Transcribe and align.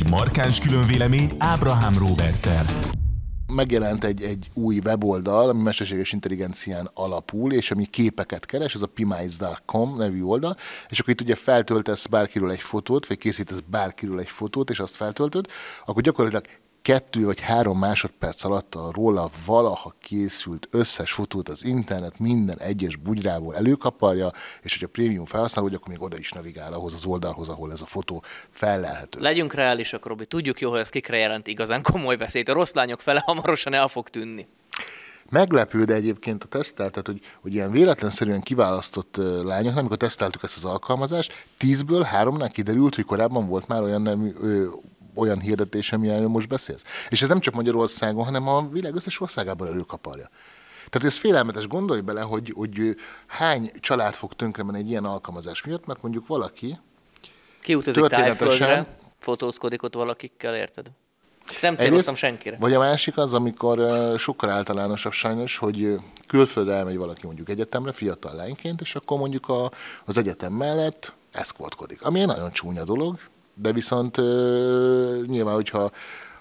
Egy 0.00 0.10
markáns 0.10 0.60
különvélemény 0.60 1.32
Ábrahám 1.38 1.98
Robertel 1.98 2.64
megjelent 3.46 4.04
egy, 4.04 4.22
egy 4.22 4.50
új 4.54 4.78
weboldal, 4.84 5.48
ami 5.48 5.62
mesterséges 5.62 6.12
intelligencián 6.12 6.90
alapul, 6.94 7.52
és 7.52 7.70
ami 7.70 7.86
képeket 7.86 8.46
keres, 8.46 8.74
ez 8.74 8.82
a 8.82 8.86
pimize.com 8.86 9.96
nevű 9.96 10.22
oldal, 10.22 10.56
és 10.88 11.00
akkor 11.00 11.12
itt 11.12 11.20
ugye 11.20 11.34
feltöltesz 11.34 12.06
bárkiről 12.06 12.50
egy 12.50 12.60
fotót, 12.60 13.06
vagy 13.06 13.18
készítesz 13.18 13.62
bárkiről 13.66 14.18
egy 14.18 14.30
fotót, 14.30 14.70
és 14.70 14.80
azt 14.80 14.96
feltöltöd, 14.96 15.46
akkor 15.84 16.02
gyakorlatilag 16.02 16.44
kettő 16.84 17.24
vagy 17.24 17.40
három 17.40 17.78
másodperc 17.78 18.44
alatt 18.44 18.74
a 18.74 18.90
róla 18.92 19.30
valaha 19.46 19.94
készült 20.00 20.68
összes 20.70 21.12
fotót 21.12 21.48
az 21.48 21.64
internet 21.64 22.18
minden 22.18 22.58
egyes 22.58 22.96
bugyrából 22.96 23.56
előkaparja, 23.56 24.30
és 24.62 24.72
hogyha 24.72 24.88
prémium 24.88 25.24
felhasználó, 25.24 25.66
akkor 25.66 25.88
még 25.88 26.02
oda 26.02 26.18
is 26.18 26.32
navigál 26.32 26.72
ahhoz 26.72 26.94
az 26.94 27.04
oldalhoz, 27.04 27.48
ahol 27.48 27.72
ez 27.72 27.80
a 27.80 27.86
fotó 27.86 28.22
fellelhető. 28.50 29.20
Legyünk 29.20 29.54
reálisak, 29.54 30.06
Robi. 30.06 30.26
Tudjuk 30.26 30.60
jó, 30.60 30.70
hogy 30.70 30.80
ez 30.80 30.88
kikre 30.88 31.16
jelent 31.16 31.46
igazán 31.46 31.82
komoly 31.82 32.16
beszéd. 32.16 32.48
A 32.48 32.52
rossz 32.52 32.72
lányok 32.72 33.00
fele 33.00 33.22
hamarosan 33.26 33.74
el 33.74 33.88
fog 33.88 34.08
tűnni. 34.08 34.46
Meglepő, 35.30 35.84
de 35.84 35.94
egyébként 35.94 36.44
a 36.44 36.46
tesztel, 36.46 36.90
tehát 36.90 37.06
hogy, 37.06 37.20
hogy 37.40 37.54
ilyen 37.54 37.70
véletlenszerűen 37.70 38.40
kiválasztott 38.40 39.16
lányok, 39.42 39.76
amikor 39.76 39.96
teszteltük 39.96 40.42
ezt 40.42 40.56
az 40.56 40.64
alkalmazást, 40.64 41.46
tízből 41.58 42.02
háromnál 42.02 42.50
kiderült, 42.50 42.94
hogy 42.94 43.04
korábban 43.04 43.48
volt 43.48 43.68
már 43.68 43.82
olyan 43.82 44.02
nemű, 44.02 44.32
ö, 44.40 44.66
olyan 45.14 45.40
hirdetés, 45.40 45.92
amiről 45.92 46.28
most 46.28 46.48
beszélsz. 46.48 46.84
És 47.08 47.22
ez 47.22 47.28
nem 47.28 47.40
csak 47.40 47.54
Magyarországon, 47.54 48.24
hanem 48.24 48.48
a 48.48 48.68
világ 48.68 48.94
összes 48.94 49.20
országában 49.20 49.66
előkaparja. 49.66 50.28
Tehát 50.88 51.08
ez 51.08 51.16
félelmetes, 51.16 51.66
gondolj 51.66 52.00
bele, 52.00 52.20
hogy, 52.20 52.52
hogy 52.56 52.96
hány 53.26 53.70
család 53.80 54.14
fog 54.14 54.32
tönkre 54.32 54.62
menni 54.62 54.78
egy 54.78 54.88
ilyen 54.88 55.04
alkalmazás 55.04 55.64
miatt, 55.64 55.86
mert 55.86 56.02
mondjuk 56.02 56.26
valaki 56.26 56.78
Kiutazik 57.60 58.06
tájföldre, 58.06 58.86
fotózkodik 59.18 59.82
ott 59.82 59.94
valakikkel, 59.94 60.56
érted? 60.56 60.86
Nem 61.60 61.76
céloztam 61.76 62.14
senkire. 62.14 62.56
Vagy 62.60 62.72
a 62.72 62.78
másik 62.78 63.16
az, 63.16 63.34
amikor 63.34 63.80
sokkal 64.18 64.50
általánosabb 64.50 65.12
sajnos, 65.12 65.56
hogy 65.56 65.96
külföldre 66.26 66.74
elmegy 66.74 66.96
valaki 66.96 67.26
mondjuk 67.26 67.48
egyetemre, 67.48 67.92
fiatal 67.92 68.34
lányként, 68.34 68.80
és 68.80 68.94
akkor 68.94 69.18
mondjuk 69.18 69.48
a, 69.48 69.70
az 70.04 70.18
egyetem 70.18 70.52
mellett 70.52 71.12
eszkortkodik. 71.32 72.02
Ami 72.02 72.20
egy 72.20 72.26
nagyon 72.26 72.52
csúnya 72.52 72.84
dolog, 72.84 73.18
de 73.54 73.72
viszont 73.72 74.16
nyilván, 75.26 75.54
hogyha 75.54 75.90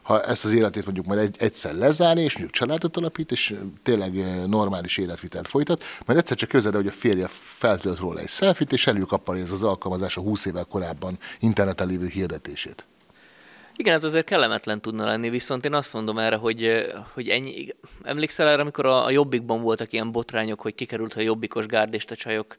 ha 0.03 0.21
ezt 0.21 0.45
az 0.45 0.51
életét 0.51 0.83
mondjuk 0.83 1.05
majd 1.05 1.19
egy, 1.19 1.35
egyszer 1.39 1.73
lezárni, 1.73 2.21
és 2.21 2.31
mondjuk 2.33 2.55
családot 2.55 2.97
alapít, 2.97 3.31
és 3.31 3.55
tényleg 3.83 4.45
normális 4.47 4.97
életvitelt 4.97 5.47
folytat, 5.47 5.83
mert 6.05 6.19
egyszer 6.19 6.37
csak 6.37 6.49
közelde, 6.49 6.77
hogy 6.77 6.87
a 6.87 6.91
férje 6.91 7.27
feltölt 7.29 7.99
róla 7.99 8.19
egy 8.19 8.27
selfit, 8.27 8.71
és 8.71 8.87
előkappal 8.87 9.37
ez 9.37 9.51
az 9.51 9.63
alkalmazás 9.63 10.17
a 10.17 10.21
20 10.21 10.45
évvel 10.45 10.63
korábban 10.63 11.17
interneten 11.39 11.87
lévő 11.87 12.07
hirdetését. 12.07 12.85
Igen, 13.75 13.93
ez 13.93 14.03
azért 14.03 14.25
kellemetlen 14.25 14.81
tudna 14.81 15.05
lenni, 15.05 15.29
viszont 15.29 15.65
én 15.65 15.73
azt 15.73 15.93
mondom 15.93 16.17
erre, 16.17 16.35
hogy, 16.35 16.85
hogy 17.13 17.29
ennyi... 17.29 17.67
Emlékszel 18.03 18.47
erre, 18.47 18.61
amikor 18.61 18.85
a, 18.85 19.05
a 19.05 19.09
Jobbikban 19.09 19.61
voltak 19.61 19.93
ilyen 19.93 20.11
botrányok, 20.11 20.61
hogy 20.61 20.75
kikerült, 20.75 21.13
a 21.13 21.21
Jobbikos 21.21 21.65
gárdista 21.65 22.15
csajok 22.15 22.55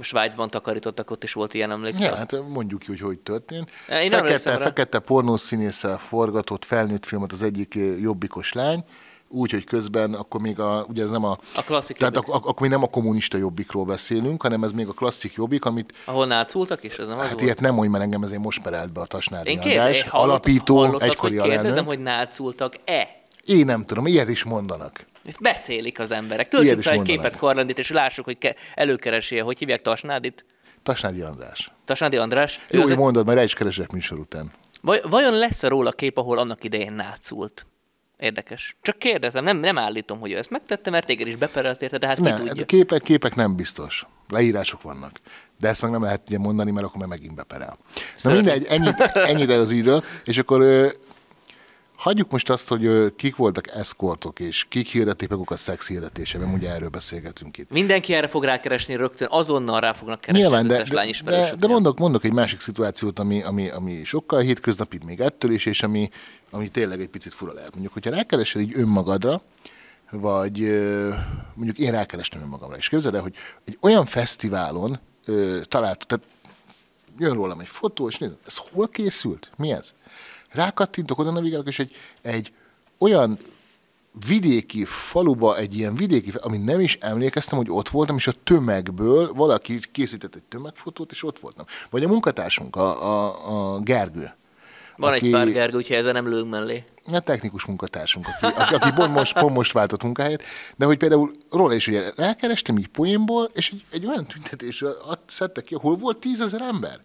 Svájcban 0.00 0.50
takarítottak, 0.50 1.10
ott 1.10 1.24
is 1.24 1.32
volt 1.32 1.54
ilyen 1.54 1.70
emlékszel? 1.70 2.10
Ja, 2.10 2.16
hát 2.16 2.48
mondjuk 2.48 2.82
hogy 2.86 3.00
hogy 3.00 3.18
történt. 3.18 3.70
Én 3.88 4.10
fekete, 4.10 4.56
fekete 4.56 4.98
pornószínésszel 4.98 5.98
forgatott 5.98 6.64
felnőtt 6.64 7.06
filmet 7.06 7.32
az 7.32 7.42
egyik 7.42 7.78
jobbikos 8.00 8.52
lány, 8.52 8.84
úgy, 9.28 9.50
hogy 9.50 9.64
közben 9.64 10.14
akkor 10.14 10.40
még 10.40 10.60
a, 10.60 10.84
ugye 10.88 11.02
ez 11.02 11.10
nem 11.10 11.24
a... 11.24 11.38
A 11.54 11.62
klasszik 11.62 11.96
Tehát 11.96 12.16
ak- 12.16 12.28
ak- 12.28 12.46
akkor 12.46 12.60
még 12.60 12.70
nem 12.70 12.82
a 12.82 12.86
kommunista 12.86 13.36
jobbikról 13.36 13.84
beszélünk, 13.84 14.42
hanem 14.42 14.64
ez 14.64 14.72
még 14.72 14.88
a 14.88 14.92
klasszik 14.92 15.32
jobbik, 15.32 15.64
amit... 15.64 15.94
Ahol 16.04 16.26
nácultak 16.26 16.84
is? 16.84 16.96
Ez 16.96 17.08
nem 17.08 17.18
hát 17.18 17.34
az 17.34 17.40
ilyet 17.42 17.60
nem 17.60 17.74
mondj, 17.74 17.90
mert 17.90 18.04
engem 18.04 18.22
ezért 18.22 18.40
most 18.40 18.62
perelt 18.62 18.92
be 18.92 19.00
a 19.00 19.06
Tasnári 19.06 19.50
Én 19.50 19.60
kérdez, 19.60 20.04
alapító, 20.10 20.98
egykori 20.98 21.36
hogy 21.36 21.48
kérdezem, 21.50 21.84
hogy 21.84 21.98
nácultak-e? 21.98 23.08
Én 23.44 23.64
nem 23.64 23.84
tudom, 23.84 24.06
ilyet 24.06 24.28
is 24.28 24.44
mondanak. 24.44 25.06
Beszélik 25.40 25.98
az 25.98 26.10
emberek. 26.10 26.48
Töltsük 26.48 26.82
fel 26.82 26.92
egy 26.92 27.02
képet 27.02 27.36
Karlandit, 27.36 27.78
és 27.78 27.90
lássuk, 27.90 28.24
hogy 28.24 28.38
ke- 28.38 28.56
előkeresi 28.74 29.38
hogy 29.38 29.58
hívják 29.58 29.82
Tasnádit? 29.82 30.44
Tasnádi 30.82 31.20
András. 31.20 31.72
Tasnádi 31.84 32.16
András. 32.16 32.60
Jó, 32.70 32.82
hogy 32.82 32.96
mondod, 32.96 33.26
mert 33.26 33.38
el 33.38 33.44
is 33.44 33.54
keresek 33.54 33.90
műsor 33.90 34.18
után. 34.18 34.52
Vaj- 34.80 35.02
vajon 35.08 35.34
lesz-e 35.38 35.68
róla 35.68 35.90
kép, 35.90 36.18
ahol 36.18 36.38
annak 36.38 36.64
idején 36.64 36.92
nácult? 36.92 37.66
Érdekes. 38.16 38.76
Csak 38.82 38.98
kérdezem, 38.98 39.44
nem, 39.44 39.56
nem 39.56 39.78
állítom, 39.78 40.20
hogy 40.20 40.32
ő 40.32 40.36
ezt 40.36 40.50
megtette, 40.50 40.90
mert 40.90 41.06
téged 41.06 41.26
is 41.26 41.36
beperelt 41.36 41.82
érte, 41.82 41.98
de 41.98 42.06
hát 42.06 42.20
nem, 42.20 42.40
ki 42.40 42.46
tudja. 42.46 42.64
Képek, 42.64 43.02
képek 43.02 43.34
nem 43.34 43.56
biztos. 43.56 44.06
Leírások 44.28 44.82
vannak. 44.82 45.20
De 45.60 45.68
ezt 45.68 45.82
meg 45.82 45.90
nem 45.90 46.02
lehet 46.02 46.22
ugye 46.26 46.38
mondani, 46.38 46.70
mert 46.70 46.86
akkor 46.86 46.98
már 46.98 47.08
megint 47.08 47.34
beperel. 47.34 47.76
Na 48.22 48.32
mindegy, 48.32 48.66
ennyit, 48.68 49.00
ennyit 49.00 49.50
az 49.50 49.70
ügyről, 49.70 50.04
és 50.24 50.38
akkor 50.38 50.92
Hagyjuk 52.02 52.30
most 52.30 52.50
azt, 52.50 52.68
hogy 52.68 53.14
kik 53.16 53.36
voltak 53.36 53.70
eszkortok, 53.70 54.40
és 54.40 54.64
kik 54.68 54.86
hirdették 54.86 55.28
magukat 55.28 55.58
szex 55.58 55.88
hirdetése, 55.88 56.38
mert 56.38 56.52
ugye 56.52 56.70
erről 56.70 56.88
beszélgetünk 56.88 57.58
itt. 57.58 57.70
Mindenki 57.70 58.14
erre 58.14 58.26
fog 58.26 58.44
rákeresni 58.44 58.96
rögtön, 58.96 59.28
azonnal 59.30 59.80
rá 59.80 59.92
fognak 59.92 60.20
keresni 60.20 60.42
Nyilván, 60.42 60.66
de, 60.66 60.82
de, 60.82 61.12
de, 61.24 61.54
de 61.58 61.66
mondok, 61.66 61.98
mondok 61.98 62.24
egy 62.24 62.32
másik 62.32 62.60
szituációt, 62.60 63.18
ami, 63.18 63.42
ami, 63.42 63.68
ami 63.68 64.04
sokkal 64.04 64.40
hétköznapi 64.40 64.98
még 65.06 65.20
ettől 65.20 65.50
is, 65.50 65.66
és 65.66 65.82
ami, 65.82 66.08
ami 66.50 66.68
tényleg 66.68 67.00
egy 67.00 67.08
picit 67.08 67.34
fura 67.34 67.52
lehet. 67.52 67.70
Mondjuk, 67.70 67.92
hogyha 67.92 68.10
rákeresel 68.10 68.62
így 68.62 68.72
önmagadra, 68.76 69.42
vagy 70.10 70.60
mondjuk 71.54 71.78
én 71.78 71.90
rákerestem 71.90 72.40
önmagamra, 72.42 72.76
és 72.76 72.88
képzeld 72.88 73.14
el, 73.14 73.22
hogy 73.22 73.34
egy 73.64 73.78
olyan 73.80 74.06
fesztiválon 74.06 75.00
talált, 75.62 76.06
tehát 76.06 76.24
jön 77.18 77.34
rólam 77.34 77.60
egy 77.60 77.68
fotó, 77.68 78.08
és 78.08 78.18
nézd, 78.18 78.36
ez 78.46 78.56
hol 78.56 78.88
készült? 78.88 79.50
Mi 79.56 79.72
ez? 79.72 79.94
Rákattintok, 80.52 81.18
oda 81.18 81.30
navigálok, 81.30 81.68
és 81.68 81.78
egy, 81.78 81.94
egy 82.22 82.52
olyan 82.98 83.38
vidéki 84.26 84.84
faluba, 84.84 85.56
egy 85.56 85.76
ilyen 85.76 85.94
vidéki, 85.94 86.32
ami 86.40 86.56
nem 86.56 86.80
is 86.80 86.98
emlékeztem, 87.00 87.58
hogy 87.58 87.70
ott 87.70 87.88
voltam, 87.88 88.16
és 88.16 88.26
a 88.26 88.32
tömegből 88.44 89.32
valaki 89.32 89.78
készített 89.92 90.34
egy 90.34 90.42
tömegfotót, 90.42 91.10
és 91.10 91.24
ott 91.24 91.38
voltam. 91.38 91.64
Vagy 91.90 92.04
a 92.04 92.08
munkatársunk, 92.08 92.76
a, 92.76 93.06
a, 93.10 93.74
a 93.74 93.80
Gergő. 93.80 94.34
Van 94.96 95.12
aki, 95.12 95.26
egy 95.26 95.32
pár 95.32 95.52
Gergő, 95.52 95.76
úgyhogy 95.76 95.96
ezzel 95.96 96.12
nem 96.12 96.28
lőünk 96.28 96.50
mellé. 96.50 96.84
A 97.12 97.20
technikus 97.20 97.64
munkatársunk, 97.64 98.26
aki, 98.28 98.54
aki, 98.60 98.74
aki 98.74 98.92
pont, 98.92 99.12
most, 99.12 99.38
pont 99.38 99.54
most 99.54 99.72
váltott 99.72 100.02
munkahelyet, 100.02 100.42
de 100.76 100.84
hogy 100.84 100.96
például 100.96 101.32
róla 101.50 101.74
is 101.74 101.88
ugye 101.88 102.12
rákerestem 102.16 102.78
így 102.78 102.88
poénból, 102.88 103.50
és 103.54 103.70
egy, 103.70 103.84
egy 103.92 104.06
olyan 104.06 104.26
tüntetésről 104.26 104.96
szedtek 105.26 105.64
ki, 105.64 105.74
ahol 105.74 105.96
volt 105.96 106.18
tízezer 106.18 106.60
ember. 106.60 107.00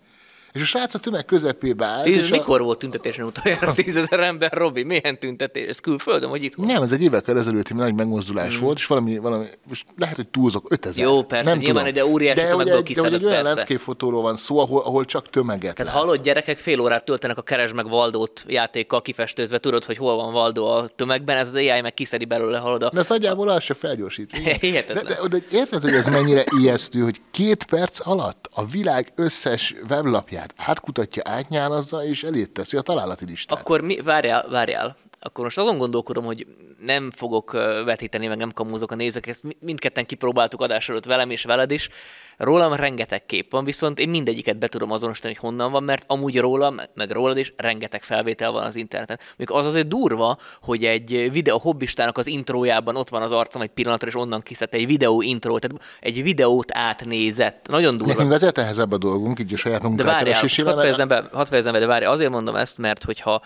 És 0.57 0.63
a 0.63 0.65
srác 0.65 0.93
a 0.93 0.99
tömeg 0.99 1.25
közepébe 1.25 1.85
állt. 1.85 2.03
Tíz, 2.03 2.21
és 2.21 2.29
mikor 2.29 2.61
a... 2.61 2.63
volt 2.63 2.79
tüntetésen 2.79 3.25
utoljára 3.25 3.73
tízezer 3.83 4.19
ember, 4.19 4.51
Robi? 4.51 4.83
Milyen 4.83 5.19
tüntetés? 5.19 5.67
Ez 5.67 5.79
külföldön, 5.79 6.29
vagy 6.29 6.43
itt? 6.43 6.57
Nem, 6.57 6.83
ez 6.83 6.91
egy 6.91 7.03
évekkel 7.03 7.37
ezelőtti 7.37 7.73
nagy 7.73 7.93
megmozdulás 7.93 8.53
hmm. 8.53 8.63
volt, 8.63 8.77
és 8.77 8.85
valami, 8.85 9.17
valami, 9.17 9.45
most 9.67 9.85
lehet, 9.97 10.15
hogy 10.15 10.27
túlzok, 10.27 10.65
5000. 10.69 11.05
Jó, 11.05 11.23
persze, 11.23 11.49
nem 11.49 11.59
nyilván, 11.59 11.93
de 11.93 12.05
óriási 12.05 12.41
de 12.41 12.47
tömegből 12.47 12.81
de, 12.81 13.01
de, 13.01 13.15
egy 13.15 13.25
olyan 13.25 13.43
landscape 13.43 14.05
van 14.09 14.37
szó, 14.37 14.59
ahol, 14.59 14.81
ahol 14.81 15.05
csak 15.05 15.29
tömeget 15.29 15.75
Tehát 15.75 15.93
hallott 15.93 16.23
gyerekek 16.23 16.57
fél 16.57 16.79
órát 16.79 17.05
töltenek 17.05 17.37
a 17.37 17.41
Keres 17.41 17.73
meg 17.73 17.87
Valdót 17.87 18.45
játékkal 18.47 19.01
kifestőzve, 19.01 19.59
tudod, 19.59 19.83
hogy 19.83 19.97
hol 19.97 20.15
van 20.15 20.33
Valdó 20.33 20.67
a 20.67 20.87
tömegben, 20.95 21.37
ez 21.37 21.47
az 21.47 21.53
AI 21.53 21.81
meg 21.81 21.93
kiszedi 21.93 22.25
belőle, 22.25 22.57
halad 22.57 22.83
a... 22.83 22.89
De 22.93 22.99
ez 22.99 23.09
nagyjából 23.09 23.49
az 23.49 23.63
se 23.63 23.73
felgyorsít. 23.73 24.31
de, 24.87 24.93
de, 24.93 25.27
de, 25.29 25.37
érted, 25.51 25.81
hogy 25.81 25.93
ez 25.93 26.07
mennyire 26.07 26.43
ijesztő, 26.59 27.01
hogy 27.01 27.21
két 27.31 27.65
perc 27.65 28.07
alatt 28.07 28.46
a 28.57 28.65
világ 28.65 29.11
összes 29.15 29.75
weblapját 29.89 30.53
átkutatja 30.57 31.21
átnyálazza, 31.25 32.03
és 32.03 32.23
elét 32.23 32.51
teszi 32.51 32.77
a 32.77 32.81
találati 32.81 33.25
listát. 33.25 33.59
Akkor 33.59 33.81
mi, 33.81 34.01
várjál, 34.01 34.49
várjál. 34.49 34.95
Akkor 35.19 35.43
most 35.43 35.57
azon 35.57 35.77
gondolkodom, 35.77 36.25
hogy 36.25 36.47
nem 36.85 37.11
fogok 37.11 37.51
vetíteni, 37.85 38.27
meg 38.27 38.37
nem 38.37 38.51
kamúzok 38.51 38.91
a 38.91 38.95
nézők, 38.95 39.27
ezt 39.27 39.43
mindketten 39.59 40.05
kipróbáltuk 40.05 40.61
adás 40.61 40.89
előtt 40.89 41.05
velem 41.05 41.29
és 41.29 41.43
veled 41.43 41.71
is. 41.71 41.89
Rólam 42.37 42.73
rengeteg 42.73 43.25
kép 43.25 43.51
van, 43.51 43.65
viszont 43.65 43.99
én 43.99 44.09
mindegyiket 44.09 44.57
be 44.57 44.67
tudom 44.67 44.91
azonosítani, 44.91 45.33
hogy 45.33 45.49
honnan 45.49 45.71
van, 45.71 45.83
mert 45.83 46.03
amúgy 46.07 46.39
rólam, 46.39 46.79
meg 46.93 47.11
rólad 47.11 47.37
is 47.37 47.53
rengeteg 47.57 48.03
felvétel 48.03 48.51
van 48.51 48.63
az 48.63 48.75
interneten. 48.75 49.19
Még 49.37 49.51
az 49.51 49.65
azért 49.65 49.87
durva, 49.87 50.37
hogy 50.61 50.85
egy 50.85 51.31
videó 51.31 51.57
hobbistának 51.57 52.17
az 52.17 52.27
intrójában 52.27 52.95
ott 52.95 53.09
van 53.09 53.21
az 53.21 53.31
arcom 53.31 53.61
egy 53.61 53.69
pillanatra, 53.69 54.07
és 54.07 54.15
onnan 54.15 54.41
kiszedte 54.41 54.77
egy 54.77 54.87
videó 54.87 55.21
intro, 55.21 55.59
tehát 55.59 55.81
egy 55.99 56.23
videót 56.23 56.71
átnézett. 56.73 57.67
Nagyon 57.67 57.97
durva. 57.97 58.13
Nekünk 58.13 58.31
azért 58.31 58.55
nehezebb 58.55 58.91
a 58.91 58.97
dolgunk, 58.97 59.39
így 59.39 59.53
a 59.53 59.57
saját 59.57 59.81
munkát 59.81 60.05
De 60.05 60.11
várjál, 60.11 60.39
hadd 60.65 60.79
fejezem 60.79 61.07
be, 61.07 61.29
hadd 61.31 61.45
fejezem 61.45 61.73
be, 61.73 61.79
de 61.79 61.85
várjál, 61.85 62.11
azért 62.11 62.31
mondom 62.31 62.55
ezt, 62.55 62.77
mert 62.77 63.03
hogyha 63.03 63.41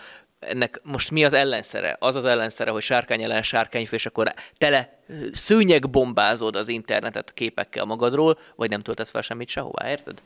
ennek 0.48 0.80
most 0.82 1.10
mi 1.10 1.24
az 1.24 1.32
ellenszere? 1.32 1.96
Az 2.00 2.16
az 2.16 2.24
ellenszere, 2.24 2.70
hogy 2.70 2.82
sárkány 2.82 3.22
ellen 3.22 3.42
sárkányfő, 3.42 3.96
és 3.96 4.06
akkor 4.06 4.34
tele 4.58 4.98
szőnyeg 5.32 5.90
bombázod 5.90 6.56
az 6.56 6.68
internetet 6.68 7.32
képekkel 7.34 7.84
magadról, 7.84 8.38
vagy 8.56 8.70
nem 8.70 8.80
töltesz 8.80 9.10
fel 9.10 9.22
semmit 9.22 9.48
sehová, 9.48 9.90
érted? 9.90 10.22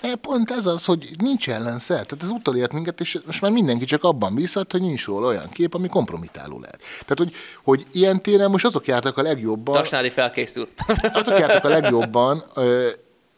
De 0.00 0.14
pont 0.16 0.50
ez 0.50 0.66
az, 0.66 0.84
hogy 0.84 1.08
nincs 1.18 1.48
ellenszer. 1.50 2.06
Tehát 2.06 2.22
ez 2.22 2.28
utolért 2.28 2.72
minket, 2.72 3.00
és 3.00 3.18
most 3.26 3.40
már 3.40 3.50
mindenki 3.50 3.84
csak 3.84 4.04
abban 4.04 4.34
bízhat, 4.34 4.72
hogy 4.72 4.80
nincs 4.80 5.06
róla 5.06 5.26
olyan 5.28 5.48
kép, 5.48 5.74
ami 5.74 5.88
kompromitáló 5.88 6.60
lehet. 6.60 6.80
Tehát, 6.80 7.18
hogy, 7.18 7.32
hogy 7.64 7.86
ilyen 7.92 8.22
téren 8.22 8.50
most 8.50 8.64
azok 8.64 8.86
jártak 8.86 9.18
a 9.18 9.22
legjobban. 9.22 9.74
Tasnádi 9.74 10.10
felkészül. 10.10 10.68
azok 11.12 11.38
jártak 11.38 11.64
a 11.64 11.68
legjobban, 11.68 12.44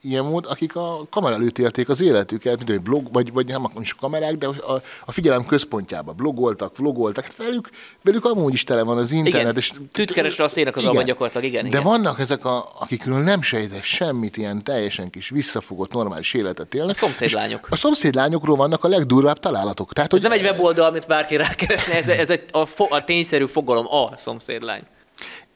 ilyen 0.09 0.25
mód, 0.25 0.47
akik 0.49 0.77
a 0.77 1.07
kamera 1.11 1.35
előtt 1.35 1.59
élték 1.59 1.89
az 1.89 2.01
életüket, 2.01 2.57
mint 2.57 2.71
egy 2.71 2.81
blog, 2.81 3.13
vagy, 3.13 3.33
vagy 3.33 3.47
nem 3.47 3.65
is 3.81 3.93
a 3.93 4.01
kamerák, 4.01 4.37
de 4.37 4.47
a, 4.47 4.83
a 5.05 5.13
figyelem 5.13 5.45
központjában 5.45 6.17
blogoltak, 6.17 6.77
vlogoltak, 6.77 7.25
hát 7.25 7.37
velük, 7.37 7.71
velük 8.03 8.25
amúgy 8.25 8.53
is 8.53 8.65
tele 8.65 8.83
van 8.83 8.99
az 8.99 9.13
internet. 9.13 9.41
Igen. 9.41 9.57
És, 9.57 9.73
Tütkeresre 9.93 10.45
a 10.45 10.49
szének 10.49 10.77
az 10.77 10.85
alban 10.85 11.05
gyakorlatilag, 11.05 11.47
igen. 11.47 11.63
De 11.63 11.69
igen. 11.69 11.83
vannak 11.83 12.21
ezek, 12.21 12.45
a, 12.45 12.69
akikről 12.79 13.19
nem 13.19 13.43
sejtesz 13.43 13.85
semmit, 13.85 14.37
ilyen 14.37 14.65
teljesen 14.65 15.11
kis 15.11 15.29
visszafogott 15.29 15.93
normális 15.93 16.35
életet 16.35 16.75
élnek. 16.75 16.91
A 16.91 16.95
szomszédlányok. 16.95 17.67
A 17.71 17.77
szomszédlányokról 17.77 18.57
vannak 18.57 18.85
a 18.85 18.89
legdurvább 18.89 19.39
találatok. 19.39 19.93
Tehát, 19.93 20.13
ez 20.13 20.21
hogy 20.21 20.31
nem 20.31 20.39
egy 20.39 20.45
weboldal, 20.45 20.87
amit 20.87 21.07
bárki 21.07 21.37
rákeresne, 21.37 21.95
ez, 21.95 22.09
ez 22.09 22.31
egy, 22.31 22.45
a, 22.51 22.67
fo, 22.67 22.87
a 22.91 23.05
tényszerű 23.05 23.47
fogalom 23.47 23.87
a 23.87 24.17
szomszédlány. 24.17 24.83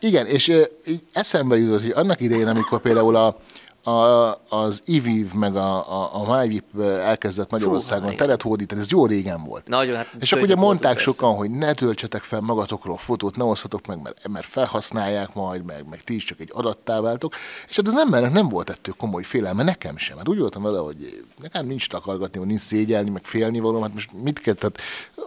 Igen, 0.01 0.27
és 0.27 0.49
így 0.87 1.03
eszembe 1.13 1.57
jutott, 1.57 1.83
hogy 1.83 1.91
annak 1.91 2.21
idején, 2.21 2.47
amikor 2.47 2.81
például 2.81 3.17
a, 3.17 3.37
a, 3.83 4.35
az 4.49 4.83
IVIV 4.85 5.33
meg 5.33 5.57
a, 5.57 6.03
a, 6.03 6.11
a 6.13 6.41
MyVip 6.41 6.81
elkezdett 6.81 7.51
Magyarországon 7.51 8.11
Fú, 8.11 8.17
teret 8.17 8.43
hódítani, 8.43 8.81
ez 8.81 8.91
jó 8.91 9.07
régen 9.07 9.45
volt. 9.45 9.69
Nagyon, 9.69 9.97
hát 9.97 10.07
és 10.21 10.33
akkor 10.33 10.45
ugye 10.45 10.55
mondták 10.55 10.99
sokan, 10.99 11.35
hogy 11.35 11.51
ne 11.51 11.73
töltsetek 11.73 12.23
fel 12.23 12.41
magatokról 12.41 12.97
fotót, 12.97 13.37
ne 13.37 13.45
osztatok 13.45 13.87
meg, 13.87 14.03
mert, 14.03 14.29
mert 14.29 14.47
felhasználják 14.47 15.35
majd, 15.35 15.65
meg, 15.65 15.89
meg 15.89 16.05
ti 16.05 16.15
is 16.15 16.25
csak 16.25 16.41
egy 16.41 16.51
adattá 16.53 17.01
váltok. 17.01 17.35
És 17.69 17.77
hát 17.77 17.87
az 17.87 17.97
embernek 17.97 18.33
nem 18.33 18.49
volt 18.49 18.71
ettől 18.71 18.95
komoly 18.99 19.23
félelme, 19.23 19.63
nekem 19.63 19.97
sem. 19.97 20.17
Hát 20.17 20.29
úgy 20.29 20.39
voltam 20.39 20.63
vele, 20.63 20.79
hogy 20.79 21.25
nekem 21.41 21.67
nincs 21.67 21.89
takargatni, 21.89 22.39
vagy 22.39 22.49
nincs 22.49 22.61
szégyelni, 22.61 23.11
meg 23.11 23.25
félni 23.25 23.61
való, 23.61 23.81
hát 23.81 23.93
most 23.93 24.11
mit 24.23 24.39
kell, 24.39 24.55
tehát 24.55 24.81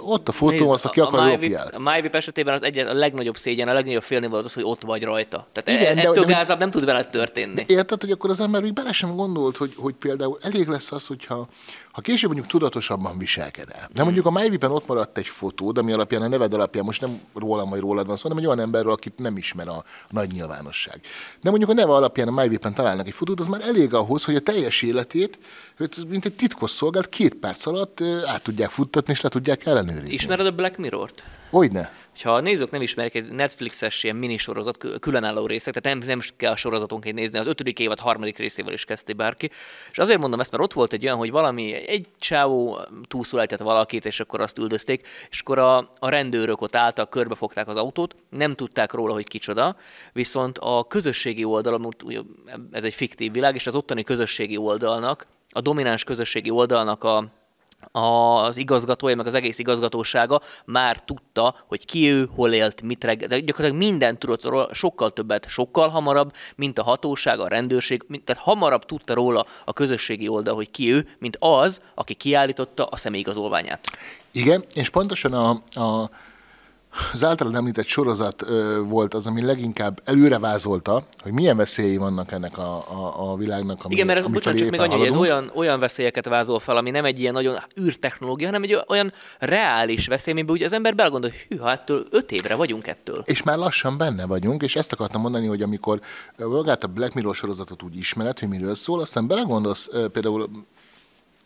ott 0.06 0.28
a 0.28 0.32
fotó, 0.32 0.56
Nézd, 0.56 0.70
azt, 0.70 0.86
aki 0.86 1.00
a, 1.00 1.06
akar, 1.06 1.28
lopja 1.28 1.60
el. 1.60 1.72
A 1.74 1.80
MyVip 1.80 2.16
esetében 2.16 2.54
az 2.54 2.64
egy, 2.64 2.78
a 2.78 2.94
legnagyobb 2.94 3.38
szégyen, 3.38 3.68
a 3.68 3.74
legnagyobb 3.74 4.04
félni 4.04 4.28
volt 4.28 4.46
az, 4.46 4.54
hogy 4.54 4.64
ott 4.64 4.82
vagy 4.82 5.04
rajta. 5.04 5.48
Tehát 5.52 5.82
Igen, 5.82 5.98
ettől 5.98 6.26
de, 6.26 6.34
gázabb 6.34 6.60
nem 6.60 6.72
tud 6.72 6.86
veled 6.86 7.08
történni. 7.08 7.64
Érted, 7.68 8.02
hogy 8.02 8.12
akkor 8.12 8.30
az 8.30 8.40
ember 8.44 8.62
még 8.62 8.74
bele 8.74 8.92
sem 8.92 9.16
gondolt, 9.16 9.58
hogy, 9.58 9.74
hogy 9.78 9.94
például 9.94 10.38
elég 10.42 10.68
lesz 10.68 10.92
az, 10.92 11.08
hogyha 11.08 11.48
ha 11.92 12.02
később 12.02 12.30
mondjuk 12.30 12.52
tudatosabban 12.52 13.18
viselkedel. 13.18 13.90
De 13.94 14.04
mondjuk 14.04 14.26
a 14.26 14.32
MyVip-en 14.32 14.72
ott 14.72 14.88
maradt 14.88 15.18
egy 15.18 15.28
fotód, 15.28 15.78
ami 15.78 15.92
alapján 15.92 16.22
a 16.22 16.28
neved 16.28 16.54
alapján 16.54 16.86
most 16.86 17.02
nem 17.02 17.22
rólam 17.34 17.70
vagy 17.70 17.80
rólad 17.80 18.08
van 18.08 18.18
szó, 18.18 18.22
hanem 18.22 18.38
egy 18.38 18.46
olyan 18.46 18.60
emberről, 18.60 18.92
akit 18.92 19.18
nem 19.18 19.38
ismer 19.38 19.68
a, 19.68 19.84
nagy 20.10 20.32
nyilvánosság. 20.32 21.02
De 21.42 21.50
mondjuk 21.50 21.70
a 21.70 21.74
neve 21.74 21.92
alapján 21.92 22.28
a 22.28 22.42
MyVip-en 22.42 22.74
találnak 22.74 23.08
egy 23.08 23.14
fotót, 23.14 23.40
az 23.40 23.48
már 23.48 23.62
elég 23.62 23.94
ahhoz, 23.94 24.24
hogy 24.24 24.36
a 24.36 24.40
teljes 24.40 24.82
életét, 24.82 25.40
mint 26.08 26.26
egy 26.26 26.34
titkos 26.34 26.72
szolgált, 26.72 27.10
két 27.10 27.34
perc 27.34 27.66
alatt 27.66 28.02
át 28.26 28.44
tudják 28.44 28.70
futtatni 28.70 29.14
és 29.14 29.22
le 29.22 29.30
tudják 29.30 29.66
ellenőrizni. 29.66 30.14
Ismered 30.14 30.46
a 30.46 30.52
Black 30.52 30.78
Mirror-t? 30.78 31.24
Hogyne. 31.50 31.92
Ha 32.22 32.34
a 32.34 32.40
nézők 32.40 32.72
nem 32.72 32.82
ismerik, 32.82 33.16
egy 33.16 33.32
Netflixes 33.32 34.04
ilyen 34.04 34.16
minisorozat, 34.16 35.00
különálló 35.00 35.46
részek, 35.46 35.74
tehát 35.74 36.00
nem, 36.00 36.08
nem 36.08 36.20
kell 36.38 36.56
sorozatonként 36.56 37.16
nézni, 37.16 37.40
az 37.40 37.48
ötödik 37.48 37.80
évad 37.80 38.00
harmadik 38.00 38.38
részével 38.38 38.74
is 38.74 38.86
kezdte 38.86 39.14
bárki. 39.14 39.50
És 39.92 39.98
azért 39.98 40.20
mondom 40.20 40.40
ezt, 40.40 40.52
mert 40.52 40.64
ott 40.64 40.74
volt 40.74 40.94
egy 40.94 41.04
olyan, 41.04 41.18
hogy 41.18 41.32
valami, 41.32 41.74
egy 41.74 42.08
csávó 42.20 42.80
túlszul 43.08 43.46
valakit, 43.58 44.06
és 44.06 44.20
akkor 44.20 44.42
azt 44.42 44.58
üldözték, 44.58 45.08
és 45.30 45.40
akkor 45.40 45.58
a, 45.60 45.78
a 46.00 46.10
rendőrök 46.10 46.62
ott 46.62 46.76
álltak, 46.76 47.10
körbefogták 47.10 47.68
az 47.68 47.76
autót, 47.76 48.16
nem 48.30 48.54
tudták 48.54 48.92
róla, 48.92 49.14
hogy 49.14 49.28
kicsoda, 49.28 49.76
viszont 50.14 50.58
a 50.58 50.86
közösségi 50.88 51.44
oldalon, 51.44 51.96
ez 52.72 52.84
egy 52.84 52.94
fiktív 52.94 53.32
világ, 53.32 53.56
és 53.56 53.68
az 53.68 53.76
ottani 53.76 54.04
közösségi 54.04 54.58
oldalnak, 54.58 55.26
a 55.50 55.62
domináns 55.62 56.04
közösségi 56.04 56.50
oldalnak 56.50 57.04
a 57.04 57.43
az 57.92 58.58
igazgatója, 58.58 59.16
meg 59.16 59.28
az 59.28 59.34
egész 59.34 59.60
igazgatósága 59.60 60.42
már 60.66 61.00
tudta, 61.00 61.56
hogy 61.68 61.86
ki 61.86 62.10
ő, 62.10 62.30
hol 62.36 62.54
élt, 62.54 62.82
mit 62.82 63.04
reggel, 63.04 63.28
de 63.28 63.40
gyakorlatilag 63.40 63.84
mindent 63.84 64.20
tudott 64.20 64.44
róla, 64.44 64.74
sokkal 64.74 65.14
többet, 65.14 65.50
sokkal 65.50 65.90
hamarabb, 65.90 66.34
mint 66.56 66.80
a 66.80 66.84
hatóság, 66.84 67.40
a 67.40 67.48
rendőrség, 67.48 68.04
mint, 68.08 68.24
tehát 68.24 68.44
hamarabb 68.44 68.86
tudta 68.86 69.14
róla 69.14 69.46
a 69.66 69.74
közösségi 69.74 70.28
oldal, 70.28 70.56
hogy 70.56 70.72
ki 70.72 70.92
ő, 70.92 71.08
mint 71.20 71.38
az, 71.40 71.82
aki 71.96 72.14
kiállította 72.14 72.86
a 72.86 72.96
személyigazolványát. 72.96 73.88
Igen, 74.32 74.64
és 74.74 74.90
pontosan 74.90 75.34
a, 75.34 75.50
a 75.82 76.10
az 77.14 77.24
általán 77.24 77.56
említett 77.56 77.86
sorozat 77.86 78.42
ö, 78.42 78.82
volt 78.86 79.14
az, 79.14 79.28
ami 79.28 79.42
leginkább 79.42 80.02
előrevázolta, 80.06 81.04
hogy 81.20 81.32
milyen 81.32 81.58
veszélyei 81.58 81.98
vannak 81.98 82.32
ennek 82.32 82.58
a, 82.58 82.76
a, 82.78 83.32
a 83.32 83.36
világnak, 83.36 83.84
ami 83.84 83.94
Igen, 83.94 84.06
mert 84.06 84.20
ez, 84.20 84.26
bocsánat, 84.26 84.60
csak 84.60 84.70
még 84.70 84.80
annyi, 84.80 84.98
hogy 84.98 85.08
ez 85.08 85.16
olyan, 85.16 85.52
olyan 85.56 85.80
veszélyeket 85.80 86.26
vázol 86.26 86.60
fel, 86.60 86.78
ami 86.78 86.90
nem 86.90 87.06
egy 87.06 87.20
ilyen 87.20 87.34
nagyon 87.34 87.58
űrtechnológia, 87.80 88.46
hanem 88.46 88.64
egy 88.64 88.84
olyan 88.88 89.14
reális 89.40 90.08
veszély, 90.08 90.34
amiben 90.34 90.56
ugye 90.56 90.66
az 90.66 90.74
ember 90.74 90.96
belegondol, 90.96 91.30
hogy 91.30 91.46
hű, 91.50 91.64
hát 91.64 91.80
ettől 91.80 92.08
öt 92.10 92.32
évre 92.32 92.56
vagyunk 92.56 92.88
ettől. 92.88 93.22
És 93.26 93.44
már 93.44 93.58
lassan 93.58 93.98
benne 93.98 94.26
vagyunk, 94.26 94.64
és 94.64 94.76
ezt 94.76 94.94
akartam 94.94 95.22
mondani, 95.22 95.48
hogy 95.48 95.62
amikor 95.62 96.00
magát 96.38 96.84
a 96.84 96.88
Black 96.88 97.14
Mirror 97.14 97.36
sorozatot 97.36 97.84
úgy 97.84 97.98
ismered, 97.98 98.40
hogy 98.40 98.50
miről 98.50 98.76
szól, 98.76 99.00
aztán 99.00 99.28
belegondolsz 99.28 99.90
például 100.12 100.50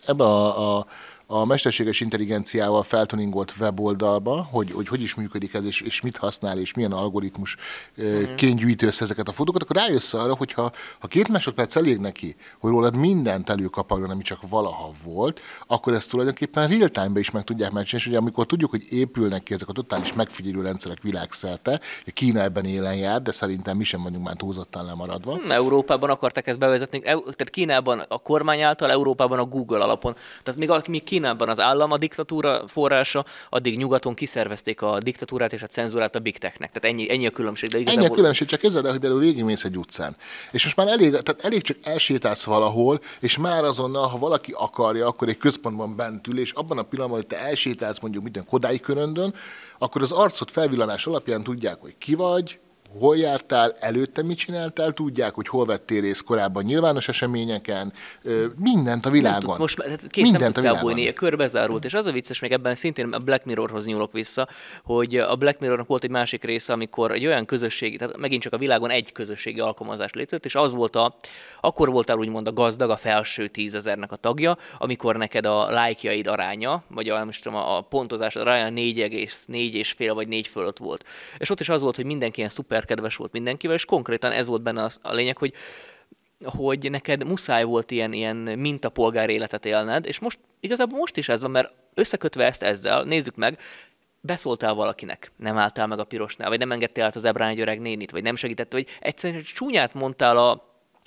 ebbe 0.06 0.24
a, 0.24 0.78
a 0.78 0.86
a 1.28 1.46
mesterséges 1.46 2.02
intelligenciával 2.02 2.84
feltuningolt 2.84 3.54
weboldalba, 3.60 4.48
hogy, 4.52 4.72
hogy 4.72 4.88
hogy 4.88 5.02
is 5.02 5.16
működik 5.16 5.54
ez, 5.54 5.66
és, 5.66 5.82
és 5.82 6.02
mit 6.02 6.18
használ, 6.18 6.60
és 6.60 6.74
milyen 6.74 6.92
algoritmus 6.92 7.56
mm. 8.02 8.36
ként 8.36 8.60
gyűjti 8.60 8.86
össze 8.86 9.04
ezeket 9.04 9.28
a 9.28 9.32
fotókat, 9.32 9.62
akkor 9.62 9.76
rájössz 9.76 10.14
arra, 10.14 10.36
hogy 10.36 10.54
ha, 10.54 10.72
ha 11.00 11.08
két 11.08 11.28
másodperc 11.28 11.76
elég 11.76 11.98
neki, 11.98 12.36
hogy 12.60 12.72
rólad 12.72 12.96
mindent 12.96 13.50
előkaparjon, 13.50 14.10
ami 14.10 14.22
csak 14.22 14.40
valaha 14.50 14.92
volt, 15.04 15.40
akkor 15.68 15.94
ezt 15.94 16.10
tulajdonképpen 16.10 16.68
real 16.68 16.90
time 16.90 17.20
is 17.20 17.32
meg 17.32 17.44
tudják 17.44 17.72
megcsinálni, 17.72 18.06
és 18.06 18.08
ugye 18.08 18.18
amikor 18.18 18.46
tudjuk, 18.46 18.70
hogy 18.70 18.84
épülnek 18.92 19.44
ki 19.44 19.54
ezek 19.54 19.70
a 19.70 19.74
totális 19.74 20.14
megfigyelő 20.14 20.62
rendszerek 20.62 21.02
világszerte, 21.02 21.80
Kína 22.14 22.42
ebben 22.42 22.66
élen 22.66 22.96
jár, 22.96 23.22
de 23.22 23.32
szerintem 23.32 23.78
mi 23.78 23.84
sem 23.84 24.04
vagyunk 24.04 24.26
már 24.26 24.36
túlzottan 24.36 24.86
lemaradva. 24.86 25.36
Hmm, 25.36 25.52
Európában 25.52 26.10
akarták 26.10 26.48
ezt 26.48 26.60
bevezetni, 26.60 27.00
tehát 27.00 27.50
Kínában 27.50 28.00
a 28.08 28.18
kormány 28.18 28.62
által, 28.62 28.92
Európában 28.92 29.40
a 29.40 29.46
Google 29.46 29.84
alapon. 29.84 30.16
Tehát 30.44 30.60
még, 30.60 30.72
még 30.88 31.04
Kínában 31.18 31.50
az 31.50 31.60
állam 31.60 31.92
a 31.92 31.98
diktatúra 31.98 32.68
forrása, 32.68 33.26
addig 33.50 33.78
nyugaton 33.78 34.14
kiszervezték 34.14 34.82
a 34.82 34.98
diktatúrát 34.98 35.54
és 35.54 35.62
a 35.62 35.68
cenzúrát 35.68 36.16
a 36.16 36.20
Big 36.20 36.38
Technek. 36.38 36.72
Tehát 36.72 36.96
ennyi, 36.96 37.12
ennyi 37.12 37.28
a 37.28 37.30
különbség. 37.30 37.70
De 37.70 37.78
igazából... 37.78 38.04
Ennyi 38.04 38.14
a 38.14 38.16
különbség, 38.16 38.48
csak 38.48 38.60
képzeld 38.60 38.86
el, 38.86 38.92
hogy 38.92 39.00
például 39.00 39.22
végigmész 39.22 39.64
egy 39.64 39.78
utcán. 39.78 40.16
És 40.52 40.64
most 40.64 40.76
már 40.76 40.88
elég, 40.88 41.10
tehát 41.10 41.44
elég 41.44 41.62
csak 41.62 41.78
elsétálsz 41.84 42.44
valahol, 42.44 43.00
és 43.20 43.38
már 43.38 43.64
azonnal, 43.64 44.08
ha 44.08 44.18
valaki 44.18 44.54
akarja, 44.58 45.08
akkor 45.08 45.28
egy 45.28 45.38
központban 45.38 45.96
bent 45.96 46.28
ül, 46.28 46.40
és 46.40 46.52
abban 46.52 46.78
a 46.78 46.84
pillanatban, 46.84 47.20
hogy 47.20 47.30
te 47.30 47.38
elsétálsz 47.46 48.00
mondjuk 48.00 48.24
minden 48.24 48.46
Kodály 48.46 48.80
köröndön, 48.80 49.34
akkor 49.78 50.02
az 50.02 50.12
arcot 50.12 50.52
felvillanás 50.52 51.08
alapján 51.08 51.44
tudják, 51.44 51.78
hogy 51.82 51.98
ki 51.98 52.16
vagy, 52.16 52.60
hol 53.00 53.18
jártál, 53.18 53.72
előtte 53.80 54.24
mit 54.24 54.38
csináltál, 54.38 54.92
tudják, 54.92 55.34
hogy 55.34 55.48
hol 55.48 55.66
vettél 55.66 56.02
részt 56.02 56.24
korábban 56.24 56.64
nyilvános 56.64 57.08
eseményeken, 57.08 57.94
mindent 58.56 59.06
a 59.06 59.10
világon. 59.10 59.40
Nem 59.40 59.58
tudsz, 59.58 59.60
most 59.60 59.82
hát 59.90 60.08
kész 60.08 60.24
mindent 60.32 60.62
nem 60.62 60.76
tudsz 60.76 61.08
a 61.08 61.14
körbezárult, 61.14 61.86
és 61.86 61.94
az 61.94 62.06
a 62.06 62.12
vicces, 62.12 62.40
még 62.40 62.52
ebben 62.52 62.76
szintén 62.76 63.14
a 63.14 63.20
Black 63.20 63.46
Mirrorhoz 63.46 63.86
nyúlok 63.86 64.12
vissza, 64.12 64.48
hogy 64.84 65.16
a 65.16 65.36
Black 65.36 65.60
Mirrornak 65.60 65.88
volt 65.88 66.04
egy 66.04 66.10
másik 66.10 66.44
része, 66.44 66.74
amikor 66.74 67.12
egy 67.12 67.26
olyan 67.26 67.46
közösségi, 67.46 67.96
tehát 67.96 68.18
megint 68.18 68.42
csak 68.42 68.54
a 68.54 68.58
világon 68.58 68.90
egy 68.90 69.12
közösségi 69.12 69.60
alkalmazás 69.60 70.12
létezett, 70.12 70.46
és 70.46 70.56
az 70.56 70.72
volt 70.72 70.96
a, 70.96 71.16
akkor 71.62 71.90
voltál 71.90 72.18
úgymond 72.18 72.48
a 72.48 72.54
gazdag, 72.54 72.90
a 72.90 72.96
felső 72.98 73.48
tízezernek 73.48 74.12
a 74.12 74.16
tagja, 74.16 74.58
amikor 74.78 75.18
neked 75.18 75.46
a 75.46 75.72
lájkjaid 75.72 76.28
aránya, 76.28 76.84
vagy 76.88 77.10
a, 77.10 77.26
most 77.26 77.44
tudom, 77.44 77.60
a 77.60 77.82
pontozás 77.82 78.36
aránya 78.36 78.82
4,4 78.82 79.74
és 79.74 79.92
fél 79.92 80.14
vagy 80.14 80.28
4 80.28 80.48
fölött 80.48 80.78
volt. 80.78 81.06
És 81.38 81.50
ott 81.50 81.60
is 81.60 81.70
az 81.70 81.82
volt, 81.82 81.96
hogy 81.96 82.06
mindenki 82.06 82.38
ilyen 82.38 82.50
szuper 82.50 82.77
kedves 82.86 83.16
volt 83.16 83.32
mindenkivel, 83.32 83.76
és 83.76 83.86
konkrétan 83.86 84.32
ez 84.32 84.48
volt 84.48 84.62
benne 84.62 84.90
a 85.02 85.14
lényeg, 85.14 85.38
hogy 85.38 85.54
hogy 86.46 86.92
neked 86.92 87.28
muszáj 87.28 87.64
volt 87.64 87.92
ilyen, 87.92 88.14
ilyen 88.14 88.36
mintapolgár 88.36 89.30
életet 89.30 89.66
élned, 89.66 90.06
és 90.06 90.20
most 90.20 90.40
igazából 90.60 91.00
most 91.00 91.18
is 91.18 91.30
ez 91.30 91.42
van, 91.42 91.52
mert 91.52 91.72
összekötve 91.94 92.46
ezt 92.46 92.64
ezzel, 92.64 93.04
nézzük 93.04 93.36
meg, 93.36 93.60
beszóltál 94.22 94.74
valakinek, 94.74 95.32
nem 95.36 95.58
álltál 95.58 95.88
meg 95.88 96.00
a 96.00 96.04
pirosnál, 96.04 96.50
vagy 96.50 96.60
nem 96.60 96.72
engedtél 96.72 97.04
át 97.04 97.16
az 97.16 97.26
ebrán 97.26 97.50
egy 97.50 97.60
öreg 97.60 97.80
nénit, 97.80 98.12
vagy 98.12 98.24
nem 98.24 98.36
segített, 98.36 98.72
vagy 98.72 98.88
egyszerűen 99.00 99.44
csúnyát 99.44 99.94
mondtál 99.94 100.38
a, 100.38 100.52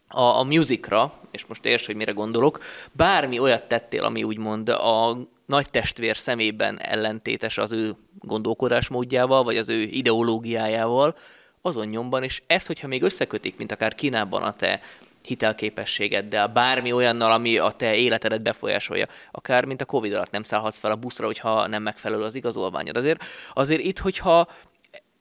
a, 0.08 0.38
a 0.38 0.42
musicra, 0.42 1.12
és 1.30 1.46
most 1.46 1.64
érts, 1.64 1.86
hogy 1.86 1.96
mire 1.96 2.12
gondolok, 2.12 2.58
bármi 2.92 3.38
olyat 3.38 3.68
tettél, 3.68 4.04
ami 4.04 4.22
úgymond 4.22 4.68
a 4.68 5.18
nagy 5.46 5.70
testvér 5.70 6.16
szemében 6.16 6.80
ellentétes 6.80 7.58
az 7.58 7.72
ő 7.72 7.96
gondolkodásmódjával, 8.18 9.44
vagy 9.44 9.56
az 9.56 9.68
ő 9.68 9.80
ideológiájával, 9.82 11.16
azon 11.62 11.86
nyomban, 11.86 12.22
és 12.22 12.42
ez, 12.46 12.66
hogyha 12.66 12.86
még 12.86 13.02
összekötik, 13.02 13.56
mint 13.56 13.72
akár 13.72 13.94
Kínában 13.94 14.42
a 14.42 14.52
te 14.52 14.80
hitelképességeddel, 15.22 16.46
bármi 16.46 16.92
olyannal, 16.92 17.32
ami 17.32 17.58
a 17.58 17.70
te 17.70 17.94
életedet 17.94 18.42
befolyásolja, 18.42 19.06
akár 19.30 19.64
mint 19.64 19.80
a 19.80 19.84
Covid 19.84 20.12
alatt 20.12 20.30
nem 20.30 20.42
szállhatsz 20.42 20.78
fel 20.78 20.90
a 20.90 20.96
buszra, 20.96 21.26
hogyha 21.26 21.66
nem 21.66 21.82
megfelelő 21.82 22.22
az 22.22 22.34
igazolványod. 22.34 22.96
Azért, 22.96 23.24
azért 23.52 23.82
itt, 23.82 23.98
hogyha 23.98 24.48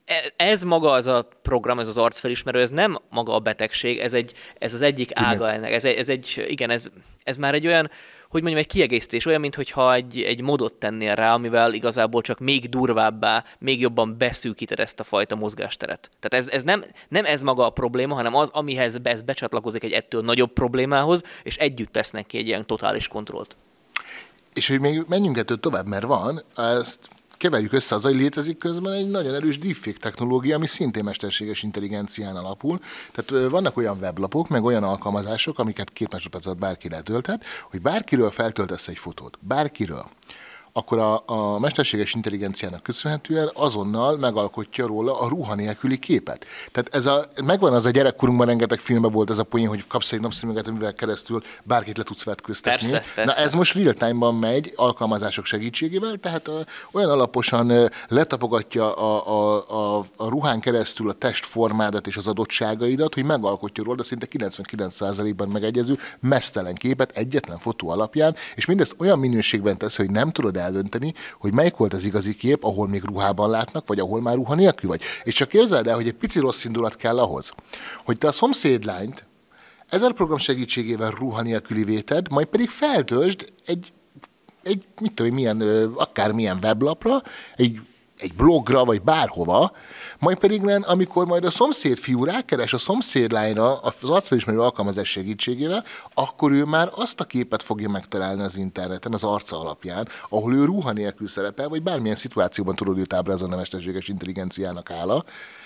e, 0.06 0.34
ez 0.36 0.64
maga 0.64 0.92
az 0.92 1.08
a 1.08 1.28
program, 1.42 1.80
ez 1.80 1.88
az 1.88 1.98
arcfelismerő, 1.98 2.62
ez 2.62 2.70
nem 2.70 3.00
maga 3.10 3.34
a 3.34 3.40
betegség, 3.40 4.00
ez, 4.00 4.14
egy, 4.14 4.34
ez 4.58 4.74
az 4.74 4.82
egyik 4.82 5.12
Tünet. 5.12 5.32
ága 5.32 5.52
ennek. 5.52 5.72
Ez 5.72 5.86
egy, 5.86 5.98
ez 5.98 6.10
egy, 6.10 6.46
igen, 6.48 6.70
ez, 6.70 6.88
ez 7.24 7.38
már 7.38 7.54
egy 7.54 7.68
olyan, 7.68 7.92
hogy 8.30 8.42
mondjam, 8.42 8.62
egy 8.62 8.68
kiegészítés, 8.68 9.26
olyan, 9.26 9.40
mintha 9.40 9.94
egy, 9.94 10.22
egy 10.22 10.42
modot 10.42 10.74
tennél 10.74 11.16
rá, 11.16 11.34
amivel 11.34 11.74
igazából 11.74 12.22
csak 12.22 12.40
még 12.40 12.70
durvábbá, 12.70 13.44
még 13.60 13.80
jobban 13.80 14.18
beszűkíted 14.18 14.80
ezt 14.80 15.00
a 15.00 15.04
fajta 15.04 15.36
mozgásteret. 15.36 16.12
Tehát 16.20 16.46
ez, 16.46 16.54
ez 16.54 16.64
nem, 16.64 16.86
nem 17.08 17.26
ez 17.26 17.42
maga 17.42 17.66
a 17.66 17.70
probléma, 17.70 18.16
hanem 18.16 18.36
az, 18.36 18.50
amihez 18.50 18.98
ez 19.04 19.22
becsatlakozik 19.22 19.84
egy 19.84 19.92
ettől 19.92 20.22
nagyobb 20.22 20.54
problémához, 20.54 21.24
és 21.44 21.58
együtt 21.58 21.92
tesznek 21.92 22.26
ki 22.26 22.38
egy 22.38 22.48
ilyen 22.48 22.66
totális 22.66 23.08
kontrollt. 23.08 23.58
És 24.54 24.68
hogy 24.68 24.80
még 24.80 25.04
menjünk 25.08 25.38
ettől 25.38 25.58
tovább, 25.60 25.86
mert 25.86 26.06
van, 26.06 26.44
ezt 26.56 27.10
keverjük 27.40 27.74
össze 27.74 27.96
az, 27.96 28.04
hogy 28.04 28.16
létezik 28.16 28.58
közben 28.58 28.94
egy 28.94 29.10
nagyon 29.10 29.34
erős 29.34 29.60
deepfake 29.60 29.98
technológia, 29.98 30.56
ami 30.56 30.68
szintén 30.68 31.04
mesterséges 31.04 31.64
intelligencián 31.64 32.36
alapul. 32.36 32.80
Tehát 33.12 33.50
vannak 33.50 33.78
olyan 33.78 33.98
weblapok, 33.98 34.48
meg 34.48 34.64
olyan 34.64 34.84
alkalmazások, 34.84 35.60
amiket 35.60 35.90
két 35.94 36.12
másodperc 36.12 36.58
bárki 36.58 36.90
letölthet, 36.90 37.44
hogy 37.70 37.82
bárkiről 37.82 38.30
feltöltesz 38.30 38.88
egy 38.88 38.98
fotót. 38.98 39.38
Bárkiről 39.42 40.06
akkor 40.80 41.00
a, 41.00 41.24
a 41.26 41.60
mesterséges 41.60 42.14
intelligenciának 42.14 42.84
köszönhetően 42.84 43.50
azonnal 43.54 44.18
megalkotja 44.18 44.88
róla 44.88 45.20
a 45.20 45.28
ruha 45.28 45.56
nélküli 45.56 45.98
képet. 45.98 46.46
Tehát 46.72 46.96
ez 46.96 47.06
a, 47.06 47.26
megvan 47.44 47.74
az 47.74 47.86
a 47.86 47.90
gyerekkorunkban 47.90 48.48
rengeteg 48.48 48.80
filmben 48.80 49.12
volt 49.12 49.30
ez 49.30 49.38
a 49.38 49.44
poén, 49.44 49.68
hogy 49.68 49.88
kapsz 49.88 50.12
egy 50.12 50.22
napszemüveget, 50.22 50.68
amivel 50.68 50.94
keresztül 50.94 51.42
bárkit 51.64 51.98
le 51.98 52.04
tudsz 52.04 52.24
vetköztetni. 52.24 52.90
Persze, 52.90 53.12
persze. 53.16 53.34
Na 53.34 53.46
ez 53.46 53.54
most 53.54 53.74
real 53.74 53.94
time-ban 53.94 54.36
megy 54.36 54.74
alkalmazások 54.76 55.46
segítségével, 55.46 56.16
tehát 56.16 56.48
a, 56.48 56.66
olyan 56.92 57.10
alaposan 57.10 57.90
letapogatja 58.08 58.94
a, 58.94 59.28
a, 59.28 59.64
a, 59.98 60.06
a 60.16 60.30
ruhán 60.30 60.60
keresztül 60.60 61.10
a 61.10 61.14
testformádat 61.14 62.08
és 62.08 62.18
az 62.18 62.28
adottságaidat, 62.28 63.14
hogy 63.14 63.26
megalkotja 63.26 63.84
róla 63.84 64.04
szinte 64.04 64.28
99%-ban 64.32 65.48
megegyező 65.50 65.98
mesztelen 66.20 66.76
képet 66.76 67.18
egyetlen 67.18 67.58
fotó 67.58 67.90
alapján, 67.90 68.36
és 68.56 68.66
mindezt 68.66 68.96
olyan 69.00 69.20
minőségben 69.20 69.78
tesz, 69.78 69.98
hogy 69.98 70.12
nem 70.12 70.32
tudod 70.32 70.58
eldönteni, 70.70 71.14
hogy 71.40 71.54
melyik 71.54 71.76
volt 71.76 71.94
az 71.94 72.06
igazi 72.06 72.36
kép, 72.36 72.64
ahol 72.64 72.88
még 72.88 73.04
ruhában 73.04 73.50
látnak, 73.50 73.88
vagy 73.88 74.00
ahol 74.00 74.22
már 74.22 74.36
ruha 74.36 74.56
nélkül 74.56 74.90
vagy. 74.90 75.02
És 75.24 75.34
csak 75.34 75.50
képzeld 75.50 75.88
el, 75.88 75.96
hogy 75.96 76.08
egy 76.08 76.14
pici 76.14 76.40
rossz 76.40 76.64
indulat 76.64 76.96
kell 76.96 77.20
ahhoz, 77.20 77.52
hogy 78.06 78.18
te 78.18 78.28
a 78.28 78.32
szomszédlányt 78.32 79.28
ezzel 79.88 80.10
a 80.10 80.14
program 80.14 80.38
segítségével 80.38 81.12
ruha 81.12 81.42
nélküli 81.42 81.84
véted, 81.84 82.32
majd 82.32 82.48
pedig 82.48 82.70
feltöltsd 82.70 83.54
egy, 83.66 83.94
egy 84.64 84.88
mit 85.02 85.14
tudom, 85.14 85.34
milyen, 85.34 85.62
akármilyen 85.96 86.58
weblapra, 86.62 87.22
egy 87.56 87.80
egy 88.20 88.34
blogra, 88.34 88.86
vagy 88.86 89.02
bárhova, 89.02 89.72
majd 90.20 90.40
pedig 90.40 90.62
nem, 90.62 90.84
amikor 90.88 91.26
majd 91.26 91.46
a 91.46 91.52
szomszéd 91.52 91.98
fiú 91.98 92.24
rákeres 92.24 92.74
a 92.74 92.78
szomszéd 92.78 93.32
lányra 93.32 93.78
az 93.78 94.10
arcfelismerő 94.10 94.60
alkalmazás 94.60 95.10
segítségével, 95.10 95.84
akkor 96.14 96.52
ő 96.52 96.64
már 96.64 96.90
azt 96.96 97.20
a 97.20 97.24
képet 97.24 97.64
fogja 97.64 97.90
megtalálni 97.90 98.42
az 98.42 98.58
interneten, 98.58 99.14
az 99.14 99.24
arca 99.24 99.60
alapján, 99.60 100.08
ahol 100.30 100.54
ő 100.54 100.66
ruha 100.66 100.92
nélkül 100.92 101.28
szerepel, 101.28 101.70
vagy 101.70 101.84
bármilyen 101.84 102.16
szituációban 102.16 102.76
tudod 102.76 102.98
őt 102.98 103.14
ábrázolni 103.14 103.54
a 103.54 103.58
mesterséges 103.58 104.08
intelligenciának 104.08 104.92
álla, 104.92 105.24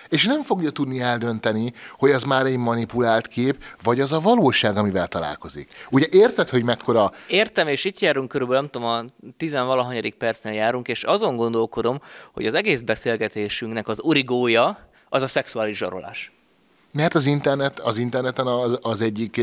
és 0.10 0.26
nem 0.26 0.42
fogja 0.42 0.70
tudni 0.70 1.02
eldönteni, 1.02 1.74
hogy 1.92 2.12
az 2.12 2.24
már 2.24 2.46
egy 2.46 2.58
manipulált 2.58 3.28
kép, 3.28 3.64
vagy 3.84 4.00
az 4.00 4.12
a 4.12 4.20
valóság, 4.20 4.78
amivel 4.78 5.08
találkozik. 5.08 5.70
Ugye 5.92 6.06
érted, 6.10 6.50
hogy 6.50 6.64
mekkora... 6.64 7.12
Értem, 7.28 7.68
és 7.68 7.86
itt 7.86 8.00
járunk 8.00 8.30
körülbelül, 8.30 8.62
nem 8.62 8.72
tudom, 8.72 8.88
a 8.88 9.06
tizenvalahanyadik 9.38 10.16
percnél 10.16 10.54
járunk, 10.54 10.88
és 10.88 11.04
azon 11.04 11.36
gondolkodom, 11.36 12.02
hogy 12.34 12.46
az 12.46 12.54
egész 12.54 12.82
beszélgetésünknek 12.82 13.88
az 13.88 14.00
origója 14.00 14.90
az 15.10 15.22
a 15.22 15.28
szexuális 15.28 15.78
zsarolás. 15.78 16.32
Mert 16.94 17.16
az, 17.16 17.26
internet, 17.26 17.80
az 17.80 17.98
interneten 17.98 18.48
az, 18.48 18.78
az 18.82 19.02
egyik 19.02 19.42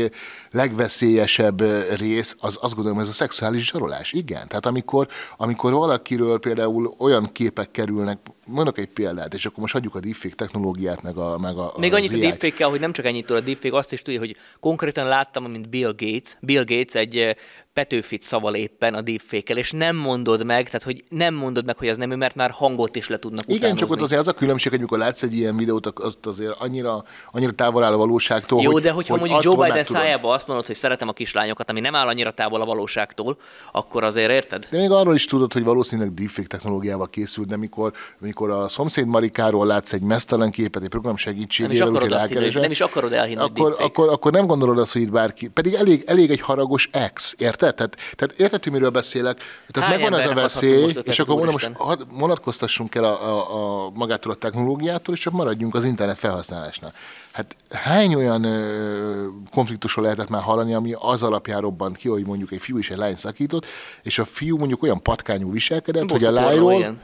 legveszélyesebb 0.51 1.61
rész, 1.97 2.35
az 2.39 2.57
azt 2.61 2.75
gondolom, 2.75 2.99
ez 2.99 3.07
a 3.07 3.11
szexuális 3.11 3.65
zsarolás. 3.65 4.13
Igen. 4.13 4.47
Tehát 4.47 4.65
amikor, 4.65 5.07
amikor 5.37 5.71
valakiről 5.71 6.39
például 6.39 6.93
olyan 6.97 7.29
képek 7.31 7.71
kerülnek, 7.71 8.19
mondok 8.45 8.77
egy 8.77 8.87
példát, 8.87 9.33
és 9.33 9.45
akkor 9.45 9.59
most 9.59 9.73
hagyjuk 9.73 9.95
a 9.95 9.99
deepfake 9.99 10.35
technológiát, 10.35 11.01
meg 11.01 11.17
a 11.17 11.37
meg 11.37 11.57
a, 11.57 11.73
Még 11.77 11.93
annyit 11.93 12.13
a 12.13 12.17
deepfake 12.17 12.65
hogy 12.65 12.79
nem 12.79 12.93
csak 12.93 13.05
ennyit 13.05 13.25
tud 13.25 13.35
a 13.35 13.39
deepfake, 13.39 13.77
azt 13.77 13.91
is 13.91 14.01
tudja, 14.01 14.19
hogy 14.19 14.35
konkrétan 14.59 15.07
láttam, 15.07 15.43
mint 15.43 15.69
Bill 15.69 15.93
Gates. 15.97 16.37
Bill 16.39 16.63
Gates 16.63 16.93
egy 16.93 17.35
Petőfit 17.73 18.21
szaval 18.21 18.55
éppen 18.55 18.93
a 18.93 19.01
deepfake 19.01 19.53
és 19.53 19.71
nem 19.71 19.95
mondod 19.95 20.45
meg, 20.45 20.65
tehát 20.65 20.83
hogy 20.83 21.03
nem 21.09 21.33
mondod 21.33 21.65
meg, 21.65 21.77
hogy 21.77 21.87
az 21.87 21.97
nem 21.97 22.11
ő, 22.11 22.15
mert 22.15 22.35
már 22.35 22.49
hangot 22.49 22.95
is 22.95 23.07
le 23.07 23.19
tudnak 23.19 23.43
Igen, 23.45 23.57
utánozni. 23.57 23.79
csak 23.79 23.91
ott 23.91 24.01
azért 24.01 24.21
az 24.21 24.27
a 24.27 24.33
különbség, 24.33 24.69
hogy 24.69 24.79
amikor 24.79 24.97
látsz 24.97 25.23
egy 25.23 25.33
ilyen 25.33 25.57
videót, 25.57 25.85
azt 25.85 26.25
azért 26.25 26.55
annyira, 26.59 27.03
annyira 27.31 27.51
távol 27.51 27.83
áll 27.83 27.93
a 27.93 27.97
valóságtól. 27.97 28.61
Jó, 28.61 28.71
hogy, 28.71 28.81
de 28.81 28.91
hogyha 28.91 29.17
hogy 29.17 29.29
mondjuk 29.29 29.43
Joe 29.43 29.65
Biden 29.65 29.83
szájába 29.83 30.33
azt 30.33 30.47
mondod, 30.47 30.65
hogy 30.65 30.75
szeretem 30.75 31.07
a 31.07 31.13
kislányokat, 31.13 31.69
ami 31.69 31.79
nem 31.79 31.95
áll 31.95 32.07
annyira 32.07 32.31
távol 32.31 32.61
a 32.61 32.65
valóságtól, 32.65 33.37
akkor 33.71 34.03
azért 34.03 34.31
érted? 34.31 34.67
De 34.69 34.77
még 34.77 34.91
arról 34.91 35.15
is 35.15 35.25
tudod, 35.25 35.53
hogy 35.53 35.63
valószínűleg 35.63 36.13
deepfake 36.13 36.47
technológiával 36.47 37.09
készült, 37.09 37.47
de 37.47 37.57
mikor, 37.57 37.93
mikor 38.19 38.49
a 38.49 38.67
szomszéd 38.67 39.07
Marikáról 39.07 39.65
látsz 39.65 39.93
egy 39.93 40.01
mesztelen 40.01 40.51
képet, 40.51 40.83
egy 40.83 40.89
program 40.89 41.15
segítségével, 41.15 41.85
nem 41.85 41.93
is 41.93 41.99
akarod, 41.99 42.17
azt 42.17 42.27
hinni, 42.27 42.61
nem 42.61 42.71
is 42.71 42.81
akarod 42.81 43.13
elhinni, 43.13 43.41
akkor, 43.41 43.75
akkor, 43.79 44.09
akkor, 44.09 44.31
nem 44.31 44.47
gondolod 44.47 44.77
azt, 44.77 44.93
hogy 44.93 45.01
itt 45.01 45.11
bárki, 45.11 45.47
pedig 45.47 45.73
elég, 45.73 46.03
elég 46.05 46.31
egy 46.31 46.41
haragos 46.41 46.89
ex, 46.91 47.35
érted? 47.37 47.60
Tehát, 47.69 47.97
tehát 48.15 48.39
érted, 48.39 48.63
hogy 48.63 48.71
miről 48.71 48.89
beszélek? 48.89 49.37
Tehát 49.67 49.89
Hány 49.89 49.99
megvan 49.99 50.19
ez 50.19 50.27
a 50.27 50.33
veszély, 50.33 50.93
és 51.03 51.19
akkor 51.19 51.35
mondom, 51.35 51.53
most 51.53 51.71
vonatkoztassunk 52.09 52.95
el 52.95 53.03
a, 53.03 53.23
a, 53.23 53.85
a 53.85 53.89
magától 53.93 54.31
a 54.31 54.35
technológiától, 54.35 55.13
és 55.13 55.19
csak 55.19 55.33
maradjunk 55.33 55.75
az 55.75 55.85
internet 55.85 56.17
felhasználásnál. 56.17 56.93
Hát 57.31 57.55
hány 57.69 58.15
olyan 58.15 58.43
ö, 58.43 59.27
konfliktusról 59.51 60.03
lehetett 60.03 60.29
már 60.29 60.41
hallani, 60.41 60.73
ami 60.73 60.93
az 60.99 61.23
alapján 61.23 61.61
robbant 61.61 61.97
ki, 61.97 62.07
hogy 62.07 62.25
mondjuk 62.25 62.51
egy 62.51 62.61
fiú 62.61 62.77
és 62.77 62.89
egy 62.89 62.97
lány 62.97 63.15
szakított, 63.15 63.65
és 64.03 64.19
a 64.19 64.25
fiú 64.25 64.57
mondjuk 64.57 64.83
olyan 64.83 65.01
patkányú 65.01 65.51
viselkedett, 65.51 66.07
Bosszú 66.07 66.25
hogy 66.25 66.35
a 66.35 66.41
lányról 66.41 66.97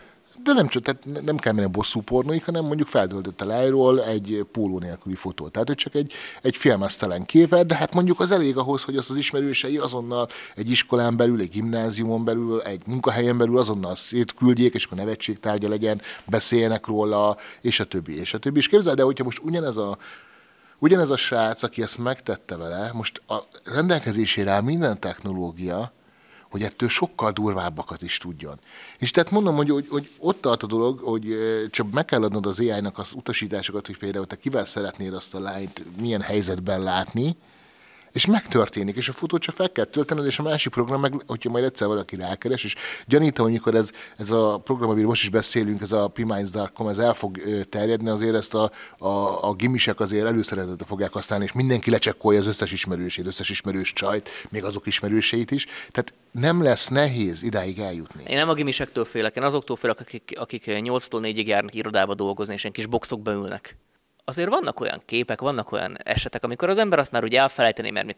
de 0.44 0.54
nem 0.54 0.68
csak, 0.68 0.84
tehát 0.84 1.24
nem 1.26 1.38
kell 1.38 1.54
menni 1.54 1.68
bosszú 1.68 2.02
pornóig, 2.02 2.44
hanem 2.44 2.66
mondjuk 2.66 2.88
feltöltött 2.88 3.42
a 3.42 3.46
lájról 3.46 4.04
egy 4.04 4.46
póló 4.52 4.80
nélküli 4.80 5.16
fotót. 5.16 5.52
Tehát, 5.52 5.68
hogy 5.68 5.78
csak 5.78 5.96
egy, 5.96 6.14
egy 6.42 6.58
filmesztelen 6.58 7.26
képet, 7.26 7.66
de 7.66 7.76
hát 7.76 7.94
mondjuk 7.94 8.20
az 8.20 8.32
elég 8.32 8.58
ahhoz, 8.58 8.84
hogy 8.84 8.98
azt 8.98 9.10
az 9.10 9.18
ismerősei 9.18 9.78
azonnal 9.78 10.28
egy 10.56 10.70
iskolán 10.70 11.18
belül, 11.18 11.40
egy 11.40 11.50
gimnáziumon 11.50 12.24
belül, 12.24 12.62
egy 12.62 12.82
munkahelyen 12.86 13.38
belül 13.38 13.58
azonnal 13.58 13.96
szétküldjék, 13.96 14.74
és 14.74 14.86
akkor 14.86 14.98
nevetségtárgya 14.98 15.70
legyen, 15.70 16.02
beszéljenek 16.26 16.86
róla, 16.86 17.38
és 17.62 17.80
a 17.80 17.84
többi, 17.84 18.20
és 18.20 18.34
a 18.34 18.38
többi. 18.38 18.60
És 18.60 18.68
képzeld 18.68 19.00
el, 19.00 19.06
hogyha 19.06 19.24
most 19.24 19.42
ugyanez 19.44 19.78
a 19.78 19.98
Ugyanez 20.80 21.10
a 21.10 21.16
srác, 21.16 21.64
aki 21.64 21.82
ezt 21.82 21.98
megtette 21.98 22.58
vele, 22.58 22.92
most 22.94 23.22
a 23.28 23.36
rendelkezésére 23.64 24.52
áll 24.52 24.62
minden 24.62 25.00
technológia, 25.00 25.94
hogy 26.50 26.64
ettől 26.64 26.90
sokkal 26.90 27.32
durvábbakat 27.32 28.02
is 28.02 28.18
tudjon. 28.18 28.60
És 28.98 29.12
tehát 29.12 29.32
mondom, 29.32 29.56
hogy, 29.56 29.70
hogy, 29.70 29.88
hogy 29.90 30.10
ott 30.18 30.42
tart 30.42 30.64
a 30.64 30.68
dolog, 30.68 31.00
hogy 31.00 31.38
csak 31.72 31.92
meg 31.92 32.06
kell 32.06 32.24
adnod 32.24 32.46
az 32.46 32.60
AI-nak 32.60 32.98
az 32.98 33.14
utasításokat, 33.16 33.86
hogy 33.86 33.98
például 33.98 34.28
te 34.28 34.36
kivel 34.36 34.66
szeretnéd 34.66 35.14
azt 35.14 35.36
a 35.36 35.40
lányt 35.40 35.84
milyen 36.00 36.22
helyzetben 36.22 36.82
látni, 36.82 37.36
és 38.18 38.26
megtörténik, 38.26 38.96
és 38.96 39.10
a 39.10 39.12
fotót 39.12 39.42
csak 39.42 39.56
fel 39.56 39.72
kell 39.72 39.86
töltened, 39.86 40.26
és 40.26 40.40
a 40.40 40.44
másik 40.44 40.72
program 40.72 41.02
meg, 41.02 41.14
hogyha 41.28 41.50
majd 41.50 41.64
egyszer 41.64 41.88
valaki 41.88 42.16
rákeres, 42.16 42.64
és 42.64 42.76
gyanítom, 43.06 43.46
amikor 43.46 43.76
ez, 43.76 43.90
ez 44.18 44.32
a 44.32 44.58
program, 44.64 44.90
amiről 44.90 45.08
most 45.08 45.24
is 45.24 45.30
beszélünk, 45.30 45.82
ez 45.82 45.92
a 45.92 46.08
pminds.com, 46.08 46.88
ez 46.88 46.98
el 46.98 47.14
fog 47.14 47.42
terjedni, 47.70 48.10
azért 48.10 48.36
ezt 48.36 48.54
a, 48.54 48.72
a, 48.98 49.08
a 49.48 49.54
gimisek 49.54 50.00
azért 50.00 50.26
előszeretettel 50.26 50.88
fogják 50.88 51.14
használni, 51.14 51.46
és 51.46 51.52
mindenki 51.52 51.90
lecsekkolja 51.90 52.40
az 52.40 52.48
összes 52.48 52.72
ismerősét, 52.72 53.26
összes 53.26 53.50
ismerős 53.50 53.94
csajt, 53.94 54.30
még 54.50 54.64
azok 54.64 54.88
ismerőseit 54.88 55.52
is. 55.52 55.66
Tehát 55.66 56.14
nem 56.32 56.64
lesz 56.64 56.88
nehéz 56.88 57.44
idáig 57.44 57.80
eljutni. 57.80 58.24
Én 58.28 58.38
nem 58.38 58.50
a 58.50 58.54
gimisektől 58.54 59.06
félek, 59.06 59.36
én 59.36 59.44
azoktól 59.44 59.76
félek, 59.76 60.00
akik, 60.00 60.34
akik 60.36 60.64
8-tól 60.68 61.22
4-ig 61.22 61.46
járnak 61.46 61.74
irodába 61.74 62.14
dolgozni, 62.14 62.54
és 62.54 62.62
ilyen 62.62 62.74
kis 62.74 62.86
boxokba 62.86 63.32
ülnek 63.32 63.78
azért 64.28 64.50
vannak 64.50 64.80
olyan 64.80 65.02
képek, 65.06 65.42
vannak 65.42 65.72
olyan 65.72 65.98
esetek, 66.04 66.44
amikor 66.44 66.70
az 66.70 66.78
ember 66.78 67.00
azt 67.00 67.12
már 67.12 67.24
úgy 67.24 67.36
elfelejteni, 67.36 67.90
mert 67.90 68.06
mit 68.06 68.18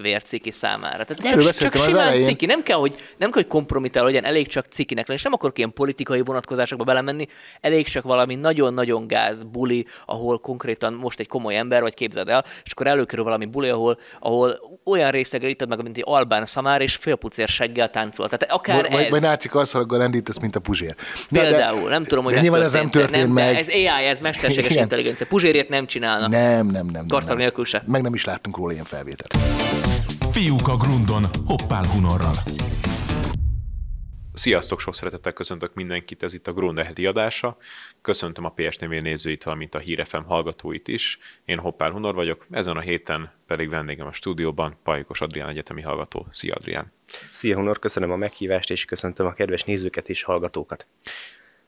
vérciki 0.00 0.50
számára. 0.50 1.04
Tehát 1.04 1.42
csak, 1.42 1.50
csak 1.50 1.76
simán 1.76 2.20
ciki. 2.20 2.46
Nem 2.46 2.62
kell, 2.62 2.76
hogy, 2.76 2.94
nem 3.16 3.30
kell, 3.30 3.42
hogy 3.42 3.50
kompromitál 3.50 4.04
legyen, 4.04 4.24
elég 4.24 4.46
csak 4.46 4.66
cikinek 4.66 5.06
lenni. 5.06 5.18
És 5.18 5.24
nem 5.24 5.32
akarok 5.32 5.58
ilyen 5.58 5.72
politikai 5.72 6.20
vonatkozásokba 6.20 6.84
belemenni, 6.84 7.26
elég 7.60 7.88
csak 7.88 8.04
valami 8.04 8.34
nagyon-nagyon 8.34 9.06
gáz 9.06 9.42
buli, 9.42 9.86
ahol 10.06 10.38
konkrétan 10.38 10.92
most 10.92 11.20
egy 11.20 11.28
komoly 11.28 11.56
ember, 11.56 11.82
vagy 11.82 11.94
képzeld 11.94 12.28
el, 12.28 12.44
és 12.64 12.72
akkor 12.72 12.86
előkerül 12.86 13.24
valami 13.24 13.44
buli, 13.44 13.68
ahol, 13.68 13.98
ahol 14.20 14.80
olyan 14.84 15.10
részegre 15.10 15.48
itt 15.48 15.66
meg, 15.66 15.82
mint 15.82 15.96
egy 15.96 16.04
albán 16.06 16.46
szamár, 16.46 16.80
és 16.80 16.96
félpucér 16.96 17.48
seggel 17.48 17.90
táncol. 17.90 18.28
Tehát 18.28 18.54
akár 18.54 18.90
vagy, 18.90 19.02
ez... 19.02 19.10
Vagy 19.10 19.20
nácik 19.20 19.54
arszalaggal 19.54 19.98
rendítesz, 19.98 20.38
mint 20.38 20.56
a 20.56 20.60
Puzsér. 20.60 20.94
Például, 21.30 21.82
de, 21.82 21.88
nem 21.88 22.04
tudom, 22.04 22.24
hogy 22.24 22.34
de 22.34 22.40
nyilván 22.40 22.62
ez 22.62 22.72
nem 22.72 22.90
történt 22.90 23.24
nem, 23.24 23.32
meg. 23.32 23.56
Ez 23.56 23.68
AI, 23.68 23.86
ez 23.86 24.20
mesterséges 24.20 24.70
intelligencia. 24.70 25.26
Puzsérjét 25.26 25.68
nem 25.68 25.86
csinálnak. 25.86 26.30
Nem, 26.30 26.66
nem, 26.66 26.86
nem. 26.86 27.06
nem, 27.08 27.20
nem. 27.26 27.36
nélkül 27.36 27.64
se. 27.64 27.82
Meg 27.86 28.02
nem 28.02 28.14
is 28.14 28.24
láttunk 28.24 28.56
róla 28.56 28.72
ilyen 28.72 28.84
felvételt. 28.84 29.36
Fiúk 30.38 30.68
a 30.68 30.76
grundon, 30.76 31.24
hoppál 31.46 31.86
hunorral. 31.86 32.34
Sziasztok, 34.32 34.80
sok 34.80 34.94
szeretettel 34.94 35.32
köszöntök 35.32 35.74
mindenkit, 35.74 36.22
ez 36.22 36.34
itt 36.34 36.46
a 36.46 36.52
Grónde 36.52 36.84
heti 36.84 37.06
adása. 37.06 37.56
Köszöntöm 38.00 38.44
a 38.44 38.52
PSNV 38.54 38.90
nézőit, 38.90 39.44
valamint 39.44 39.74
a 39.74 39.78
Hírefem 39.78 40.24
hallgatóit 40.24 40.88
is. 40.88 41.18
Én 41.44 41.58
Hoppár 41.58 41.90
Hunor 41.90 42.14
vagyok, 42.14 42.46
ezen 42.50 42.76
a 42.76 42.80
héten 42.80 43.32
pedig 43.46 43.68
vendégem 43.68 44.06
a 44.06 44.12
stúdióban 44.12 44.76
Pajkos 44.82 45.20
Adrián 45.20 45.48
egyetemi 45.48 45.82
hallgató. 45.82 46.26
Szia 46.30 46.54
Adrián! 46.54 46.92
Szia 47.32 47.56
Hunor, 47.56 47.78
köszönöm 47.78 48.10
a 48.10 48.16
meghívást, 48.16 48.70
és 48.70 48.84
köszöntöm 48.84 49.26
a 49.26 49.32
kedves 49.32 49.64
nézőket 49.64 50.08
és 50.08 50.22
hallgatókat 50.22 50.86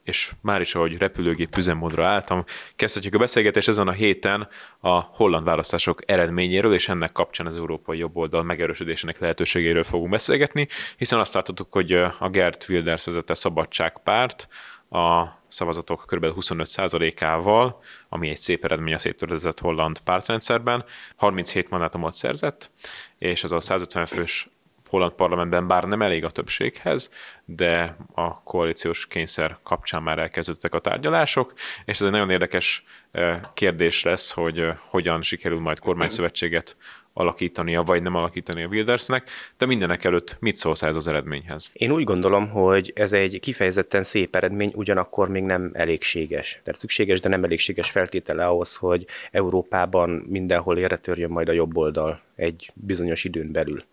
és 0.03 0.31
már 0.41 0.61
is, 0.61 0.75
ahogy 0.75 0.97
repülőgép 0.97 1.57
üzemmódra 1.57 2.07
álltam, 2.07 2.43
kezdhetjük 2.75 3.13
a 3.13 3.17
beszélgetést 3.17 3.67
ezen 3.67 3.87
a 3.87 3.91
héten 3.91 4.47
a 4.79 4.99
holland 4.99 5.45
választások 5.45 6.01
eredményéről, 6.05 6.73
és 6.73 6.89
ennek 6.89 7.11
kapcsán 7.11 7.47
az 7.47 7.57
európai 7.57 7.97
jobboldal 7.97 8.43
megerősödésének 8.43 9.19
lehetőségéről 9.19 9.83
fogunk 9.83 10.09
beszélgetni, 10.09 10.67
hiszen 10.97 11.19
azt 11.19 11.33
láthatjuk, 11.33 11.73
hogy 11.73 11.93
a 12.19 12.29
Gert 12.31 12.65
Wilders 12.69 13.05
vezette 13.05 13.33
Szabadságpárt 13.33 14.47
a 14.89 15.25
szavazatok 15.47 16.03
kb. 16.07 16.25
25%-ával, 16.25 17.79
ami 18.09 18.29
egy 18.29 18.37
szép 18.37 18.63
eredmény 18.63 18.93
a 18.93 18.97
széttörezett 18.97 19.59
holland 19.59 19.99
pártrendszerben, 19.99 20.85
37 21.15 21.69
mandátumot 21.69 22.13
szerzett, 22.13 22.71
és 23.17 23.43
az 23.43 23.51
a 23.51 23.59
150 23.59 24.05
fős 24.05 24.49
holland 24.91 25.11
parlamentben, 25.11 25.67
bár 25.67 25.83
nem 25.83 26.01
elég 26.01 26.23
a 26.23 26.29
többséghez, 26.29 27.11
de 27.45 27.95
a 28.13 28.43
koalíciós 28.43 29.07
kényszer 29.07 29.57
kapcsán 29.63 30.03
már 30.03 30.19
elkezdődtek 30.19 30.73
a 30.73 30.79
tárgyalások, 30.79 31.53
és 31.85 31.99
ez 31.99 32.05
egy 32.05 32.11
nagyon 32.11 32.29
érdekes 32.29 32.83
eh, 33.11 33.39
kérdés 33.53 34.03
lesz, 34.03 34.31
hogy 34.31 34.59
eh, 34.59 34.77
hogyan 34.89 35.21
sikerül 35.21 35.59
majd 35.59 35.79
kormányszövetséget 35.79 36.75
alakítania, 37.13 37.81
vagy 37.81 38.01
nem 38.01 38.15
alakítani 38.15 38.63
a 38.63 38.67
Wildersnek, 38.67 39.29
de 39.57 39.65
mindenek 39.65 40.03
előtt 40.03 40.37
mit 40.39 40.55
szólsz 40.55 40.83
ez 40.83 40.95
az 40.95 41.07
eredményhez? 41.07 41.69
Én 41.73 41.91
úgy 41.91 42.03
gondolom, 42.03 42.49
hogy 42.49 42.91
ez 42.95 43.13
egy 43.13 43.39
kifejezetten 43.39 44.03
szép 44.03 44.35
eredmény, 44.35 44.71
ugyanakkor 44.75 45.29
még 45.29 45.43
nem 45.43 45.69
elégséges. 45.73 46.59
Tehát 46.63 46.79
szükséges, 46.79 47.19
de 47.19 47.29
nem 47.29 47.43
elégséges 47.43 47.89
feltétele 47.89 48.45
ahhoz, 48.45 48.75
hogy 48.75 49.05
Európában 49.31 50.09
mindenhol 50.09 50.77
érre 50.77 51.27
majd 51.27 51.49
a 51.49 51.51
jobb 51.51 51.77
oldal 51.77 52.21
egy 52.35 52.71
bizonyos 52.73 53.23
időn 53.23 53.51
belül. 53.51 53.83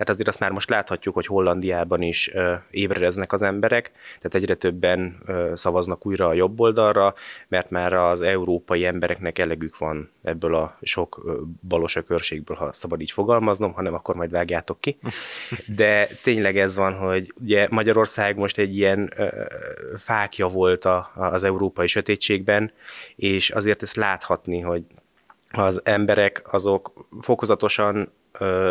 Tehát 0.00 0.14
azért 0.14 0.28
azt 0.28 0.40
már 0.40 0.50
most 0.50 0.68
láthatjuk, 0.68 1.14
hogy 1.14 1.26
Hollandiában 1.26 2.02
is 2.02 2.30
ébredeznek 2.70 3.32
az 3.32 3.42
emberek, 3.42 3.92
tehát 4.16 4.34
egyre 4.34 4.54
többen 4.54 5.22
szavaznak 5.54 6.06
újra 6.06 6.26
a 6.26 6.32
jobb 6.32 6.60
oldalra, 6.60 7.14
mert 7.48 7.70
már 7.70 7.92
az 7.92 8.20
európai 8.20 8.84
embereknek 8.84 9.38
elegük 9.38 9.78
van 9.78 10.10
ebből 10.22 10.54
a 10.54 10.78
sok 10.82 11.22
balos 11.68 11.98
körségből, 12.06 12.56
ha 12.56 12.72
szabad 12.72 13.00
így 13.00 13.10
fogalmaznom, 13.10 13.72
hanem 13.72 13.94
akkor 13.94 14.14
majd 14.14 14.30
vágjátok 14.30 14.80
ki. 14.80 14.98
De 15.76 16.06
tényleg 16.22 16.58
ez 16.58 16.76
van, 16.76 16.94
hogy 16.94 17.32
ugye 17.40 17.66
Magyarország 17.70 18.36
most 18.36 18.58
egy 18.58 18.76
ilyen 18.76 19.12
fákja 19.98 20.46
volt 20.46 20.84
a, 20.84 21.10
az 21.14 21.42
európai 21.42 21.86
sötétségben, 21.86 22.72
és 23.16 23.50
azért 23.50 23.82
ezt 23.82 23.96
láthatni, 23.96 24.60
hogy 24.60 24.82
az 25.50 25.80
emberek 25.84 26.42
azok 26.52 27.06
fokozatosan 27.20 28.12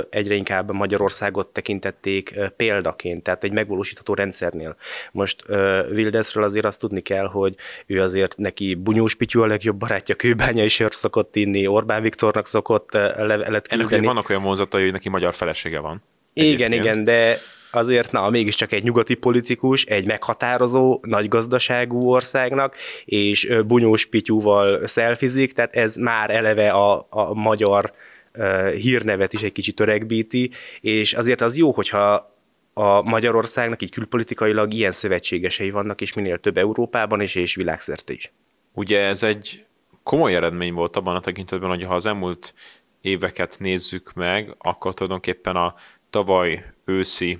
egyre 0.09 0.35
inkább 0.35 0.71
Magyarországot 0.71 1.47
tekintették 1.47 2.39
példaként, 2.55 3.23
tehát 3.23 3.43
egy 3.43 3.51
megvalósítható 3.51 4.13
rendszernél. 4.13 4.75
Most 5.11 5.43
Wildesről 5.91 6.43
azért 6.43 6.65
azt 6.65 6.79
tudni 6.79 7.01
kell, 7.01 7.27
hogy 7.27 7.55
ő 7.85 8.01
azért 8.01 8.37
neki 8.37 8.75
Bunyós 8.75 9.15
Pityú 9.15 9.41
a 9.41 9.47
legjobb 9.47 9.77
barátja, 9.77 10.15
kőbányai 10.15 10.67
sört 10.67 10.93
szokott 10.93 11.35
inni, 11.35 11.67
Orbán 11.67 12.01
Viktornak 12.01 12.47
szokott 12.47 12.93
levelet 12.93 13.67
küldeni. 13.67 13.93
Ennek 13.93 14.05
vannak 14.05 14.29
olyan 14.29 14.43
vonzatai, 14.43 14.83
hogy 14.83 14.91
neki 14.91 15.09
magyar 15.09 15.33
felesége 15.33 15.79
van. 15.79 16.03
Igen, 16.33 16.71
igen, 16.71 17.03
de 17.03 17.37
azért, 17.71 18.11
na, 18.11 18.29
mégiscsak 18.29 18.71
egy 18.71 18.83
nyugati 18.83 19.15
politikus, 19.15 19.83
egy 19.83 20.05
meghatározó, 20.05 20.99
nagy 21.01 21.27
gazdaságú 21.27 22.09
országnak, 22.09 22.75
és 23.05 23.55
Bunyós 23.67 24.05
Pityúval 24.05 24.87
szelfizik, 24.87 25.53
tehát 25.53 25.75
ez 25.75 25.95
már 25.95 26.29
eleve 26.29 26.69
a, 26.69 27.07
a 27.09 27.33
magyar 27.33 27.93
hírnevet 28.75 29.33
is 29.33 29.43
egy 29.43 29.51
kicsit 29.51 29.75
töregbíti, 29.75 30.51
és 30.81 31.13
azért 31.13 31.41
az 31.41 31.57
jó, 31.57 31.71
hogyha 31.71 32.37
a 32.73 33.01
Magyarországnak 33.01 33.81
így 33.81 33.91
külpolitikailag 33.91 34.73
ilyen 34.73 34.91
szövetségesei 34.91 35.71
vannak, 35.71 36.01
és 36.01 36.13
minél 36.13 36.37
több 36.37 36.57
Európában 36.57 37.21
is, 37.21 37.35
és 37.35 37.55
világszerte 37.55 38.13
is. 38.13 38.31
Ugye 38.73 38.99
ez 38.99 39.23
egy 39.23 39.65
komoly 40.03 40.35
eredmény 40.35 40.73
volt 40.73 40.95
abban 40.95 41.15
a 41.15 41.19
tekintetben, 41.19 41.69
hogy 41.69 41.83
ha 41.83 41.93
az 41.93 42.05
elmúlt 42.05 42.53
éveket 43.01 43.55
nézzük 43.59 44.13
meg, 44.13 44.55
akkor 44.57 44.93
tulajdonképpen 44.93 45.55
a 45.55 45.75
tavaly 46.09 46.65
őszi 46.85 47.39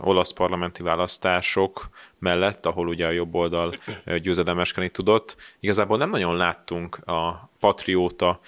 olasz 0.00 0.32
parlamenti 0.32 0.82
választások 0.82 1.88
mellett, 2.18 2.66
ahol 2.66 2.88
ugye 2.88 3.06
a 3.06 3.10
jobb 3.10 3.34
oldal 3.34 3.74
győzedelmeskedni 4.22 4.90
tudott, 4.90 5.36
igazából 5.60 5.98
nem 5.98 6.10
nagyon 6.10 6.36
láttunk 6.36 6.96
a 6.96 7.50
patrióta, 7.64 8.40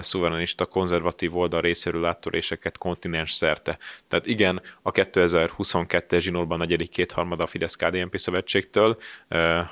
szuverenista, 0.00 0.66
konzervatív 0.66 1.36
oldal 1.36 1.60
részéről 1.60 2.04
áttöréseket 2.04 2.78
kontinens 2.78 3.32
szerte. 3.32 3.78
Tehát 4.08 4.26
igen, 4.26 4.62
a 4.82 4.90
2022-es 4.90 6.20
zsinórban 6.20 6.58
negyedik 6.58 6.90
kétharmada 6.90 7.42
a 7.42 7.46
fidesz 7.46 7.76
KDNP 7.76 8.18
szövetségtől, 8.18 8.96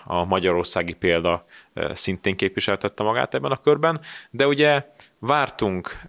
a 0.04 0.24
magyarországi 0.24 0.92
példa 0.92 1.46
szintén 1.92 2.36
képviseltette 2.36 3.02
magát 3.02 3.34
ebben 3.34 3.50
a 3.50 3.60
körben, 3.60 4.00
de 4.30 4.46
ugye 4.46 4.86
vártunk 5.18 6.00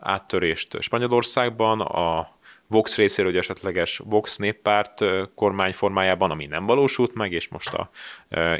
áttörést 0.00 0.82
Spanyolországban, 0.82 1.80
a 1.80 2.35
Vox 2.68 2.96
részéről, 2.96 3.30
hogy 3.30 3.40
esetleges 3.40 3.98
Vox 4.04 4.36
néppárt 4.36 5.04
kormány 5.34 5.72
formájában, 5.72 6.30
ami 6.30 6.46
nem 6.46 6.66
valósult 6.66 7.14
meg, 7.14 7.32
és 7.32 7.48
most 7.48 7.74
a, 7.74 7.90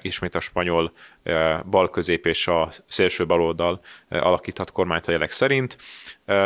ismét 0.00 0.34
a 0.34 0.40
spanyol 0.40 0.92
balközép 1.70 2.26
és 2.26 2.46
a 2.46 2.68
szélső 2.86 3.26
baloldal 3.26 3.80
alakíthat 4.08 4.72
kormányt 4.72 5.06
a 5.06 5.12
jelek 5.12 5.30
szerint. 5.30 5.76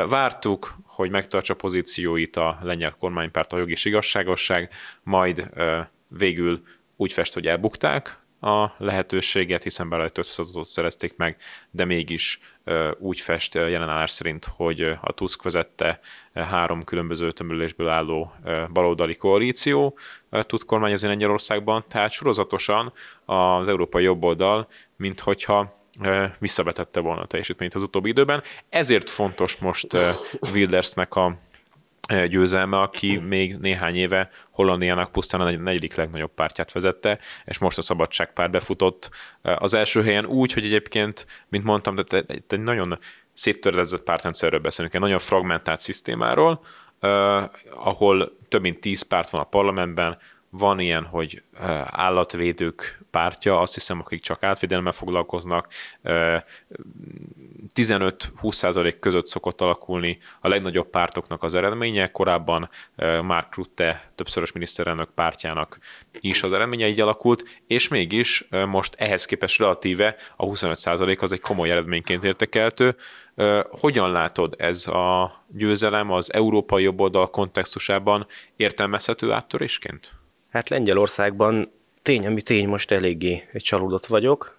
Vártuk, 0.08 0.74
hogy 0.86 1.10
megtartsa 1.10 1.54
pozícióit 1.54 2.36
a 2.36 2.58
lengyel 2.62 2.96
kormánypárt, 2.98 3.52
a 3.52 3.58
jogi 3.58 3.76
igazságosság, 3.82 4.72
majd 5.02 5.50
végül 6.08 6.62
úgy 6.96 7.12
fest, 7.12 7.34
hogy 7.34 7.46
elbukták 7.46 8.18
a 8.40 8.74
lehetőséget, 8.78 9.62
hiszen 9.62 9.88
bele 9.88 10.08
többször 10.08 10.46
szerezték 10.62 11.16
meg, 11.16 11.36
de 11.70 11.84
mégis 11.84 12.40
úgy 12.98 13.20
fest 13.20 13.54
jelenállás 13.54 14.10
szerint, 14.10 14.44
hogy 14.44 14.80
a 15.00 15.12
Tusk 15.12 15.42
vezette 15.42 16.00
három 16.34 16.84
különböző 16.84 17.32
tömörülésből 17.32 17.88
álló 17.88 18.32
baloldali 18.72 19.16
koalíció 19.16 19.98
tud 20.30 20.64
kormányozni 20.64 21.08
Lengyelországban, 21.08 21.84
tehát 21.88 22.12
sorozatosan 22.12 22.92
az 23.24 23.68
európai 23.68 24.02
jobboldal, 24.02 24.68
mint 24.96 25.20
hogyha 25.20 25.78
visszavetette 26.38 27.00
volna 27.00 27.22
a 27.22 27.26
teljesítményt 27.26 27.74
az 27.74 27.82
utóbbi 27.82 28.08
időben. 28.08 28.42
Ezért 28.68 29.10
fontos 29.10 29.56
most 29.56 29.96
Wildersnek 30.52 31.14
a 31.14 31.36
győzelme, 32.28 32.78
aki 32.78 33.18
még 33.18 33.56
néhány 33.56 33.96
éve 33.96 34.30
Hollandiának 34.50 35.12
pusztán 35.12 35.40
a 35.40 35.50
negyedik 35.50 35.94
legnagyobb 35.94 36.34
pártját 36.34 36.72
vezette, 36.72 37.18
és 37.44 37.58
most 37.58 37.78
a 37.78 37.82
szabadságpár 37.82 38.50
befutott 38.50 39.10
az 39.42 39.74
első 39.74 40.02
helyen 40.02 40.26
úgy, 40.26 40.52
hogy 40.52 40.64
egyébként, 40.64 41.26
mint 41.48 41.64
mondtam, 41.64 41.94
de 41.94 42.24
egy 42.48 42.60
nagyon 42.60 42.98
széttörvezett 43.32 44.02
pártrendszerről 44.02 44.60
beszélünk, 44.60 44.94
egy 44.94 45.00
nagyon 45.00 45.18
fragmentált 45.18 45.80
szisztémáról, 45.80 46.64
ahol 47.70 48.36
több 48.48 48.62
mint 48.62 48.80
tíz 48.80 49.02
párt 49.02 49.30
van 49.30 49.40
a 49.40 49.44
parlamentben, 49.44 50.18
van 50.50 50.80
ilyen, 50.80 51.04
hogy 51.04 51.42
állatvédők 51.84 53.00
pártja, 53.10 53.60
azt 53.60 53.74
hiszem, 53.74 54.00
akik 54.00 54.22
csak 54.22 54.42
átvédelemmel 54.42 54.92
foglalkoznak, 54.92 55.68
15-20% 57.74 58.96
között 59.00 59.26
szokott 59.26 59.60
alakulni 59.60 60.18
a 60.40 60.48
legnagyobb 60.48 60.90
pártoknak 60.90 61.42
az 61.42 61.54
eredménye. 61.54 62.06
Korábban 62.06 62.70
Mark 63.22 63.56
Rutte 63.56 64.10
többszörös 64.14 64.52
miniszterelnök 64.52 65.10
pártjának 65.14 65.78
is 66.20 66.42
az 66.42 66.52
eredménye 66.52 66.88
így 66.88 67.00
alakult, 67.00 67.62
és 67.66 67.88
mégis 67.88 68.48
most 68.66 68.94
ehhez 68.98 69.24
képest 69.24 69.58
relatíve 69.58 70.16
a 70.36 70.44
25% 70.44 71.20
az 71.20 71.32
egy 71.32 71.40
komoly 71.40 71.70
eredményként 71.70 72.24
értekeltő. 72.24 72.96
Hogyan 73.70 74.12
látod 74.12 74.54
ez 74.58 74.86
a 74.86 75.32
győzelem 75.48 76.10
az 76.10 76.32
európai 76.32 76.82
jobboldal 76.82 77.30
kontextusában 77.30 78.26
értelmezhető 78.56 79.32
áttörésként? 79.32 80.12
Hát 80.50 80.68
Lengyelországban 80.68 81.72
tény, 82.02 82.26
ami 82.26 82.42
tény, 82.42 82.68
most 82.68 82.90
eléggé 82.90 83.48
csalódott 83.54 84.06
vagyok, 84.06 84.58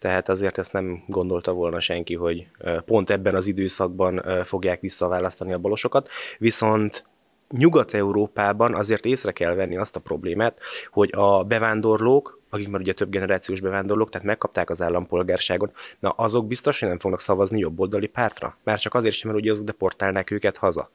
tehát 0.00 0.28
azért 0.28 0.58
ezt 0.58 0.72
nem 0.72 1.02
gondolta 1.06 1.52
volna 1.52 1.80
senki, 1.80 2.14
hogy 2.14 2.46
pont 2.84 3.10
ebben 3.10 3.34
az 3.34 3.46
időszakban 3.46 4.22
fogják 4.44 4.80
visszaválasztani 4.80 5.52
a 5.52 5.58
balosokat, 5.58 6.08
viszont 6.38 7.04
Nyugat-Európában 7.50 8.74
azért 8.74 9.04
észre 9.04 9.32
kell 9.32 9.54
venni 9.54 9.76
azt 9.76 9.96
a 9.96 10.00
problémát, 10.00 10.60
hogy 10.90 11.10
a 11.12 11.44
bevándorlók, 11.44 12.40
akik 12.50 12.68
már 12.68 12.80
ugye 12.80 12.92
több 12.92 13.10
generációs 13.10 13.60
bevándorlók, 13.60 14.10
tehát 14.10 14.26
megkapták 14.26 14.70
az 14.70 14.82
állampolgárságot, 14.82 15.76
na 15.98 16.10
azok 16.10 16.46
biztos, 16.46 16.80
hogy 16.80 16.88
nem 16.88 16.98
fognak 16.98 17.20
szavazni 17.20 17.58
jobboldali 17.58 18.06
pártra. 18.06 18.56
Már 18.62 18.78
csak 18.78 18.94
azért 18.94 19.14
sem, 19.14 19.30
mert 19.30 19.42
ugye 19.42 19.50
azok 19.50 19.64
deportálnák 19.64 20.30
őket 20.30 20.56
haza. 20.56 20.90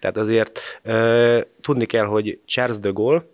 Tehát 0.00 0.16
azért 0.16 0.60
uh, 0.84 1.40
tudni 1.60 1.86
kell, 1.86 2.04
hogy 2.04 2.40
Charles 2.44 2.78
de 2.78 2.90
Gaulle 2.90 3.24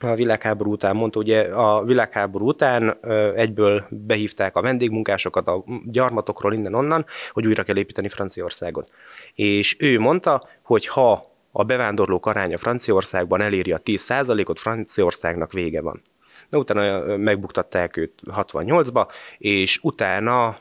a 0.00 0.14
világháború 0.14 0.72
után 0.72 0.96
mondta, 0.96 1.18
ugye 1.18 1.40
a 1.40 1.84
világháború 1.84 2.46
után 2.46 2.98
egyből 3.36 3.86
behívták 3.88 4.56
a 4.56 4.62
vendégmunkásokat 4.62 5.46
a 5.48 5.64
gyarmatokról 5.84 6.54
innen-onnan, 6.54 7.06
hogy 7.32 7.46
újra 7.46 7.62
kell 7.62 7.76
építeni 7.76 8.08
Franciaországot. 8.08 8.90
És 9.34 9.76
ő 9.80 9.98
mondta, 9.98 10.48
hogy 10.62 10.86
ha 10.86 11.28
a 11.52 11.64
bevándorlók 11.64 12.26
aránya 12.26 12.58
Franciaországban 12.58 13.40
eléri 13.40 13.72
a 13.72 13.78
10%-ot, 13.78 14.58
Franciaországnak 14.58 15.52
vége 15.52 15.80
van. 15.80 16.02
De 16.48 16.58
utána 16.58 17.16
megbuktatták 17.16 17.96
őt 17.96 18.20
68-ba, 18.26 19.08
és 19.38 19.78
utána 19.82 20.56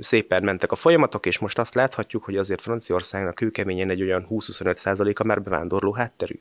szépen 0.00 0.42
mentek 0.42 0.72
a 0.72 0.76
folyamatok, 0.76 1.26
és 1.26 1.38
most 1.38 1.58
azt 1.58 1.74
láthatjuk, 1.74 2.24
hogy 2.24 2.36
azért 2.36 2.60
Franciaországnak 2.60 3.34
kőkeményen 3.34 3.90
egy 3.90 4.02
olyan 4.02 4.26
20-25%-a 4.30 5.24
már 5.24 5.42
bevándorló 5.42 5.92
hátterű. 5.92 6.40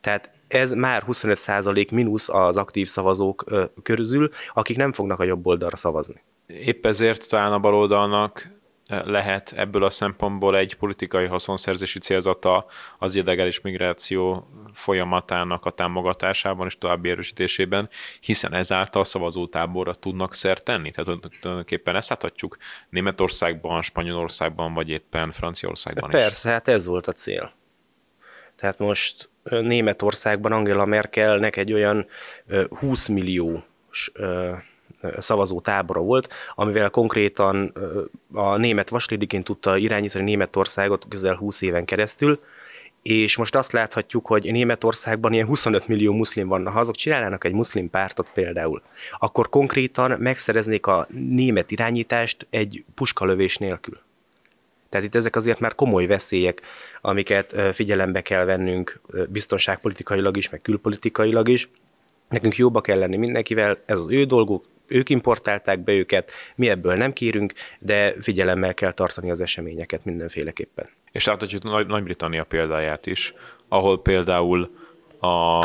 Tehát 0.00 0.30
ez 0.48 0.72
már 0.72 1.04
25% 1.06 1.92
mínusz 1.92 2.28
az 2.28 2.56
aktív 2.56 2.86
szavazók 2.86 3.44
közül, 3.82 4.30
akik 4.52 4.76
nem 4.76 4.92
fognak 4.92 5.20
a 5.20 5.24
jobb 5.24 5.46
oldalra 5.46 5.76
szavazni. 5.76 6.22
Épp 6.46 6.86
ezért 6.86 7.28
talán 7.28 7.52
a 7.52 7.58
baloldalnak 7.58 8.52
lehet 8.86 9.52
ebből 9.56 9.84
a 9.84 9.90
szempontból 9.90 10.56
egy 10.56 10.74
politikai 10.76 11.26
haszonszerzési 11.26 11.98
célzata 11.98 12.66
az 12.98 13.14
idegális 13.14 13.60
migráció 13.60 14.48
folyamatának 14.72 15.64
a 15.64 15.70
támogatásában 15.70 16.66
és 16.66 16.78
további 16.78 17.10
erősítésében, 17.10 17.88
hiszen 18.20 18.54
ezáltal 18.54 19.04
szavazótáborra 19.04 19.94
tudnak 19.94 20.34
szert 20.34 20.64
tenni. 20.64 20.90
Tehát 20.90 21.20
tulajdonképpen 21.40 21.96
ezt 21.96 22.08
láthatjuk 22.08 22.56
Németországban, 22.88 23.82
Spanyolországban, 23.82 24.74
vagy 24.74 24.88
éppen 24.88 25.32
Franciaországban 25.32 26.10
Persze, 26.10 26.26
is. 26.26 26.32
Persze, 26.32 26.50
hát 26.50 26.68
ez 26.68 26.86
volt 26.86 27.06
a 27.06 27.12
cél. 27.12 27.52
Tehát 28.64 28.78
most 28.78 29.28
Németországban 29.42 30.52
Angela 30.52 30.84
Merkelnek 30.84 31.56
egy 31.56 31.72
olyan 31.72 32.06
20 32.68 33.06
millió 33.06 33.64
szavazó 35.18 35.60
tábora 35.60 36.00
volt, 36.00 36.32
amivel 36.54 36.90
konkrétan 36.90 37.72
a 38.32 38.56
német 38.56 38.88
vaslédiként 38.88 39.44
tudta 39.44 39.76
irányítani 39.76 40.24
Németországot 40.24 41.06
közel 41.08 41.34
20 41.34 41.62
éven 41.62 41.84
keresztül, 41.84 42.40
és 43.02 43.36
most 43.36 43.54
azt 43.54 43.72
láthatjuk, 43.72 44.26
hogy 44.26 44.52
Németországban 44.52 45.32
ilyen 45.32 45.46
25 45.46 45.88
millió 45.88 46.12
muszlim 46.12 46.48
vannak. 46.48 46.72
Ha 46.72 46.80
azok 46.80 46.94
csinálnának 46.94 47.44
egy 47.44 47.52
muszlim 47.52 47.90
pártot 47.90 48.30
például, 48.34 48.82
akkor 49.18 49.48
konkrétan 49.48 50.20
megszereznék 50.20 50.86
a 50.86 51.06
német 51.10 51.70
irányítást 51.70 52.46
egy 52.50 52.84
puskalövés 52.94 53.56
nélkül. 53.56 54.03
Tehát 54.94 55.08
itt 55.08 55.14
ezek 55.14 55.36
azért 55.36 55.60
már 55.60 55.74
komoly 55.74 56.06
veszélyek, 56.06 56.62
amiket 57.00 57.54
figyelembe 57.72 58.20
kell 58.20 58.44
vennünk 58.44 59.00
biztonságpolitikailag 59.28 60.36
is, 60.36 60.50
meg 60.50 60.60
külpolitikailag 60.60 61.48
is. 61.48 61.70
Nekünk 62.28 62.56
jóba 62.56 62.80
kell 62.80 62.98
lenni 62.98 63.16
mindenkivel, 63.16 63.78
ez 63.86 63.98
az 63.98 64.10
ő 64.10 64.24
dolguk, 64.24 64.64
ők 64.86 65.08
importálták 65.08 65.78
be 65.78 65.92
őket, 65.92 66.32
mi 66.56 66.68
ebből 66.68 66.94
nem 66.94 67.12
kérünk, 67.12 67.52
de 67.78 68.14
figyelemmel 68.20 68.74
kell 68.74 68.92
tartani 68.92 69.30
az 69.30 69.40
eseményeket 69.40 70.04
mindenféleképpen. 70.04 70.88
És 71.12 71.24
láthatjuk 71.24 71.86
Nagy-Britannia 71.86 72.44
példáját 72.44 73.06
is, 73.06 73.34
ahol 73.68 74.02
például 74.02 74.70
a 75.20 75.60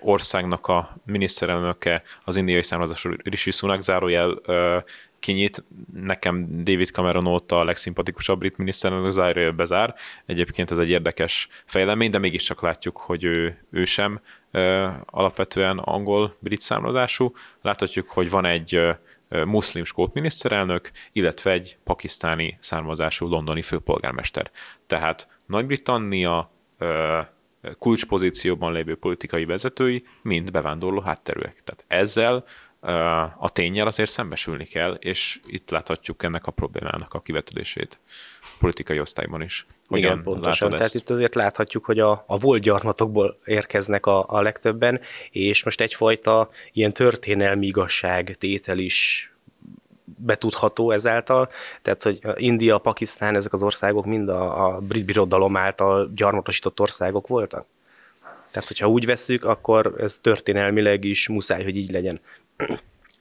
országnak 0.00 0.66
a 0.66 0.96
miniszterelnöke 1.06 2.02
az 2.24 2.36
indiai 2.36 2.62
származású 2.62 3.10
Rishi 3.24 3.50
Sunak 3.50 3.82
zárójel 3.82 4.40
kinyit. 5.20 5.64
Nekem 5.92 6.64
David 6.64 6.88
Cameron 6.88 7.26
óta 7.26 7.58
a 7.58 7.64
legszimpatikusabb 7.64 8.38
brit 8.38 8.56
miniszterelnök 8.56 9.10
zárójel 9.10 9.52
bezár. 9.52 9.94
Egyébként 10.26 10.70
ez 10.70 10.78
egy 10.78 10.90
érdekes 10.90 11.48
fejlemény, 11.64 12.10
de 12.10 12.18
mégiscsak 12.18 12.62
látjuk, 12.62 12.96
hogy 12.96 13.24
ő, 13.24 13.64
ő 13.70 13.84
sem 13.84 14.20
alapvetően 15.06 15.78
angol-brit 15.78 16.60
származású. 16.60 17.34
Láthatjuk, 17.62 18.10
hogy 18.10 18.30
van 18.30 18.44
egy 18.44 18.80
muszlim 19.44 19.84
skót 19.84 20.14
miniszterelnök, 20.14 20.90
illetve 21.12 21.50
egy 21.50 21.78
pakisztáni 21.84 22.56
származású 22.60 23.28
londoni 23.28 23.62
főpolgármester. 23.62 24.50
Tehát 24.86 25.28
Nagy-Britannia 25.46 26.50
kulcspozícióban 27.78 28.72
lévő 28.72 28.96
politikai 28.96 29.44
vezetői 29.44 30.04
mind 30.22 30.50
bevándorló 30.50 31.00
hátterűek. 31.00 31.62
Tehát 31.64 31.84
ezzel 31.86 32.44
a 33.38 33.50
tényel 33.52 33.86
azért 33.86 34.10
szembesülni 34.10 34.64
kell, 34.64 34.92
és 34.92 35.40
itt 35.46 35.70
láthatjuk 35.70 36.22
ennek 36.22 36.46
a 36.46 36.50
problémának 36.50 37.14
a 37.14 37.20
kivetődését 37.20 37.98
politikai 38.58 39.00
osztályban 39.00 39.42
is. 39.42 39.66
Hogyan 39.88 40.10
Igen, 40.10 40.22
pontosan. 40.22 40.68
Tehát 40.68 40.84
ezt? 40.84 40.94
itt 40.94 41.10
azért 41.10 41.34
láthatjuk, 41.34 41.84
hogy 41.84 41.98
a, 41.98 42.24
a 42.26 42.38
volt 42.38 42.62
gyarmatokból 42.62 43.38
érkeznek 43.44 44.06
a, 44.06 44.24
a 44.28 44.40
legtöbben, 44.40 45.00
és 45.30 45.64
most 45.64 45.80
egyfajta 45.80 46.50
ilyen 46.72 46.92
történelmi 46.92 47.66
igazság 47.66 48.36
tétel 48.38 48.78
is 48.78 49.32
betudható 50.04 50.90
ezáltal, 50.90 51.48
tehát 51.82 52.02
hogy 52.02 52.18
India, 52.34 52.78
Pakisztán, 52.78 53.34
ezek 53.34 53.52
az 53.52 53.62
országok 53.62 54.04
mind 54.04 54.28
a, 54.28 54.66
a 54.66 54.78
brit 54.78 55.04
birodalom 55.04 55.56
által 55.56 56.10
gyarmatosított 56.14 56.80
országok 56.80 57.26
voltak. 57.26 57.66
Tehát, 58.50 58.68
hogyha 58.68 58.88
úgy 58.88 59.06
vesszük, 59.06 59.44
akkor 59.44 59.94
ez 59.98 60.18
történelmileg 60.18 61.04
is 61.04 61.28
muszáj, 61.28 61.64
hogy 61.64 61.76
így 61.76 61.90
legyen. 61.90 62.20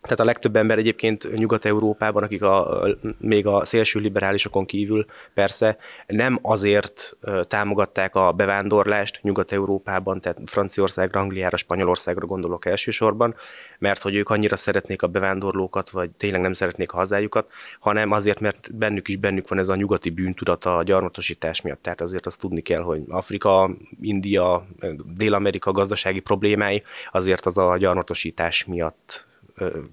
Tehát 0.02 0.19
a 0.19 0.23
legtöbb 0.23 0.56
ember 0.56 0.78
egyébként 0.78 1.32
Nyugat-Európában, 1.36 2.23
akik 2.23 2.41
a, 2.41 2.88
még 3.17 3.45
a 3.47 3.65
szélső 3.65 3.99
liberálisokon 3.99 4.65
kívül 4.65 5.06
persze 5.34 5.78
nem 6.08 6.39
azért 6.41 7.17
támogatták 7.41 8.15
a 8.15 8.32
bevándorlást 8.32 9.19
Nyugat-Európában, 9.21 10.21
tehát 10.21 10.39
Franciaországra, 10.45 11.19
Angliára, 11.19 11.58
Spanyolországra 11.58 12.25
gondolok 12.25 12.65
elsősorban, 12.65 13.36
mert 13.80 14.02
hogy 14.02 14.15
ők 14.15 14.30
annyira 14.30 14.56
szeretnék 14.56 15.02
a 15.02 15.08
bevándorlókat, 15.08 15.89
vagy 15.89 16.10
tényleg 16.10 16.41
nem 16.41 16.54
szeretnék 16.54 16.91
a 16.91 16.97
hazájukat, 16.97 17.47
hanem 17.80 18.12
azért, 18.12 18.39
mert 18.39 18.75
bennük 18.75 19.08
is 19.08 19.17
bennük 19.17 19.47
van 19.47 19.60
ez 19.60 19.69
a 19.69 19.75
nyugati 19.75 20.10
bűntudata 20.10 20.78
a 20.78 20.84
gyarmatosítás 20.84 21.62
miatt. 21.62 21.82
Tehát 21.82 22.02
azért 22.02 22.25
azt 22.25 22.39
tudni 22.39 22.62
kell, 22.62 22.82
hogy 22.82 23.04
Afrika, 23.10 23.71
India, 24.02 24.67
Dél-Amerika 25.15 25.71
gazdasági 25.71 26.19
problémái 26.19 26.84
azért 27.12 27.45
az 27.45 27.58
a 27.58 27.78
gyarmatosítás 27.78 28.65
miatt 28.65 29.28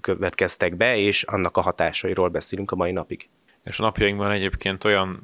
következtek 0.01 0.75
be, 0.75 0.97
és 0.97 1.23
annak 1.23 1.57
a 1.57 1.61
hatásairól 1.61 2.29
beszélünk 2.29 2.71
a 2.71 2.75
mai 2.75 2.91
napig. 2.91 3.29
És 3.63 3.79
a 3.79 3.83
napjainkban 3.83 4.31
egyébként 4.31 4.83
olyan 4.83 5.23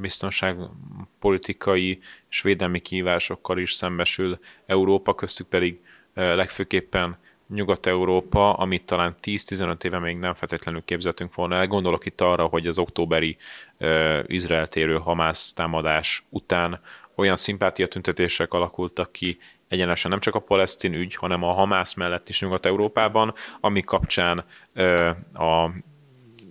biztonságpolitikai 0.00 2.00
és 2.30 2.42
védelmi 2.42 2.80
kihívásokkal 2.80 3.58
is 3.58 3.72
szembesül 3.72 4.38
Európa, 4.66 5.14
köztük 5.14 5.46
pedig 5.46 5.80
legfőképpen 6.14 7.16
Nyugat-Európa, 7.48 8.52
amit 8.52 8.84
talán 8.84 9.14
10-15 9.22 9.84
éve 9.84 9.98
még 9.98 10.16
nem 10.16 10.34
feltétlenül 10.34 10.82
képzeltünk 10.84 11.34
volna 11.34 11.54
el. 11.54 11.66
Gondolok 11.66 12.06
itt 12.06 12.20
arra, 12.20 12.46
hogy 12.46 12.66
az 12.66 12.78
októberi 12.78 13.36
uh, 13.80 14.18
Izrael 14.26 14.66
térő 14.66 14.98
Hamász 14.98 15.52
támadás 15.52 16.24
után 16.28 16.80
olyan 17.14 17.36
szimpátia 17.36 17.88
tüntetések 17.88 18.52
alakultak 18.52 19.12
ki 19.12 19.38
egyenesen 19.72 20.10
nem 20.10 20.20
csak 20.20 20.34
a 20.34 20.40
palesztin 20.40 20.94
ügy, 20.94 21.14
hanem 21.14 21.42
a 21.42 21.52
Hamász 21.52 21.94
mellett 21.94 22.28
is 22.28 22.40
Nyugat-Európában, 22.40 23.34
ami 23.60 23.80
kapcsán 23.80 24.44
ö, 24.72 25.10
a, 25.32 25.64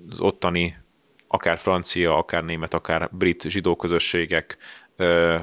az 0.10 0.19
ottani 0.19 0.77
akár 1.27 1.57
francia, 1.57 2.17
akár 2.17 2.43
német, 2.43 2.73
akár 2.73 3.10
brit 3.12 3.41
zsidó 3.41 3.75
közösségek 3.75 4.57
ö, 4.95 5.38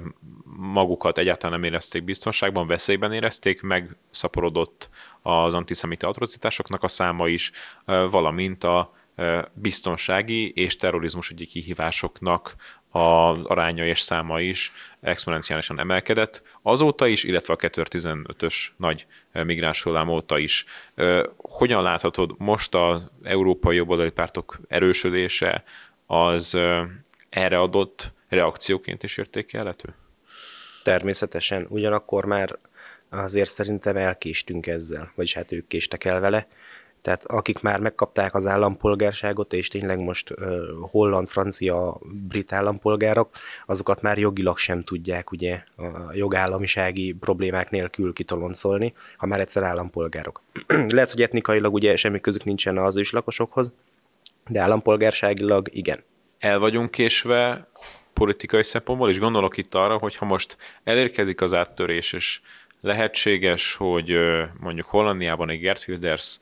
magukat 0.57 1.19
egyáltalán 1.19 1.61
nem 1.61 1.71
érezték 1.71 2.05
biztonságban, 2.05 2.67
veszélyben 2.67 3.13
érezték, 3.13 3.63
megszaporodott 3.63 4.89
az 5.23 5.55
antiszemita 5.55 6.09
atrocitásoknak 6.09 6.83
a 6.83 6.89
száma 6.89 7.29
is, 7.29 7.51
valamint 7.85 8.65
a 8.65 8.93
biztonsági 9.53 10.51
és 10.51 10.77
terrorizmus 10.77 11.31
ügyi 11.31 11.47
kihívásoknak 11.47 12.55
az 12.91 13.45
aránya 13.45 13.87
és 13.87 14.01
száma 14.01 14.41
is 14.41 14.73
exponenciálisan 15.01 15.81
emelkedett 15.81 16.43
azóta 16.63 17.07
is, 17.07 17.25
illetve 17.25 17.53
a 17.53 17.57
2015-ös 17.57 18.67
nagy 18.77 19.07
migráns 19.33 19.83
hullám 19.83 20.09
óta 20.09 20.39
is. 20.39 20.65
Hogyan 21.37 21.83
láthatod 21.83 22.35
most 22.39 22.75
az 22.75 23.03
európai 23.23 23.77
jobboldali 23.77 24.11
pártok 24.11 24.61
erősödése 24.69 25.65
az 26.07 26.59
erre 27.29 27.61
adott 27.61 28.13
reakcióként 28.29 29.03
is 29.03 29.17
értékelhető? 29.17 29.95
Természetesen, 30.83 31.67
ugyanakkor 31.69 32.25
már 32.25 32.59
azért 33.11 33.51
szerintem 33.51 33.97
elkéstünk 33.97 34.67
ezzel, 34.67 35.13
vagyis 35.15 35.35
hát 35.35 35.53
ők 35.53 35.67
késtek 35.67 36.05
el 36.05 36.21
vele. 36.21 36.47
Tehát 37.09 37.25
akik 37.27 37.61
már 37.61 37.81
megkapták 37.81 38.35
az 38.35 38.47
állampolgárságot, 38.47 39.53
és 39.53 39.69
tényleg 39.69 39.99
most 39.99 40.35
holland, 40.81 41.29
francia, 41.29 41.99
brit 42.29 42.53
állampolgárok, 42.53 43.31
azokat 43.67 44.03
már 44.03 44.19
jogilag 44.19 44.59
sem 44.59 44.85
tudják 44.85 45.31
ugye 45.31 45.63
a 45.77 46.15
jogállamisági 46.15 47.17
problémák 47.21 47.71
nélkül 47.71 48.13
kitoloncolni, 48.13 48.95
ha 49.17 49.27
már 49.27 49.41
egyszer 49.41 49.63
állampolgárok. 49.63 50.41
Lehet, 50.97 51.11
hogy 51.11 51.23
etnikailag 51.23 51.75
ugye 51.75 51.97
semmi 51.97 52.21
közük 52.21 52.45
nincsen 52.45 52.79
az 52.79 52.97
őslakosokhoz, 52.97 53.73
de 54.49 54.61
állampolgárságilag 54.61 55.69
igen. 55.73 55.99
El 56.39 56.59
vagyunk 56.59 56.91
késve 56.91 57.69
politikai 58.13 58.63
szempontból, 58.63 59.11
és 59.11 59.19
gondolok 59.19 59.57
itt 59.57 59.75
arra, 59.75 59.99
hogy 59.99 60.17
ha 60.17 60.25
most 60.25 60.57
elérkezik 60.85 61.41
az 61.41 61.55
áttörés, 61.55 62.13
és 62.13 62.41
lehetséges, 62.81 63.75
hogy 63.75 64.19
mondjuk 64.61 64.87
Hollandiában 64.87 65.51
egy 65.51 65.61
Gert 65.61 65.89
Wilders 65.89 66.39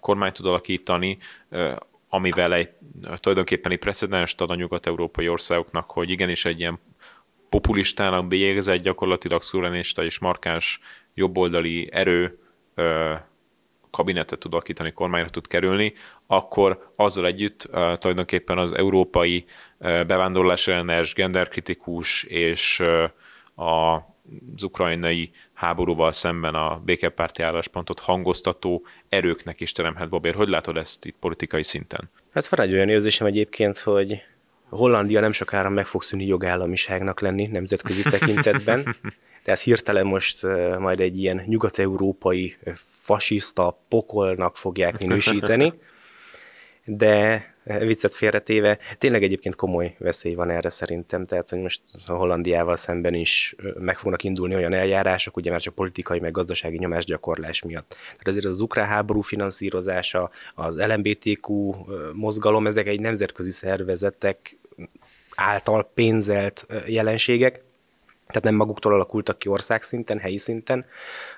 kormányt 0.00 0.34
tud 0.34 0.46
alakítani, 0.46 1.18
amivel 2.08 2.54
egy, 2.54 2.70
tulajdonképpen 3.16 3.72
egy 3.72 3.78
precedens 3.78 4.34
ad 4.34 4.50
a 4.50 4.54
nyugat-európai 4.54 5.28
országoknak, 5.28 5.90
hogy 5.90 6.10
igenis 6.10 6.44
egy 6.44 6.58
ilyen 6.58 6.78
populistának 7.48 8.26
bélyegzett, 8.26 8.82
gyakorlatilag 8.82 9.42
szuverenista 9.42 10.04
és 10.04 10.18
markáns 10.18 10.80
jobboldali 11.14 11.88
erő 11.92 12.38
kabinetet 13.90 14.38
tud 14.38 14.52
alakítani, 14.52 14.92
kormányra 14.92 15.28
tud 15.30 15.46
kerülni, 15.46 15.92
akkor 16.26 16.92
azzal 16.96 17.26
együtt 17.26 17.68
tulajdonképpen 17.72 18.58
az 18.58 18.72
európai 18.72 19.44
uh, 19.78 20.04
bevándorlás 20.04 20.68
ellenes, 20.68 21.14
genderkritikus 21.14 22.22
és 22.22 22.80
a 23.56 23.98
az 24.56 24.62
ukrajnai 24.62 25.30
háborúval 25.52 26.12
szemben 26.12 26.54
a 26.54 26.80
békepárti 26.84 27.42
álláspontot 27.42 28.00
hangoztató 28.00 28.86
erőknek 29.08 29.60
is 29.60 29.72
teremhet. 29.72 30.08
Babér, 30.08 30.34
hogy 30.34 30.48
látod 30.48 30.76
ezt 30.76 31.06
itt 31.06 31.16
politikai 31.20 31.62
szinten? 31.62 32.10
Hát 32.32 32.46
van 32.46 32.60
egy 32.60 32.72
olyan 32.72 32.88
érzésem 32.88 33.26
egyébként, 33.26 33.78
hogy 33.78 34.22
Hollandia 34.68 35.20
nem 35.20 35.32
sokára 35.32 35.68
meg 35.68 35.86
fog 35.86 36.02
szűnni 36.02 36.26
jogállamiságnak 36.26 37.20
lenni 37.20 37.46
nemzetközi 37.46 38.02
tekintetben. 38.18 38.96
Tehát 39.42 39.60
hirtelen 39.60 40.06
most 40.06 40.42
majd 40.78 41.00
egy 41.00 41.18
ilyen 41.18 41.42
nyugat-európai 41.46 42.56
fasiszta 42.74 43.78
pokolnak 43.88 44.56
fogják 44.56 44.98
minősíteni. 44.98 45.72
De 46.96 47.44
viccet 47.78 48.14
félretéve, 48.14 48.78
tényleg 48.98 49.22
egyébként 49.22 49.54
komoly 49.54 49.94
veszély 49.98 50.34
van 50.34 50.50
erre 50.50 50.68
szerintem, 50.68 51.26
tehát 51.26 51.48
hogy 51.48 51.58
most 51.58 51.80
a 52.06 52.12
Hollandiával 52.12 52.76
szemben 52.76 53.14
is 53.14 53.56
meg 53.78 53.98
fognak 53.98 54.24
indulni 54.24 54.54
olyan 54.54 54.72
eljárások, 54.72 55.36
ugye 55.36 55.50
már 55.50 55.60
csak 55.60 55.74
politikai, 55.74 56.20
meg 56.20 56.32
gazdasági 56.32 56.78
nyomásgyakorlás 56.78 57.62
miatt. 57.62 57.88
Tehát 57.88 58.28
ezért 58.28 58.44
az 58.44 58.60
ukrán 58.60 58.86
háború 58.86 59.20
finanszírozása, 59.20 60.30
az 60.54 60.76
LMBTQ 60.76 61.74
mozgalom, 62.12 62.66
ezek 62.66 62.86
egy 62.86 63.00
nemzetközi 63.00 63.50
szervezetek 63.50 64.56
által 65.34 65.90
pénzelt 65.94 66.66
jelenségek, 66.86 67.62
tehát 68.26 68.44
nem 68.44 68.54
maguktól 68.54 68.94
alakultak 68.94 69.38
ki 69.38 69.48
országszinten, 69.48 70.18
helyi 70.18 70.38
szinten, 70.38 70.86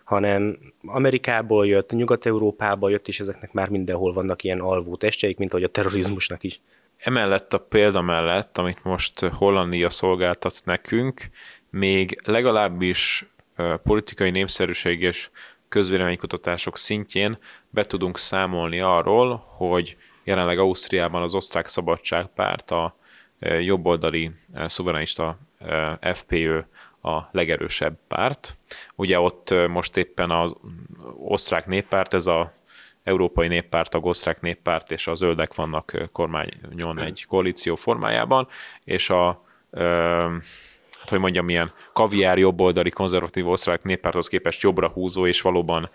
hanem 0.04 0.58
Amerikából 0.84 1.66
jött, 1.66 1.90
Nyugat-Európából 1.90 2.90
jött, 2.90 3.08
és 3.08 3.20
ezeknek 3.20 3.52
már 3.52 3.68
mindenhol 3.68 4.12
vannak 4.12 4.42
ilyen 4.44 4.60
alvó 4.60 4.96
testjeik, 4.96 5.38
mint 5.38 5.50
ahogy 5.50 5.64
a 5.64 5.68
terrorizmusnak 5.68 6.42
is. 6.42 6.60
Emellett 6.96 7.52
a 7.52 7.58
példa 7.58 8.00
mellett, 8.02 8.58
amit 8.58 8.84
most 8.84 9.20
Hollandia 9.20 9.90
szolgáltat 9.90 10.60
nekünk, 10.64 11.28
még 11.70 12.20
legalábbis 12.24 13.26
politikai 13.82 14.30
népszerűség 14.30 15.02
és 15.02 15.30
közvéleménykutatások 15.68 16.76
szintjén 16.76 17.38
be 17.70 17.84
tudunk 17.84 18.18
számolni 18.18 18.80
arról, 18.80 19.44
hogy 19.46 19.96
jelenleg 20.24 20.58
Ausztriában 20.58 21.22
az 21.22 21.34
osztrák 21.34 21.66
szabadságpárt, 21.66 22.70
a 22.70 22.96
jobboldali 23.60 24.30
szuverenista 24.64 25.38
FPÖ 26.14 26.58
a 27.02 27.28
legerősebb 27.30 27.98
párt. 28.08 28.56
Ugye 28.94 29.20
ott 29.20 29.54
most 29.68 29.96
éppen 29.96 30.30
az 30.30 30.54
osztrák 31.16 31.66
néppárt, 31.66 32.14
ez 32.14 32.26
a 32.26 32.52
Európai 33.02 33.48
Néppárt, 33.48 33.94
a 33.94 33.98
osztrák 33.98 34.40
néppárt 34.40 34.90
és 34.90 35.06
a 35.06 35.14
zöldek 35.14 35.54
vannak 35.54 36.08
kormányon 36.12 36.98
egy 36.98 37.24
koalíció 37.28 37.74
formájában, 37.74 38.48
és 38.84 39.10
a 39.10 39.44
hát 40.98 41.10
hogy 41.10 41.18
mondjam, 41.18 41.48
ilyen 41.48 41.72
kaviár 41.92 42.38
jobboldali 42.38 42.90
konzervatív 42.90 43.48
osztrák 43.48 43.82
néppárthoz 43.82 44.28
képest 44.28 44.62
jobbra 44.62 44.88
húzó 44.88 45.26
és 45.26 45.40
valóban 45.40 45.90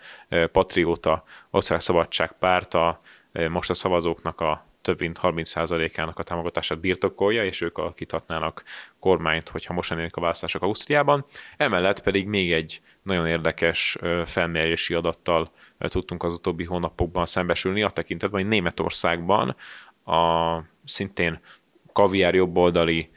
patrióta 0.52 1.24
osztrák 1.50 1.80
szabadságpárt 1.80 2.74
a, 2.74 3.00
most 3.48 3.70
a 3.70 3.74
szavazóknak 3.74 4.40
a 4.40 4.66
több 4.88 5.00
mint 5.00 5.18
30%-ának 5.22 6.18
a 6.18 6.22
támogatását 6.22 6.80
birtokolja, 6.80 7.44
és 7.44 7.60
ők 7.60 7.78
alakíthatnának 7.78 8.62
kormányt, 8.98 9.48
hogyha 9.48 9.74
most 9.74 9.90
lennének 9.90 10.16
a 10.16 10.20
választások 10.20 10.62
Ausztriában. 10.62 11.24
Emellett 11.56 12.02
pedig 12.02 12.26
még 12.26 12.52
egy 12.52 12.80
nagyon 13.02 13.26
érdekes 13.26 13.98
felmérési 14.24 14.94
adattal 14.94 15.50
tudtunk 15.78 16.22
az 16.22 16.34
utóbbi 16.34 16.64
hónapokban 16.64 17.26
szembesülni, 17.26 17.82
a 17.82 17.90
tekintetben, 17.90 18.40
hogy 18.40 18.50
Németországban 18.50 19.56
a 20.04 20.62
szintén 20.84 21.40
kaviár 21.92 22.34
jobboldali 22.34 23.10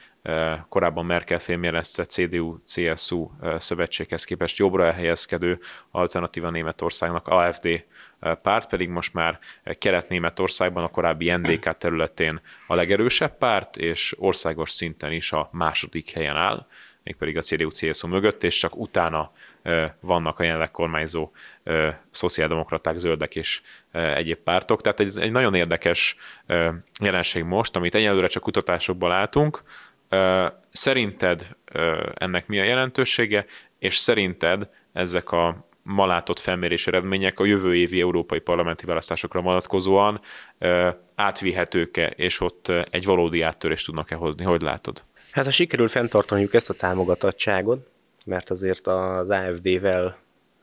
korábban 0.70 1.06
Merkel 1.06 1.40
fémjelezte 1.40 2.06
CDU-CSU 2.06 3.30
szövetséghez 3.58 4.24
képest 4.24 4.58
jobbra 4.58 4.86
elhelyezkedő 4.86 5.60
alternatíva 5.92 6.50
Németországnak 6.50 7.28
AFD 7.28 7.84
párt, 8.42 8.70
pedig 8.70 8.90
most 8.90 9.14
már 9.14 9.40
Kelet-Németországban 9.78 10.84
a 10.84 10.88
korábbi 10.88 11.32
NDK 11.32 11.78
területén 11.78 12.42
a 12.68 12.76
legerősebb 12.76 13.38
párt, 13.38 13.78
és 13.78 14.16
országos 14.18 14.72
szinten 14.72 15.12
is 15.12 15.32
a 15.32 15.50
második 15.52 16.12
helyen 16.12 16.36
áll, 16.36 16.68
mégpedig 17.04 17.38
a 17.38 17.42
CDU-CSU 17.42 18.08
mögött, 18.08 18.44
és 18.44 18.58
csak 18.58 18.76
utána 18.76 19.32
vannak 20.00 20.40
a 20.40 20.44
jelenleg 20.44 20.72
kormányzó 20.72 21.32
szociáldemokraták, 22.12 22.98
zöldek 22.98 23.36
és 23.36 23.62
egyéb 23.92 24.38
pártok. 24.38 24.82
Tehát 24.82 25.00
ez 25.00 25.18
egy 25.18 25.32
nagyon 25.32 25.54
érdekes 25.54 26.16
jelenség 27.02 27.44
most, 27.44 27.76
amit 27.76 27.96
egyelőre 27.96 28.28
csak 28.28 28.44
kutatásokban 28.44 29.10
látunk, 29.10 29.64
Szerinted 30.72 31.48
ennek 32.14 32.48
mi 32.48 32.60
a 32.60 32.64
jelentősége, 32.64 33.46
és 33.80 33.98
szerinted 33.98 34.70
ezek 34.94 35.32
a 35.32 35.70
ma 35.84 36.06
látott 36.06 36.40
felmérés 36.40 36.88
eredmények 36.88 37.40
a 37.40 37.46
jövő 37.46 37.76
évi 37.76 38.02
európai 38.02 38.40
parlamenti 38.40 38.86
választásokra 38.86 39.42
vonatkozóan 39.42 40.22
átvihetők-e, 41.16 42.08
és 42.08 42.40
ott 42.40 42.72
egy 42.90 43.06
valódi 43.06 43.42
áttörést 43.42 43.86
tudnak-e 43.86 44.16
hozni? 44.16 44.44
Hogy 44.46 44.62
látod? 44.62 45.04
Hát 45.32 45.46
ha 45.46 45.52
sikerül 45.52 45.88
fenntartaniuk 45.88 46.54
ezt 46.54 46.70
a 46.70 46.74
támogatottságot, 46.74 47.88
mert 48.26 48.50
azért 48.50 48.88
az 48.88 49.30
AFD-vel 49.30 50.18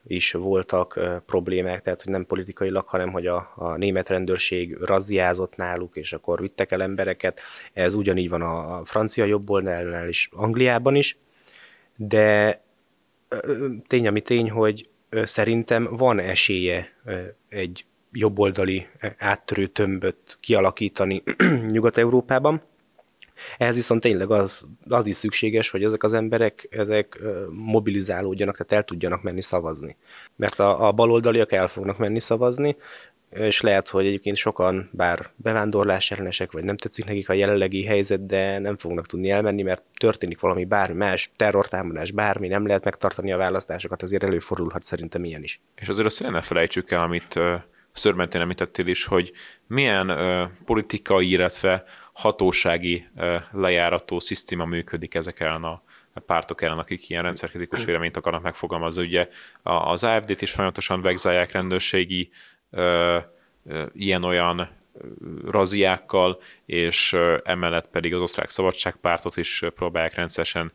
is 0.08 0.32
voltak 0.32 1.00
problémák, 1.26 1.80
tehát 1.82 2.02
hogy 2.02 2.12
nem 2.12 2.26
politikailag, 2.26 2.86
hanem 2.86 3.10
hogy 3.10 3.26
a, 3.26 3.52
a 3.56 3.76
német 3.76 4.08
rendőrség 4.08 4.76
razziázott 4.76 5.56
náluk, 5.56 5.96
és 5.96 6.12
akkor 6.12 6.40
vittek 6.40 6.72
el 6.72 6.82
embereket. 6.82 7.40
Ez 7.72 7.94
ugyanígy 7.94 8.28
van 8.28 8.42
a, 8.42 8.84
francia 8.84 9.24
jobboldalnál 9.24 10.08
is, 10.08 10.28
Angliában 10.32 10.94
is, 10.94 11.18
de 11.96 12.60
tény, 13.86 14.06
ami 14.06 14.20
tény, 14.20 14.50
hogy 14.50 14.88
szerintem 15.10 15.88
van 15.90 16.18
esélye 16.18 16.92
egy 17.48 17.84
jobboldali 18.12 18.86
áttörő 19.18 19.66
tömböt 19.66 20.38
kialakítani 20.40 21.22
Nyugat-Európában, 21.74 22.62
ehhez 23.58 23.74
viszont 23.74 24.00
tényleg 24.00 24.30
az, 24.30 24.68
az 24.88 25.06
is 25.06 25.16
szükséges, 25.16 25.70
hogy 25.70 25.84
ezek 25.84 26.02
az 26.02 26.12
emberek 26.12 26.68
ezek 26.70 27.18
mobilizálódjanak, 27.50 28.56
tehát 28.56 28.72
el 28.72 28.84
tudjanak 28.84 29.22
menni 29.22 29.42
szavazni. 29.42 29.96
Mert 30.36 30.58
a, 30.58 30.86
a 30.86 30.92
baloldaliak 30.92 31.52
el 31.52 31.68
fognak 31.68 31.98
menni 31.98 32.20
szavazni, 32.20 32.76
és 33.30 33.60
lehet, 33.60 33.88
hogy 33.88 34.06
egyébként 34.06 34.36
sokan, 34.36 34.88
bár 34.92 35.30
bevándorlás 35.36 36.10
ellenesek, 36.10 36.52
vagy 36.52 36.64
nem 36.64 36.76
tetszik 36.76 37.04
nekik 37.04 37.28
a 37.28 37.32
jelenlegi 37.32 37.84
helyzet, 37.84 38.26
de 38.26 38.58
nem 38.58 38.76
fognak 38.76 39.06
tudni 39.06 39.30
elmenni, 39.30 39.62
mert 39.62 39.82
történik 39.96 40.40
valami 40.40 40.64
bármi 40.64 40.96
más, 40.96 41.30
terrortámadás, 41.36 42.10
bármi, 42.10 42.48
nem 42.48 42.66
lehet 42.66 42.84
megtartani 42.84 43.32
a 43.32 43.36
választásokat, 43.36 44.02
azért 44.02 44.22
előfordulhat 44.22 44.82
szerintem 44.82 45.24
ilyen 45.24 45.42
is. 45.42 45.60
És 45.74 45.88
azért 45.88 46.06
azt 46.06 46.30
ne 46.30 46.40
felejtsük 46.40 46.90
el, 46.90 47.02
amit 47.02 47.40
szörmentén 47.92 48.40
említettél 48.40 48.86
is, 48.86 49.04
hogy 49.04 49.32
milyen 49.66 50.10
uh, 50.10 50.50
politikai, 50.64 51.30
illetve 51.30 51.84
hatósági 52.18 53.06
lejárató 53.52 54.18
szisztéma 54.18 54.64
működik 54.64 55.14
ezek 55.14 55.40
ellen 55.40 55.64
a 55.64 55.82
pártok 56.26 56.62
ellen, 56.62 56.78
akik 56.78 57.08
ilyen 57.08 57.22
rendszerkritikus 57.22 57.84
véleményt 57.84 58.16
akarnak 58.16 58.42
megfogalmazni. 58.42 59.02
Ugye 59.02 59.28
az 59.62 60.04
AFD-t 60.04 60.42
is 60.42 60.50
folyamatosan 60.50 61.00
vegzálják 61.00 61.52
rendőrségi 61.52 62.30
ilyen-olyan 63.92 64.68
raziákkal, 65.46 66.40
és 66.64 67.16
emellett 67.44 67.88
pedig 67.88 68.14
az 68.14 68.20
osztrák 68.20 68.50
szabadságpártot 68.50 69.36
is 69.36 69.62
próbálják 69.74 70.14
rendszeresen 70.14 70.72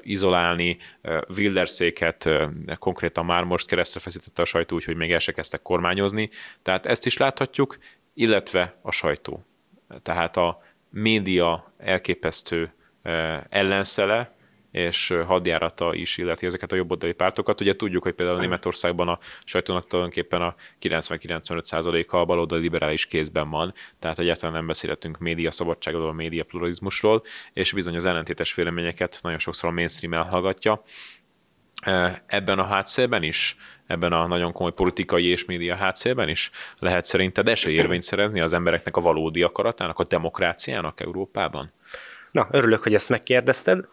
izolálni. 0.00 0.78
Wilderszéket 1.36 2.28
konkrétan 2.78 3.24
már 3.24 3.44
most 3.44 3.66
keresztre 3.66 4.00
feszítette 4.00 4.42
a 4.42 4.44
sajtó, 4.44 4.76
úgyhogy 4.76 4.96
még 4.96 5.12
el 5.12 5.18
se 5.18 5.32
kezdtek 5.32 5.62
kormányozni. 5.62 6.30
Tehát 6.62 6.86
ezt 6.86 7.06
is 7.06 7.16
láthatjuk, 7.16 7.78
illetve 8.14 8.78
a 8.82 8.92
sajtó. 8.92 9.44
Tehát 10.02 10.36
a 10.36 10.66
média 10.90 11.72
elképesztő 11.78 12.72
ellenszele, 13.48 14.36
és 14.70 15.14
hadjárata 15.26 15.94
is 15.94 16.16
illeti 16.16 16.46
ezeket 16.46 16.72
a 16.72 16.76
jobboldali 16.76 17.12
pártokat. 17.12 17.60
Ugye 17.60 17.76
tudjuk, 17.76 18.02
hogy 18.02 18.14
például 18.14 18.38
Németországban 18.38 19.08
a 19.08 19.18
sajtónak 19.44 19.86
tulajdonképpen 19.86 20.42
a 20.42 20.54
90-95%-a 20.80 22.16
a 22.16 22.24
baloldali 22.24 22.60
liberális 22.60 23.06
kézben 23.06 23.50
van, 23.50 23.74
tehát 23.98 24.18
egyáltalán 24.18 24.54
nem 24.54 24.66
beszélhetünk 24.66 25.18
média 25.18 25.50
szabadságról, 25.50 26.12
média 26.12 26.44
pluralizmusról, 26.44 27.22
és 27.52 27.72
bizony 27.72 27.94
az 27.94 28.06
ellentétes 28.06 28.54
véleményeket 28.54 29.18
nagyon 29.22 29.38
sokszor 29.38 29.68
a 29.68 29.72
mainstream 29.72 30.14
elhallgatja. 30.14 30.82
Ebben 32.26 32.58
a 32.58 32.64
hátszélben 32.64 33.22
is, 33.22 33.56
ebben 33.86 34.12
a 34.12 34.26
nagyon 34.26 34.52
komoly 34.52 34.72
politikai 34.72 35.24
és 35.24 35.44
média 35.44 35.74
hátszélben 35.74 36.28
is 36.28 36.50
lehet 36.78 37.04
szerinted 37.04 37.48
esélyérvényt 37.48 38.02
szerezni 38.02 38.40
az 38.40 38.52
embereknek 38.52 38.96
a 38.96 39.00
valódi 39.00 39.42
akaratának, 39.42 39.98
a 39.98 40.04
demokráciának 40.04 41.00
Európában? 41.00 41.72
Na, 42.30 42.48
örülök, 42.50 42.82
hogy 42.82 42.94
ezt 42.94 43.08
megkérdezted, 43.08 43.84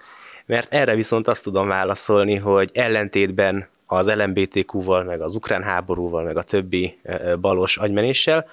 mert 0.45 0.73
erre 0.73 0.95
viszont 0.95 1.27
azt 1.27 1.43
tudom 1.43 1.67
válaszolni, 1.67 2.35
hogy 2.35 2.69
ellentétben 2.73 3.67
az 3.85 4.15
LMBTQ-val, 4.15 5.03
meg 5.03 5.21
az 5.21 5.35
ukrán 5.35 5.63
háborúval, 5.63 6.23
meg 6.23 6.37
a 6.37 6.43
többi 6.43 6.99
balos 7.39 7.77
agymenéssel, 7.77 8.47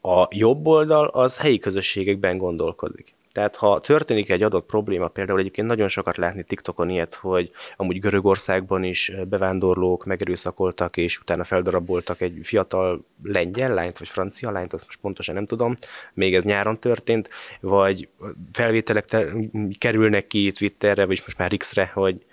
a 0.00 0.26
jobb 0.30 0.66
oldal 0.66 1.06
az 1.06 1.38
helyi 1.38 1.58
közösségekben 1.58 2.38
gondolkodik. 2.38 3.14
Tehát 3.32 3.56
ha 3.56 3.80
történik 3.80 4.30
egy 4.30 4.42
adott 4.42 4.66
probléma, 4.66 5.08
például 5.08 5.38
egyébként 5.38 5.66
nagyon 5.66 5.88
sokat 5.88 6.16
látni 6.16 6.42
TikTokon 6.42 6.90
ilyet, 6.90 7.14
hogy 7.14 7.50
amúgy 7.76 7.98
Görögországban 7.98 8.84
is 8.84 9.12
bevándorlók 9.28 10.04
megerőszakoltak, 10.04 10.96
és 10.96 11.18
utána 11.18 11.44
feldaraboltak 11.44 12.20
egy 12.20 12.38
fiatal 12.42 13.04
lengyel 13.22 13.74
lányt, 13.74 13.98
vagy 13.98 14.08
francia 14.08 14.50
lányt, 14.50 14.72
azt 14.72 14.84
most 14.84 15.00
pontosan 15.00 15.34
nem 15.34 15.46
tudom, 15.46 15.76
még 16.14 16.34
ez 16.34 16.44
nyáron 16.44 16.78
történt, 16.78 17.30
vagy 17.60 18.08
felvételek 18.52 19.04
te- 19.04 19.32
kerülnek 19.78 20.26
ki 20.26 20.50
Twitterre, 20.50 21.04
vagy 21.04 21.22
most 21.24 21.38
már 21.38 21.56
X-re, 21.56 21.90
hogy 21.94 22.24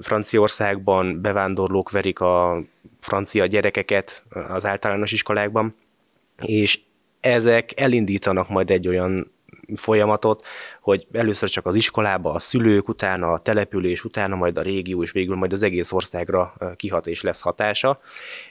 Franciaországban 0.00 1.20
bevándorlók 1.20 1.90
verik 1.90 2.20
a 2.20 2.62
francia 3.00 3.46
gyerekeket 3.46 4.24
az 4.48 4.66
általános 4.66 5.12
iskolákban, 5.12 5.74
és 6.42 6.80
ezek 7.20 7.80
elindítanak 7.80 8.48
majd 8.48 8.70
egy 8.70 8.88
olyan 8.88 9.34
folyamatot, 9.74 10.46
hogy 10.80 11.06
először 11.12 11.48
csak 11.48 11.66
az 11.66 11.74
iskolába, 11.74 12.32
a 12.32 12.38
szülők, 12.38 12.88
utána 12.88 13.32
a 13.32 13.38
település, 13.38 14.04
utána 14.04 14.36
majd 14.36 14.58
a 14.58 14.62
régió, 14.62 15.02
és 15.02 15.12
végül 15.12 15.36
majd 15.36 15.52
az 15.52 15.62
egész 15.62 15.92
országra 15.92 16.54
kihat 16.76 17.06
és 17.06 17.22
lesz 17.22 17.40
hatása. 17.40 18.00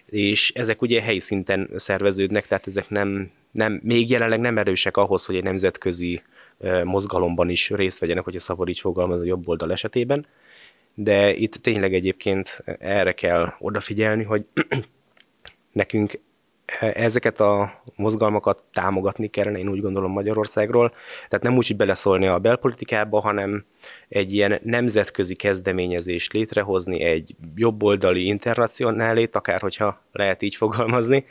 És 0.05 0.51
ezek 0.51 0.81
ugye 0.81 1.01
helyi 1.01 1.19
szinten 1.19 1.69
szerveződnek, 1.75 2.47
tehát 2.47 2.67
ezek 2.67 2.89
nem, 2.89 3.31
nem, 3.51 3.79
még 3.83 4.09
jelenleg 4.09 4.39
nem 4.39 4.57
erősek 4.57 4.97
ahhoz, 4.97 5.25
hogy 5.25 5.35
egy 5.35 5.43
nemzetközi 5.43 6.21
mozgalomban 6.83 7.49
is 7.49 7.69
részt 7.69 7.99
vegyenek, 7.99 8.23
hogyha 8.23 8.39
szabad 8.39 8.67
így 8.69 8.79
fogalmaz 8.79 9.19
a 9.19 9.25
jobb 9.25 9.47
oldal 9.47 9.71
esetében. 9.71 10.25
De 10.93 11.33
itt 11.33 11.53
tényleg 11.53 11.93
egyébként 11.93 12.63
erre 12.79 13.11
kell 13.13 13.53
odafigyelni, 13.59 14.23
hogy 14.23 14.45
nekünk 15.71 16.19
ezeket 16.79 17.39
a 17.39 17.81
mozgalmakat 17.95 18.63
támogatni 18.73 19.27
kellene, 19.27 19.57
én 19.57 19.69
úgy 19.69 19.81
gondolom 19.81 20.11
Magyarországról. 20.11 20.89
Tehát 21.27 21.43
nem 21.43 21.57
úgy, 21.57 21.67
hogy 21.67 21.75
beleszólni 21.75 22.27
a 22.27 22.39
belpolitikába, 22.39 23.19
hanem 23.19 23.65
egy 24.09 24.33
ilyen 24.33 24.59
nemzetközi 24.63 25.35
kezdeményezést 25.35 26.33
létrehozni, 26.33 27.03
egy 27.03 27.35
jobboldali 27.55 28.25
internacionálét, 28.25 29.35
akár 29.35 29.61
hogyha 29.61 30.01
lehet 30.11 30.41
így 30.41 30.55
fogalmazni, 30.55 31.25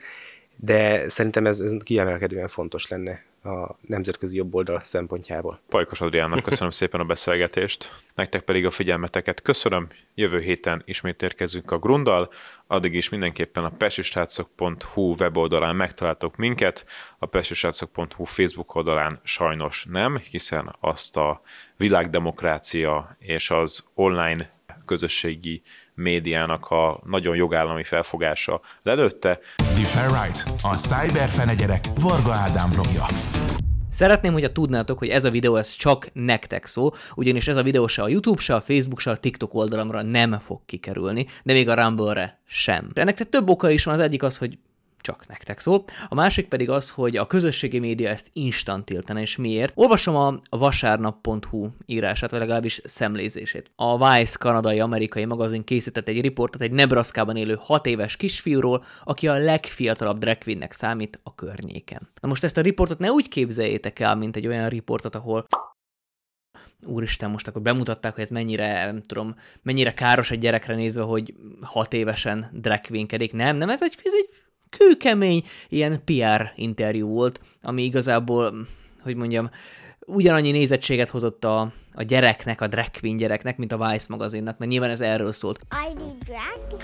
de 0.57 1.09
szerintem 1.09 1.47
ez, 1.47 1.61
ez 1.61 1.77
kiemelkedően 1.83 2.49
fontos 2.49 2.89
lenne 2.89 3.23
a 3.45 3.79
nemzetközi 3.81 4.37
jobb 4.37 4.55
oldal 4.55 4.81
szempontjából. 4.85 5.61
Pajkos 5.69 6.01
Adriánnak 6.01 6.43
köszönöm 6.43 6.71
szépen 6.81 7.01
a 7.01 7.05
beszélgetést, 7.05 8.03
nektek 8.15 8.43
pedig 8.43 8.67
a 8.67 8.71
figyelmeteket 8.71 9.43
köszönöm. 9.43 9.89
Jövő 10.15 10.41
héten 10.41 10.83
ismét 10.85 11.23
érkezünk 11.23 11.71
a 11.71 11.79
Grundal, 11.79 12.31
addig 12.67 12.95
is 12.95 13.09
mindenképpen 13.09 13.65
a 13.65 13.71
pestisrácok.hu 13.71 15.15
weboldalán 15.19 15.77
megtaláltok 15.77 16.37
minket, 16.37 16.87
a 17.19 17.27
pestisrácok.hu 17.27 18.25
Facebook 18.25 18.75
oldalán 18.75 19.21
sajnos 19.23 19.87
nem, 19.91 20.19
hiszen 20.19 20.77
azt 20.81 21.17
a 21.17 21.43
világdemokrácia 21.77 23.17
és 23.19 23.51
az 23.51 23.85
online 23.95 24.53
közösségi 24.85 25.63
médiának 25.95 26.67
a 26.67 27.01
nagyon 27.05 27.37
jogállami 27.37 27.85
felfogása 27.85 28.61
lelőtte. 28.83 29.39
The 29.57 29.85
Fair 29.85 30.23
Right, 30.23 30.45
a 30.63 30.75
cyberfenegyerek 30.75 31.85
Varga 32.01 32.33
Ádám 32.33 32.71
blogja. 32.71 33.05
Szeretném, 33.89 34.33
hogyha 34.33 34.53
tudnátok, 34.53 34.99
hogy 34.99 35.09
ez 35.09 35.25
a 35.25 35.31
videó 35.31 35.57
ez 35.57 35.71
csak 35.71 36.07
nektek 36.13 36.67
szó, 36.67 36.91
ugyanis 37.15 37.49
ez 37.49 37.57
a 37.57 37.63
videó 37.63 37.87
se 37.87 38.03
a 38.03 38.09
YouTube, 38.09 38.41
se 38.41 38.55
a 38.55 38.61
Facebook, 38.61 39.01
se 39.01 39.11
a 39.11 39.17
TikTok 39.17 39.55
oldalamra 39.55 40.03
nem 40.03 40.39
fog 40.39 40.61
kikerülni, 40.67 41.27
de 41.43 41.53
még 41.53 41.69
a 41.69 41.75
Rumble-re 41.75 42.41
sem. 42.47 42.89
De 42.93 43.01
ennek 43.01 43.29
több 43.29 43.49
oka 43.49 43.71
is 43.71 43.85
van, 43.85 43.95
az 43.95 44.01
egyik 44.01 44.23
az, 44.23 44.39
hogy 44.39 44.59
csak 45.05 45.27
nektek 45.27 45.61
szól. 45.61 45.85
A 46.09 46.15
másik 46.15 46.49
pedig 46.49 46.71
az, 46.71 46.91
hogy 46.91 47.17
a 47.17 47.27
közösségi 47.27 47.79
média 47.79 48.09
ezt 48.09 48.31
instant 48.33 48.85
tiltana, 48.85 49.21
és 49.21 49.37
miért? 49.37 49.73
Olvasom 49.77 50.17
a 50.49 50.59
vasárnap.hu 50.59 51.69
írását, 51.87 52.31
vagy 52.31 52.41
legalábbis 52.41 52.81
szemlézését. 52.85 53.71
A 53.77 54.09
Vice 54.09 54.37
kanadai-amerikai 54.39 55.25
magazin 55.25 55.65
készített 55.65 56.09
egy 56.09 56.21
riportot 56.21 56.61
egy 56.61 56.73
Nebraskában 56.73 57.37
élő 57.37 57.59
6 57.61 57.87
éves 57.87 58.17
kisfiúról, 58.17 58.85
aki 59.05 59.29
a 59.29 59.39
legfiatalabb 59.39 60.19
drag 60.19 60.39
számít 60.69 61.21
a 61.23 61.35
környéken. 61.35 62.09
Na 62.21 62.29
most 62.29 62.45
ezt 62.45 62.59
a 62.59 62.61
riportot 62.61 62.99
ne 62.99 63.11
úgy 63.11 63.29
képzeljétek 63.29 63.99
el, 63.99 64.17
mint 64.17 64.37
egy 64.37 64.47
olyan 64.47 64.69
riportot, 64.69 65.15
ahol 65.15 65.47
úristen, 66.87 67.31
most 67.31 67.49
akkor 67.49 67.63
bemutatták, 67.63 68.15
hogy 68.15 68.23
ez 68.23 68.31
mennyire, 68.31 68.85
nem 68.85 69.03
tudom, 69.03 69.35
mennyire 69.63 69.95
káros 69.95 70.31
egy 70.31 70.39
gyerekre 70.39 70.75
nézve, 70.75 71.03
hogy 71.03 71.35
hat 71.61 71.93
évesen 71.93 72.51
drag 72.53 72.81
queenkedik. 72.81 73.33
Nem, 73.33 73.57
nem, 73.57 73.69
ez 73.69 73.83
egy, 73.83 73.99
ez 74.05 74.13
egy 74.15 74.29
kőkemény 74.79 75.45
ilyen 75.69 76.03
PR 76.05 76.53
interjú 76.57 77.09
volt, 77.09 77.41
ami 77.63 77.83
igazából, 77.83 78.55
hogy 79.03 79.17
mondjam, 79.17 79.51
ugyanannyi 80.07 80.51
nézettséget 80.51 81.09
hozott 81.09 81.45
a, 81.45 81.73
a 81.95 82.03
gyereknek, 82.03 82.61
a 82.61 82.67
drag 82.67 82.91
queen 83.01 83.17
gyereknek, 83.17 83.57
mint 83.57 83.73
a 83.73 83.91
Vice 83.91 84.07
magazinnak, 84.09 84.59
mert 84.59 84.71
nyilván 84.71 84.91
ez 84.91 85.01
erről 85.01 85.33
szólt. 85.33 85.61
I 85.71 85.95
drag? 86.25 86.81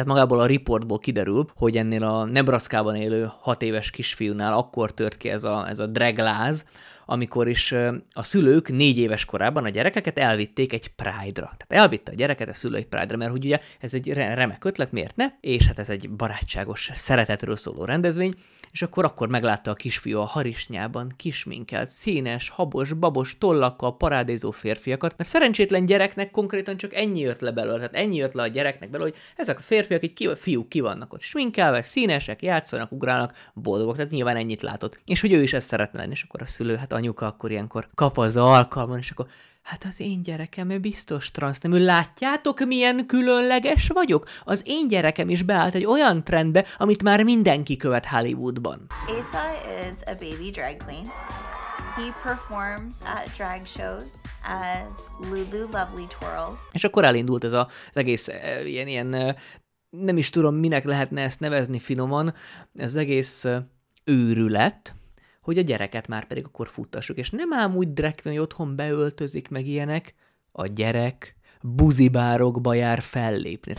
Tehát 0.00 0.14
magából 0.14 0.40
a 0.40 0.46
riportból 0.46 0.98
kiderül, 0.98 1.46
hogy 1.56 1.76
ennél 1.76 2.04
a 2.04 2.24
Nebraskában 2.24 2.96
élő 2.96 3.30
hat 3.40 3.62
éves 3.62 3.90
kisfiúnál 3.90 4.52
akkor 4.52 4.92
tört 4.92 5.16
ki 5.16 5.28
ez 5.28 5.44
a, 5.44 5.68
ez 5.68 5.78
a 5.78 5.86
dragláz, 5.86 6.64
amikor 7.10 7.48
is 7.48 7.72
a 8.12 8.22
szülők 8.22 8.68
négy 8.68 8.98
éves 8.98 9.24
korában 9.24 9.64
a 9.64 9.68
gyerekeket 9.68 10.18
elvitték 10.18 10.72
egy 10.72 10.88
Pride-ra. 10.88 11.52
Tehát 11.56 11.66
elvitte 11.68 12.12
a 12.12 12.14
gyereket 12.14 12.48
a 12.48 12.52
szülő 12.52 12.76
egy 12.76 12.86
Pride-ra, 12.86 13.16
mert 13.16 13.30
hogy 13.30 13.44
ugye 13.44 13.60
ez 13.80 13.94
egy 13.94 14.12
remek 14.12 14.64
ötlet, 14.64 14.92
miért 14.92 15.16
ne? 15.16 15.26
És 15.40 15.66
hát 15.66 15.78
ez 15.78 15.90
egy 15.90 16.10
barátságos 16.10 16.90
szeretetről 16.94 17.56
szóló 17.56 17.84
rendezvény, 17.84 18.34
és 18.72 18.82
akkor 18.82 19.04
akkor 19.04 19.28
meglátta 19.28 19.70
a 19.70 19.74
kisfiú 19.74 20.18
a 20.18 20.24
harisnyában 20.24 21.12
kisminkelt, 21.16 21.88
színes, 21.88 22.48
habos, 22.48 22.92
babos 22.92 23.38
tollakkal 23.38 23.96
parádézó 23.96 24.50
férfiakat, 24.50 25.14
mert 25.16 25.30
szerencsétlen 25.30 25.86
gyereknek 25.86 26.30
konkrétan 26.30 26.76
csak 26.76 26.94
ennyi 26.94 27.20
jött 27.20 27.40
le 27.40 27.50
belőle, 27.50 27.76
tehát 27.76 27.94
ennyi 27.94 28.16
jött 28.16 28.32
le 28.32 28.42
a 28.42 28.46
gyereknek 28.46 28.90
belőle, 28.90 29.10
hogy 29.10 29.20
ezek 29.36 29.58
a 29.58 29.62
férfiak, 29.62 30.04
így 30.04 30.12
ki, 30.12 30.28
fiúk 30.36 30.68
ki 30.68 30.80
vannak 30.80 31.12
ott 31.12 31.20
sminkelve, 31.20 31.82
színesek, 31.82 32.42
játszanak, 32.42 32.92
ugrálnak, 32.92 33.50
boldogok, 33.54 33.96
tehát 33.96 34.10
nyilván 34.10 34.36
ennyit 34.36 34.62
látott. 34.62 35.00
És 35.06 35.20
hogy 35.20 35.32
ő 35.32 35.42
is 35.42 35.52
ezt 35.52 35.68
szeretne 35.68 35.98
lenni, 35.98 36.12
és 36.12 36.22
akkor 36.22 36.42
a 36.42 36.46
szülő, 36.46 36.76
hát 36.76 36.92
anyuka 37.00 37.26
akkor 37.26 37.50
ilyenkor 37.50 37.88
kap 37.94 38.18
az 38.18 38.36
alkalman, 38.36 38.98
és 38.98 39.10
akkor 39.10 39.26
Hát 39.62 39.84
az 39.84 40.00
én 40.00 40.22
gyerekem, 40.22 40.70
ő 40.70 40.78
biztos 40.78 41.30
transznemű. 41.30 41.84
Látjátok, 41.84 42.60
milyen 42.66 43.06
különleges 43.06 43.88
vagyok? 43.88 44.28
Az 44.44 44.62
én 44.64 44.88
gyerekem 44.88 45.28
is 45.28 45.42
beállt 45.42 45.74
egy 45.74 45.84
olyan 45.84 46.24
trendbe, 46.24 46.64
amit 46.76 47.02
már 47.02 47.24
mindenki 47.24 47.76
követ 47.76 48.06
Hollywoodban. 48.06 48.86
Asa 49.06 49.42
is 49.90 50.02
a 50.06 50.12
baby 50.18 50.50
drag 50.50 50.76
queen. 50.76 51.04
He 51.94 52.14
performs 52.22 52.94
at 53.16 53.30
drag 53.36 53.66
shows 53.66 54.10
as 54.42 55.28
Lulu 55.28 55.60
Lovely 55.60 56.06
Twirls. 56.18 56.60
És 56.72 56.84
akkor 56.84 57.04
elindult 57.04 57.44
ez 57.44 57.52
a, 57.52 57.68
az 57.90 57.96
egész 57.96 58.28
e, 58.28 58.66
ilyen, 58.66 58.88
ilyen 58.88 59.14
e, 59.14 59.36
nem 59.90 60.16
is 60.16 60.30
tudom, 60.30 60.54
minek 60.54 60.84
lehetne 60.84 61.22
ezt 61.22 61.40
nevezni 61.40 61.78
finoman, 61.78 62.34
ez 62.74 62.96
egész 62.96 63.44
e, 63.44 63.66
őrület, 64.04 64.94
hogy 65.50 65.58
a 65.58 65.62
gyereket 65.62 66.08
már 66.08 66.26
pedig 66.26 66.44
akkor 66.44 66.68
futtassuk. 66.68 67.16
És 67.16 67.30
nem 67.30 67.52
ám 67.52 67.76
úgy 67.76 67.92
drag 67.92 68.14
hogy 68.22 68.38
otthon 68.38 68.76
beöltözik 68.76 69.48
meg 69.48 69.66
ilyenek, 69.66 70.14
a 70.52 70.66
gyerek 70.66 71.36
buzibárokba 71.62 72.74
jár 72.74 73.00
fellépni. 73.00 73.74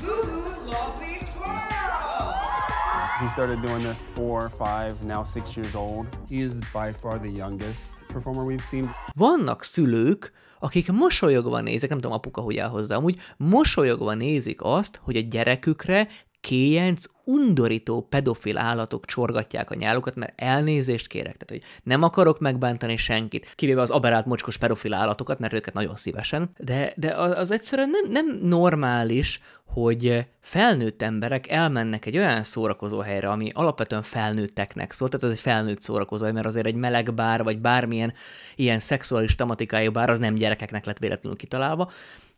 He 3.20 3.28
started 3.28 3.60
doing 3.60 3.82
this 3.82 3.98
four, 4.14 4.52
five, 4.58 4.94
now 5.06 5.24
six 5.24 5.56
years 5.56 5.74
old. 5.74 6.08
He 6.30 6.36
is 6.36 6.52
by 6.52 6.92
far 7.00 7.20
the 7.20 7.32
youngest 7.36 7.92
performer 8.08 8.44
we've 8.44 8.68
seen. 8.70 8.92
Vannak 9.14 9.64
szülők, 9.64 10.32
akik 10.60 10.92
mosolyogva 10.92 11.62
nézik, 11.62 11.90
nem 11.90 12.00
tudom 12.00 12.16
apuka 12.16 12.42
hogy 12.42 12.58
áll 12.58 12.70
hozzá, 12.70 12.96
amúgy 12.96 13.20
mosolyogva 13.38 14.14
nézik 14.14 14.60
azt, 14.62 15.00
hogy 15.04 15.16
a 15.16 15.22
gyerekükre 15.22 16.08
kéjenc, 16.42 17.04
undorító 17.26 18.02
pedofil 18.10 18.58
állatok 18.58 19.06
csorgatják 19.06 19.72
a 19.72 19.76
nyálukat, 19.76 20.16
mert 20.16 20.42
elnézést 20.42 21.08
kérek, 21.08 21.38
tehát 21.38 21.64
hogy 21.64 21.82
nem 21.84 22.04
akarok 22.04 22.40
megbántani 22.40 22.98
senkit, 22.98 23.54
kivéve 23.56 23.82
az 23.82 23.90
aberált 23.90 24.26
mocskos 24.26 24.58
pedofil 24.58 24.94
állatokat, 24.94 25.40
mert 25.40 25.54
őket 25.54 25.74
nagyon 25.74 25.96
szívesen, 25.96 26.50
de, 26.58 26.94
de 26.96 27.16
az 27.16 27.52
egyszerűen 27.52 27.90
nem, 27.90 28.12
nem 28.12 28.40
normális, 28.42 29.42
hogy 29.66 30.26
felnőtt 30.40 31.02
emberek 31.02 31.50
elmennek 31.50 32.06
egy 32.06 32.18
olyan 32.18 32.44
szórakozó 32.44 33.00
helyre, 33.00 33.30
ami 33.30 33.52
alapvetően 33.54 34.02
felnőtteknek 34.02 34.92
szól, 34.92 35.10
tehát 35.10 35.26
ez 35.26 35.32
egy 35.32 35.40
felnőtt 35.40 35.82
szórakozó 35.82 36.32
mert 36.32 36.46
azért 36.46 36.66
egy 36.66 36.76
meleg 36.76 37.14
bár, 37.14 37.44
vagy 37.44 37.60
bármilyen 37.60 38.14
ilyen 38.56 38.80
szexuális 38.80 39.36
tematikájú 39.36 39.92
bár, 39.92 40.10
az 40.10 40.20
nem 40.20 40.34
gyerekeknek 40.34 40.86
lett 40.86 40.98
véletlenül 40.98 41.38
kitalálva, 41.38 41.92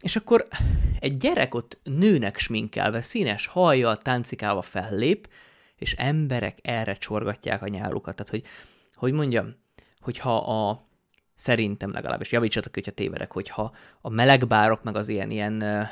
és 0.03 0.15
akkor 0.15 0.47
egy 0.99 1.17
gyerek 1.17 1.55
ott 1.55 1.79
nőnek 1.83 2.37
sminkelve, 2.37 3.01
színes 3.01 3.45
hajjal, 3.45 3.97
táncikálva 3.97 4.61
fellép, 4.61 5.29
és 5.75 5.93
emberek 5.93 6.57
erre 6.61 6.93
csorgatják 6.93 7.61
a 7.61 7.67
nyálukat. 7.67 8.15
Tehát, 8.15 8.31
hogy, 8.31 8.43
hogy 8.95 9.13
mondjam, 9.13 9.55
hogyha 9.99 10.37
a 10.37 10.87
szerintem 11.35 11.91
legalábbis, 11.91 12.31
javítsatok, 12.31 12.73
hogyha 12.73 12.91
tévedek, 12.91 13.31
hogyha 13.31 13.73
a 14.01 14.09
melegbárok, 14.09 14.83
meg 14.83 14.95
az 14.95 15.07
ilyen, 15.07 15.31
ilyen 15.31 15.61
uh, 15.61 15.87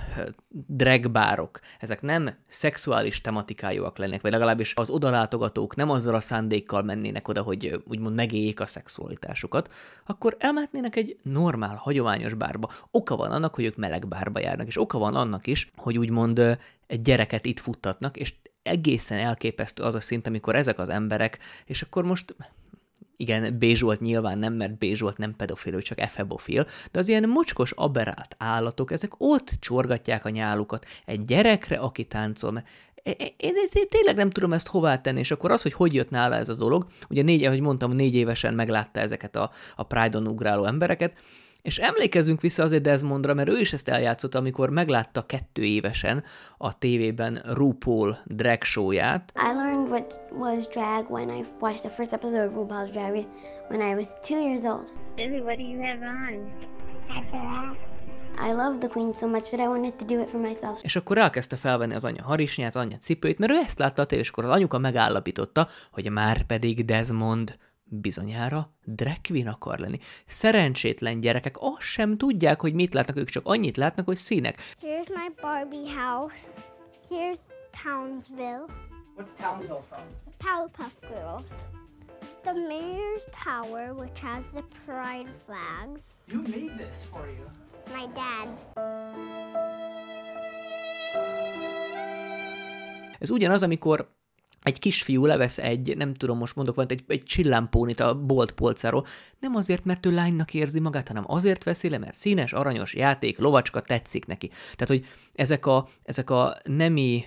dragbárok, 0.67 1.59
ezek 1.79 2.01
nem 2.01 2.35
szexuális 2.47 3.21
tematikájúak 3.21 3.97
lennének, 3.97 4.21
vagy 4.21 4.31
legalábbis 4.31 4.73
az 4.75 4.89
odalátogatók 4.89 5.75
nem 5.75 5.89
azzal 5.89 6.15
a 6.15 6.19
szándékkal 6.19 6.81
mennének 6.81 7.27
oda, 7.27 7.41
hogy 7.41 7.83
úgymond 7.87 8.15
megéljék 8.15 8.59
a 8.59 8.65
szexualitásukat, 8.65 9.73
akkor 10.05 10.35
elmehetnének 10.39 10.95
egy 10.95 11.17
normál, 11.23 11.75
hagyományos 11.75 12.33
bárba. 12.33 12.69
Oka 12.91 13.15
van 13.15 13.31
annak, 13.31 13.55
hogy 13.55 13.63
ők 13.63 13.75
melegbárba 13.75 14.39
járnak, 14.39 14.67
és 14.67 14.81
oka 14.81 14.97
van 14.97 15.15
annak 15.15 15.47
is, 15.47 15.71
hogy 15.75 15.97
úgymond 15.97 16.59
egy 16.87 17.01
gyereket 17.01 17.45
itt 17.45 17.59
futtatnak, 17.59 18.17
és 18.17 18.33
egészen 18.63 19.19
elképesztő 19.19 19.83
az 19.83 19.95
a 19.95 19.99
szint, 19.99 20.27
amikor 20.27 20.55
ezek 20.55 20.79
az 20.79 20.89
emberek, 20.89 21.39
és 21.65 21.81
akkor 21.81 22.03
most 22.03 22.35
igen, 23.21 23.57
Bézsolt 23.57 23.99
nyilván 23.99 24.37
nem, 24.37 24.53
mert 24.53 24.77
Bézsolt 24.77 25.17
nem 25.17 25.35
pedofil, 25.35 25.73
ő 25.73 25.81
csak 25.81 25.99
efebofil, 25.99 26.67
de 26.91 26.99
az 26.99 27.07
ilyen 27.07 27.29
mocskos 27.29 27.71
aberált 27.71 28.35
állatok, 28.37 28.91
ezek 28.91 29.11
ott 29.17 29.51
csorgatják 29.59 30.25
a 30.25 30.29
nyálukat. 30.29 30.85
Egy 31.05 31.25
gyerekre, 31.25 31.77
aki 31.77 32.03
táncol, 32.03 32.63
én, 33.03 33.15
én, 33.37 33.53
én 33.73 33.87
tényleg 33.89 34.15
nem 34.15 34.29
tudom 34.29 34.53
ezt 34.53 34.67
hová 34.67 35.01
tenni, 35.01 35.19
és 35.19 35.31
akkor 35.31 35.51
az, 35.51 35.61
hogy 35.61 35.73
hogy 35.73 35.93
jött 35.93 36.09
nála 36.09 36.35
ez 36.35 36.49
a 36.49 36.55
dolog, 36.55 36.85
ugye 37.09 37.21
négy, 37.21 37.45
ahogy 37.45 37.59
mondtam, 37.59 37.91
négy 37.91 38.15
évesen 38.15 38.53
meglátta 38.53 38.99
ezeket 38.99 39.35
a, 39.35 39.51
a 39.75 39.83
Pride-on 39.83 40.27
ugráló 40.27 40.65
embereket, 40.65 41.13
és 41.61 41.77
emlékezzünk 41.77 42.41
vissza 42.41 42.63
azért 42.63 42.81
Desmondra, 42.81 43.33
mert 43.33 43.49
ő 43.49 43.59
is 43.59 43.73
ezt 43.73 43.89
eljátszott, 43.89 44.35
amikor 44.35 44.69
meglátta 44.69 45.25
kettő 45.25 45.63
évesen 45.63 46.23
a 46.57 46.77
tévében 46.77 47.41
RuPaul 47.53 48.17
drag 48.25 48.63
show-ját. 48.63 49.33
I 49.35 49.55
learned 49.55 49.89
what 49.89 50.19
was 50.31 50.67
drag 50.67 51.11
when 51.11 51.29
I 51.29 51.43
watched 51.59 51.81
the 51.81 51.89
first 51.89 52.13
episode 52.13 52.45
of 52.45 52.53
RuPaul's 52.53 52.91
Drag 52.91 53.11
Race 53.11 53.29
when 53.69 53.91
I 53.91 53.93
was 53.95 54.07
two 54.27 54.39
years 54.39 54.63
old. 54.63 54.91
Izzy, 55.15 55.39
what 55.39 55.57
do 55.57 55.63
you 55.63 55.81
have 55.81 55.99
on? 56.01 56.69
I 58.37 58.51
love 58.53 58.77
the 58.77 58.87
queen 58.87 59.13
so 59.13 59.27
much 59.27 59.49
that 59.49 59.59
I 59.59 59.67
wanted 59.67 59.93
to 59.93 60.05
do 60.05 60.21
it 60.21 60.29
for 60.29 60.39
myself. 60.39 60.81
És 60.81 60.95
akkor 60.95 61.17
elkezdte 61.17 61.55
felvenni 61.55 61.93
az 61.93 62.03
anya 62.03 62.23
harisnyát, 62.23 62.75
az 62.75 62.81
anya 62.81 62.97
cipőit, 62.97 63.39
mert 63.39 63.51
ő 63.51 63.55
ezt 63.55 63.79
látta 63.79 64.01
a 64.01 64.05
tévéskor, 64.05 64.43
az 64.45 64.51
anyuka 64.51 64.77
megállapította, 64.77 65.67
hogy 65.91 66.11
már 66.11 66.43
pedig 66.43 66.85
Desmond 66.85 67.57
bizonyára 67.93 68.71
drag 68.83 69.17
queen 69.27 69.47
akar 69.47 69.79
lenni. 69.79 69.99
Szerencsétlen 70.25 71.19
gyerekek 71.19 71.55
azt 71.59 71.81
sem 71.81 72.17
tudják, 72.17 72.61
hogy 72.61 72.73
mit 72.73 72.93
látnak, 72.93 73.17
ők 73.17 73.29
csak 73.29 73.45
annyit 73.45 73.77
látnak, 73.77 74.05
hogy 74.05 74.17
színek. 74.17 74.75
Here's 74.81 75.07
my 75.07 75.31
Barbie 75.41 75.93
house. 76.01 76.61
Here's 77.09 77.37
Townsville. 77.83 78.65
What's 79.17 79.33
Townsville 79.41 79.83
from? 79.89 80.03
Powerpuff 80.37 80.93
Girls. 81.01 81.51
The 82.43 82.53
mayor's 82.53 83.25
tower, 83.43 83.93
which 83.93 84.19
has 84.21 84.45
the 84.53 84.63
pride 84.85 85.31
flag. 85.45 86.01
You 86.27 86.41
made 86.41 86.85
this 86.87 87.03
for 87.11 87.27
you. 87.27 87.45
My 87.95 88.07
dad. 88.13 88.47
Ez 93.19 93.29
ugyanaz, 93.29 93.63
amikor 93.63 94.20
egy 94.63 94.79
kisfiú 94.79 95.25
levesz 95.25 95.57
egy, 95.57 95.97
nem 95.97 96.13
tudom, 96.13 96.37
most 96.37 96.55
mondok 96.55 96.75
valamit, 96.75 96.99
egy, 96.99 97.17
egy 97.17 97.23
csillámpónit 97.23 97.99
a 97.99 98.15
bolt 98.15 98.51
polcáról, 98.51 99.05
nem 99.39 99.55
azért, 99.55 99.85
mert 99.85 100.05
ő 100.05 100.11
lánynak 100.11 100.53
érzi 100.53 100.79
magát, 100.79 101.07
hanem 101.07 101.23
azért 101.27 101.63
veszi 101.63 101.89
le, 101.89 101.97
mert 101.97 102.13
színes, 102.13 102.53
aranyos 102.53 102.93
játék, 102.93 103.37
lovacska 103.37 103.81
tetszik 103.81 104.25
neki. 104.25 104.47
Tehát, 104.47 104.87
hogy 104.87 105.05
ezek 105.33 105.65
a, 105.65 105.87
ezek 106.03 106.29
a 106.29 106.57
nemi, 106.63 107.25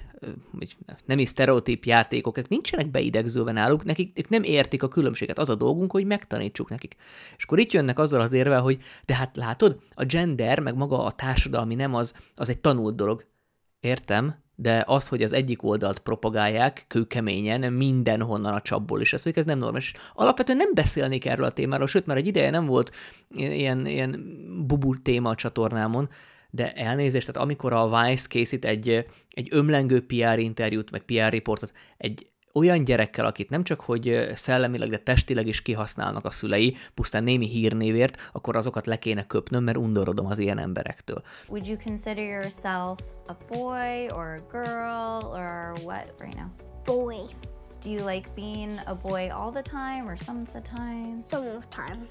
nemi 1.05 1.25
sztereotíp 1.25 1.85
játékok, 1.85 2.49
nincsenek 2.49 2.91
beidegzőve 2.91 3.53
náluk, 3.53 3.85
nekik 3.85 4.19
ők 4.19 4.29
nem 4.29 4.43
értik 4.43 4.83
a 4.83 4.89
különbséget. 4.89 5.39
Az 5.39 5.51
a 5.51 5.55
dolgunk, 5.55 5.93
hogy 5.93 6.07
megtanítsuk 6.07 6.71
nekik. 6.71 6.97
És 7.37 7.45
akkor 7.45 7.59
itt 7.59 7.73
jönnek 7.73 7.99
azzal 7.99 8.21
az 8.21 8.33
érvel, 8.33 8.61
hogy 8.61 8.79
de 9.05 9.15
hát 9.15 9.37
látod, 9.37 9.81
a 9.95 10.05
gender, 10.05 10.61
meg 10.61 10.75
maga 10.77 11.05
a 11.05 11.13
társadalmi 11.13 11.75
nem 11.75 11.95
az, 11.95 12.15
az 12.35 12.49
egy 12.49 12.61
tanult 12.61 12.97
dolog. 12.97 13.27
Értem, 13.81 14.44
de 14.57 14.85
az, 14.87 15.09
hogy 15.09 15.23
az 15.23 15.33
egyik 15.33 15.63
oldalt 15.63 15.99
propagálják 15.99 16.85
kőkeményen 16.89 17.73
mindenhonnan 17.73 18.55
a 18.55 18.61
csapból 18.61 19.01
is, 19.01 19.13
ez, 19.13 19.27
ez 19.35 19.45
nem 19.45 19.59
normális. 19.59 19.93
Alapvetően 20.15 20.59
nem 20.59 20.75
beszélnék 20.75 21.25
erről 21.27 21.47
a 21.47 21.51
témáról, 21.51 21.87
sőt, 21.87 22.07
már 22.07 22.17
egy 22.17 22.27
ideje 22.27 22.51
nem 22.51 22.67
volt 22.67 22.91
ilyen, 23.35 23.87
ilyen 23.87 24.25
bubu 24.67 25.03
téma 25.03 25.31
a 25.31 25.35
csatornámon, 25.35 26.09
de 26.51 26.73
elnézést, 26.73 27.27
tehát 27.27 27.43
amikor 27.49 27.73
a 27.73 27.89
Vice 27.89 28.27
készít 28.29 28.65
egy, 28.65 29.07
egy 29.31 29.49
ömlengő 29.51 30.07
PR 30.07 30.39
interjút, 30.39 30.91
meg 30.91 31.03
PR 31.03 31.31
riportot 31.31 31.73
egy 31.97 32.27
olyan 32.55 32.85
gyerekkel, 32.85 33.27
akit 33.27 33.51
nem 33.51 33.65
csak 33.65 33.81
hogy 33.81 34.31
szellemileg, 34.33 34.89
de 34.89 34.99
testileg 34.99 35.47
is 35.47 35.63
kihasználnak 35.63 36.25
a 36.25 36.31
szülei, 36.31 36.77
pusztán 36.95 37.25
némi 37.25 37.49
hírnévért, 37.49 38.31
akkor 38.33 38.57
azokat 38.57 38.87
le 38.87 38.99
kéne 38.99 39.27
köpnöm, 39.27 39.65
mert 39.65 39.77
undorodom 39.77 40.27
az 40.27 40.39
ilyen 40.39 40.59
emberektől. 40.59 41.23
Would 41.49 41.67
you 41.67 41.77
consider 41.85 42.25
yourself 42.25 42.99
a 43.27 43.35
boy 43.49 44.09
or 44.11 44.27
a 44.27 44.47
girl 44.51 45.25
or 45.35 45.73
what 45.85 46.15
right 46.19 46.37
now? 46.37 46.47
Boy. 46.85 47.17
Do 47.85 47.91
you 47.91 48.09
like 48.09 48.29
being 48.35 48.81
a 48.87 48.95
boy 48.95 49.29
all 49.31 49.51
the 49.51 49.63
time 49.63 50.05
or 50.07 50.19
some 50.19 50.39
of 50.41 50.49
the 50.49 50.61
time? 50.61 51.17
Some 51.31 51.47
of 51.47 51.65
the 51.69 51.85
time. 51.87 52.07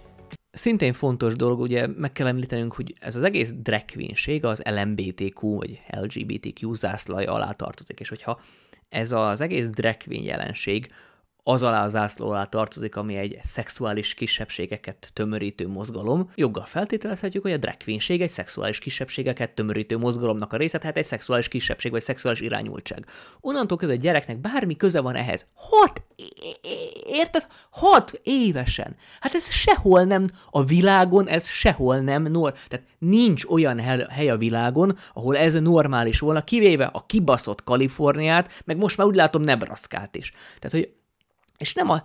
Szintén 0.51 0.93
fontos 0.93 1.35
dolog, 1.35 1.59
ugye 1.59 1.87
meg 1.87 2.11
kell 2.11 2.27
említenünk, 2.27 2.73
hogy 2.73 2.95
ez 2.99 3.15
az 3.15 3.23
egész 3.23 3.53
drag 3.53 3.83
az 4.41 4.61
LMBTQ 4.65 5.55
vagy 5.55 5.81
LGBTQ 5.87 6.73
zászlaja 6.73 7.33
alá 7.33 7.51
tartozik, 7.51 7.99
és 7.99 8.09
hogyha 8.09 8.39
ez 8.93 9.11
az 9.11 9.41
egész 9.41 9.69
drag 9.69 9.95
jelenség 10.07 10.91
az 11.43 11.63
alá 11.63 11.83
az 11.83 11.91
zászló 11.91 12.29
alá 12.29 12.43
tartozik, 12.43 12.95
ami 12.95 13.15
egy 13.15 13.39
szexuális 13.43 14.13
kisebbségeket 14.13 15.11
tömörítő 15.13 15.67
mozgalom. 15.67 16.31
Joggal 16.35 16.65
feltételezhetjük, 16.65 17.43
hogy 17.43 17.51
a 17.51 17.57
drag 17.57 17.75
egy 18.07 18.29
szexuális 18.29 18.79
kisebbségeket 18.79 19.51
tömörítő 19.51 19.97
mozgalomnak 19.97 20.53
a 20.53 20.57
része, 20.57 20.77
tehát 20.77 20.97
egy 20.97 21.05
szexuális 21.05 21.47
kisebbség 21.47 21.91
vagy 21.91 22.01
szexuális 22.01 22.39
irányultság. 22.39 23.05
Onnantól 23.41 23.77
kezdve 23.77 23.97
a 23.97 24.01
gyereknek 24.01 24.37
bármi 24.37 24.75
köze 24.75 25.01
van 25.01 25.15
ehhez. 25.15 25.45
Hat, 25.53 26.01
érted? 27.05 27.47
Hat 27.69 28.19
évesen. 28.23 28.95
Hát 29.19 29.33
ez 29.33 29.49
sehol 29.51 30.03
nem, 30.03 30.29
a 30.49 30.63
világon 30.63 31.27
ez 31.27 31.47
sehol 31.47 31.99
nem, 31.99 32.23
nor, 32.23 32.51
tehát 32.51 32.85
nincs 32.99 33.45
olyan 33.45 33.79
hely 34.09 34.29
a 34.29 34.37
világon, 34.37 34.97
ahol 35.13 35.37
ez 35.37 35.53
normális 35.53 36.19
volna, 36.19 36.43
kivéve 36.43 36.85
a 36.93 37.05
kibaszott 37.05 37.63
Kaliforniát, 37.63 38.61
meg 38.65 38.77
most 38.77 38.97
már 38.97 39.07
úgy 39.07 39.15
látom 39.15 39.41
Nebraskát 39.41 40.15
is. 40.15 40.31
Tehát, 40.59 40.71
hogy 40.71 40.93
és 41.57 41.73
nem 41.73 41.89
a... 41.89 42.03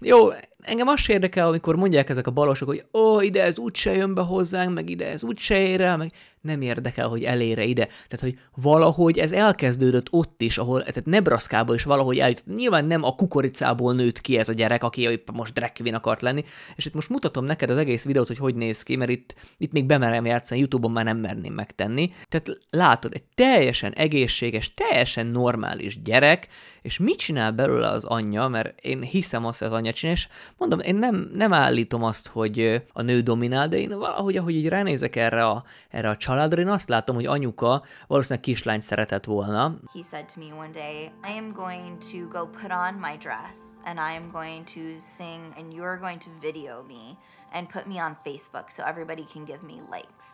Jó, 0.00 0.28
engem 0.62 0.88
azt 0.88 1.08
érdekel, 1.08 1.46
amikor 1.46 1.76
mondják 1.76 2.10
ezek 2.10 2.26
a 2.26 2.30
balosok, 2.30 2.68
hogy 2.68 2.84
ó, 2.92 3.00
oh, 3.00 3.24
ide 3.24 3.42
ez 3.42 3.58
úgyse 3.58 3.92
jön 3.92 4.14
be 4.14 4.20
hozzánk, 4.20 4.74
meg 4.74 4.90
ide 4.90 5.06
ez 5.06 5.24
úgyse 5.24 5.60
ér 5.60 5.80
el, 5.80 5.96
meg 5.96 6.10
nem 6.40 6.60
érdekel, 6.60 7.08
hogy 7.08 7.24
elére 7.24 7.64
ide. 7.64 7.84
Tehát, 7.84 8.20
hogy 8.20 8.38
valahogy 8.54 9.18
ez 9.18 9.32
elkezdődött 9.32 10.06
ott 10.10 10.42
is, 10.42 10.58
ahol, 10.58 10.80
tehát 10.80 11.04
Nebraska-ba 11.04 11.74
is 11.74 11.82
valahogy 11.82 12.18
eljutott. 12.18 12.56
Nyilván 12.56 12.84
nem 12.84 13.02
a 13.02 13.14
kukoricából 13.14 13.94
nőtt 13.94 14.20
ki 14.20 14.38
ez 14.38 14.48
a 14.48 14.52
gyerek, 14.52 14.84
aki 14.84 15.02
épp 15.02 15.30
most 15.32 15.52
drag 15.52 15.94
akart 15.94 16.22
lenni, 16.22 16.44
és 16.76 16.86
itt 16.86 16.94
most 16.94 17.08
mutatom 17.08 17.44
neked 17.44 17.70
az 17.70 17.76
egész 17.76 18.04
videót, 18.04 18.26
hogy 18.26 18.38
hogy 18.38 18.54
néz 18.54 18.82
ki, 18.82 18.96
mert 18.96 19.10
itt, 19.10 19.34
itt 19.56 19.72
még 19.72 19.84
bemerem 19.84 20.26
játszani, 20.26 20.60
Youtube-on 20.60 20.92
már 20.92 21.04
nem 21.04 21.18
merném 21.18 21.52
megtenni. 21.52 22.12
Tehát 22.28 22.60
látod, 22.70 23.14
egy 23.14 23.24
teljesen 23.34 23.92
egészséges, 23.92 24.72
teljesen 24.74 25.26
normális 25.26 26.02
gyerek, 26.02 26.48
és 26.82 26.98
mit 26.98 27.18
csinál 27.18 27.52
belőle 27.52 27.88
az 27.88 28.04
anyja, 28.04 28.48
mert 28.48 28.80
én 28.80 29.02
hiszem 29.02 29.46
azt, 29.46 29.58
hogy 29.58 29.68
az 29.68 29.74
anyja 29.74 29.92
csinál, 29.92 30.14
és 30.14 30.28
mondom, 30.60 30.80
én 30.80 30.94
nem, 30.94 31.30
nem 31.34 31.52
állítom 31.52 32.04
azt, 32.04 32.28
hogy 32.28 32.84
a 32.92 33.02
nő 33.02 33.20
dominál, 33.20 33.68
de 33.68 33.78
én 33.78 33.98
valahogy, 33.98 34.36
ahogy 34.36 34.54
így 34.54 34.68
ránézek 34.68 35.16
erre 35.16 35.46
a, 35.46 35.64
erre 35.88 36.08
a 36.08 36.16
családra, 36.16 36.60
én 36.60 36.68
azt 36.68 36.88
látom, 36.88 37.14
hogy 37.14 37.26
anyuka 37.26 37.82
valószínűleg 38.06 38.44
kislányt 38.44 38.82
szeretett 38.82 39.24
volna. 39.24 39.74
He 39.92 40.02
said 40.10 40.26
to 40.34 40.40
me 40.40 40.54
one 40.58 40.70
day, 40.72 41.12
I 41.24 41.38
am 41.38 41.52
going 41.52 41.98
to 42.12 42.38
go 42.38 42.46
put 42.46 42.70
on 42.70 42.94
my 42.94 43.16
dress 43.18 43.58
and 43.84 43.98
I 43.98 44.16
am 44.16 44.30
going 44.32 44.64
to 44.64 44.80
sing 44.98 45.40
and 45.56 45.72
you're 45.72 45.98
going 46.00 46.20
to 46.20 46.30
video 46.40 46.84
me 46.88 47.16
and 47.52 47.68
put 47.68 47.86
me 47.86 48.02
on 48.02 48.16
Facebook 48.24 48.70
so 48.70 48.82
everybody 48.86 49.24
can 49.32 49.44
give 49.44 49.62
me 49.62 49.80
likes. 49.90 50.26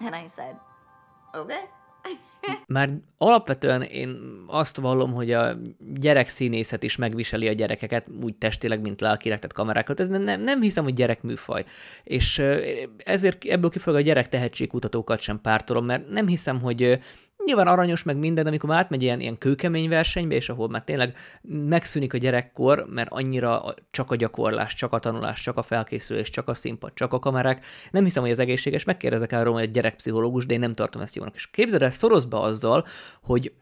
And 0.00 0.14
I 0.14 0.26
said, 0.26 0.56
okay. 1.34 1.79
Már 2.66 2.90
alapvetően 3.18 3.82
én 3.82 4.16
azt 4.46 4.76
vallom, 4.76 5.12
hogy 5.12 5.32
a 5.32 5.56
gyerek 5.94 6.28
színészet 6.28 6.82
is 6.82 6.96
megviseli 6.96 7.48
a 7.48 7.52
gyerekeket, 7.52 8.06
úgy 8.22 8.34
testileg, 8.34 8.80
mint 8.80 9.00
lelkileg, 9.00 9.38
tehát 9.38 9.52
kamerákkal. 9.52 9.96
Ez 9.98 10.08
nem, 10.08 10.40
nem 10.40 10.60
hiszem, 10.60 10.84
hogy 10.84 10.94
gyerekműfaj. 10.94 11.64
És 12.04 12.42
ezért 12.96 13.44
ebből 13.44 13.70
kifolyólag 13.70 14.04
a 14.04 14.08
gyerek 14.08 14.28
tehetségkutatókat 14.28 15.20
sem 15.20 15.40
pártolom, 15.40 15.84
mert 15.84 16.08
nem 16.08 16.26
hiszem, 16.26 16.60
hogy 16.60 16.98
Nyilván 17.44 17.66
aranyos 17.66 18.02
meg 18.02 18.16
minden, 18.16 18.46
amikor 18.46 18.68
már 18.68 18.78
átmegy 18.78 19.02
ilyen, 19.02 19.20
ilyen 19.20 19.38
kőkemény 19.38 19.88
versenybe, 19.88 20.34
és 20.34 20.48
ahol 20.48 20.68
már 20.68 20.84
tényleg 20.84 21.16
megszűnik 21.42 22.14
a 22.14 22.18
gyerekkor, 22.18 22.86
mert 22.88 23.12
annyira 23.12 23.74
csak 23.90 24.10
a 24.10 24.16
gyakorlás, 24.16 24.74
csak 24.74 24.92
a 24.92 24.98
tanulás, 24.98 25.40
csak 25.40 25.56
a 25.56 25.62
felkészülés, 25.62 26.30
csak 26.30 26.48
a 26.48 26.54
színpad, 26.54 26.92
csak 26.94 27.12
a 27.12 27.18
kamerák. 27.18 27.64
Nem 27.90 28.04
hiszem, 28.04 28.22
hogy 28.22 28.32
ez 28.32 28.38
egészséges, 28.38 28.84
megkérdezek 28.84 29.32
hogy 29.34 29.62
egy 29.62 29.70
gyerekpszichológus, 29.70 30.46
de 30.46 30.54
én 30.54 30.60
nem 30.60 30.74
tartom 30.74 31.02
ezt 31.02 31.16
jónak. 31.16 31.34
És 31.34 31.50
képzeld 31.50 31.82
el, 31.82 31.90
szorozba 31.90 32.40
azzal, 32.40 32.86
hogy 33.22 33.52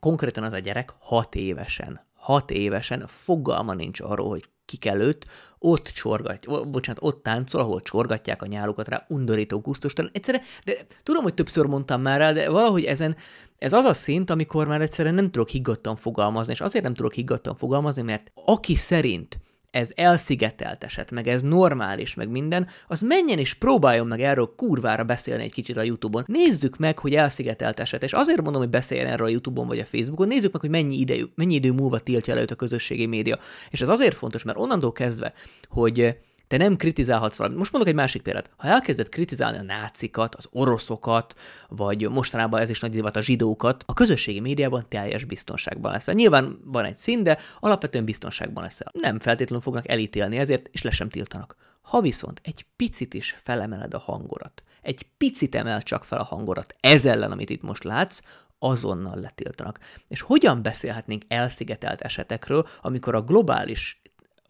konkrétan 0.00 0.44
az 0.44 0.52
a 0.52 0.58
gyerek 0.58 0.94
hat 0.98 1.34
évesen, 1.34 2.00
hat 2.14 2.50
évesen 2.50 3.04
fogalma 3.06 3.74
nincs 3.74 4.00
arról, 4.00 4.28
hogy 4.28 4.44
kik 4.68 4.86
előtt 4.86 5.26
ott 5.58 5.86
csorgat, 5.86 6.70
bocsánat, 6.70 7.02
ott 7.02 7.22
táncol, 7.22 7.60
ahol 7.60 7.82
csorgatják 7.82 8.42
a 8.42 8.46
nyálukat 8.46 8.88
rá, 8.88 9.04
undorító, 9.08 9.58
gusztustalan. 9.58 10.10
Egyszerűen, 10.14 10.42
de 10.64 10.76
tudom, 11.02 11.22
hogy 11.22 11.34
többször 11.34 11.66
mondtam 11.66 12.00
már 12.00 12.20
el, 12.20 12.32
de 12.32 12.50
valahogy 12.50 12.84
ezen, 12.84 13.16
ez 13.58 13.72
az 13.72 13.84
a 13.84 13.92
szint, 13.92 14.30
amikor 14.30 14.66
már 14.66 14.80
egyszerűen 14.80 15.14
nem 15.14 15.30
tudok 15.30 15.48
higgadtan 15.48 15.96
fogalmazni, 15.96 16.52
és 16.52 16.60
azért 16.60 16.84
nem 16.84 16.94
tudok 16.94 17.12
higgadtan 17.12 17.54
fogalmazni, 17.54 18.02
mert 18.02 18.30
aki 18.44 18.74
szerint 18.74 19.40
ez 19.70 19.90
elszigetelt 19.94 20.84
eset, 20.84 21.10
meg 21.10 21.28
ez 21.28 21.42
normális, 21.42 22.14
meg 22.14 22.28
minden, 22.28 22.68
az 22.86 23.00
menjen 23.00 23.38
és 23.38 23.54
próbáljon 23.54 24.06
meg 24.06 24.20
erről 24.20 24.52
kurvára 24.56 25.04
beszélni 25.04 25.42
egy 25.42 25.52
kicsit 25.52 25.76
a 25.76 25.82
YouTube-on. 25.82 26.24
Nézzük 26.26 26.76
meg, 26.76 26.98
hogy 26.98 27.14
elszigetelt 27.14 27.80
eset, 27.80 28.02
és 28.02 28.12
azért 28.12 28.42
mondom, 28.42 28.60
hogy 28.60 28.70
beszéljen 28.70 29.06
erről 29.06 29.26
a 29.26 29.30
YouTube-on 29.30 29.66
vagy 29.66 29.78
a 29.78 29.84
Facebookon, 29.84 30.28
nézzük 30.28 30.52
meg, 30.52 30.60
hogy 30.60 30.70
mennyi 30.70 30.98
idő, 30.98 31.28
mennyi 31.34 31.54
idő 31.54 31.72
múlva 31.72 31.98
tiltja 31.98 32.34
előtt 32.34 32.50
a 32.50 32.54
közösségi 32.54 33.06
média. 33.06 33.38
És 33.70 33.80
ez 33.80 33.88
azért 33.88 34.16
fontos, 34.16 34.42
mert 34.42 34.58
onnantól 34.58 34.92
kezdve, 34.92 35.32
hogy 35.68 36.16
te 36.48 36.56
nem 36.56 36.76
kritizálhatsz 36.76 37.36
valamit. 37.36 37.58
Most 37.58 37.72
mondok 37.72 37.90
egy 37.90 37.96
másik 37.96 38.22
példát. 38.22 38.50
Ha 38.56 38.68
elkezded 38.68 39.08
kritizálni 39.08 39.58
a 39.58 39.62
nácikat, 39.62 40.34
az 40.34 40.48
oroszokat, 40.50 41.34
vagy 41.68 42.08
mostanában 42.08 42.60
ez 42.60 42.70
is 42.70 42.80
nagy 42.80 42.90
divat 42.90 43.16
a 43.16 43.20
zsidókat, 43.20 43.84
a 43.86 43.94
közösségi 43.94 44.40
médiában 44.40 44.86
teljes 44.88 45.24
biztonságban 45.24 45.92
lesz. 45.92 46.06
Nyilván 46.06 46.58
van 46.64 46.84
egy 46.84 46.96
szín, 46.96 47.22
de 47.22 47.38
alapvetően 47.60 48.04
biztonságban 48.04 48.62
lesz. 48.62 48.80
Nem 48.92 49.18
feltétlenül 49.18 49.62
fognak 49.64 49.88
elítélni 49.88 50.38
ezért, 50.38 50.68
és 50.72 50.82
le 50.82 50.90
sem 50.90 51.08
tiltanak. 51.08 51.56
Ha 51.80 52.00
viszont 52.00 52.40
egy 52.44 52.66
picit 52.76 53.14
is 53.14 53.36
felemeled 53.42 53.94
a 53.94 53.98
hangorat, 53.98 54.62
egy 54.82 55.06
picit 55.16 55.54
emel 55.54 55.82
csak 55.82 56.04
fel 56.04 56.18
a 56.18 56.24
hangorat 56.24 56.74
ez 56.80 57.06
ellen, 57.06 57.32
amit 57.32 57.50
itt 57.50 57.62
most 57.62 57.84
látsz, 57.84 58.20
azonnal 58.58 59.20
letiltanak. 59.20 59.78
És 60.08 60.20
hogyan 60.20 60.62
beszélhetnénk 60.62 61.22
elszigetelt 61.28 62.00
esetekről, 62.00 62.68
amikor 62.82 63.14
a 63.14 63.22
globális 63.22 64.02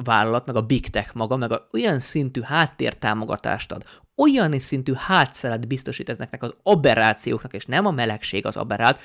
vállalat, 0.04 0.46
meg 0.46 0.56
a 0.56 0.62
big 0.62 0.90
tech 0.90 1.14
maga, 1.14 1.36
meg 1.36 1.52
a 1.52 1.68
olyan 1.72 2.00
szintű 2.00 2.40
háttértámogatást 2.40 3.72
ad, 3.72 3.84
olyan 4.16 4.58
szintű 4.58 4.92
hátszelet 4.96 5.68
biztosít 5.68 6.08
ezeknek 6.08 6.42
az 6.42 6.54
aberrációknak, 6.62 7.52
és 7.52 7.64
nem 7.64 7.86
a 7.86 7.90
melegség 7.90 8.46
az 8.46 8.56
aberrált, 8.56 9.00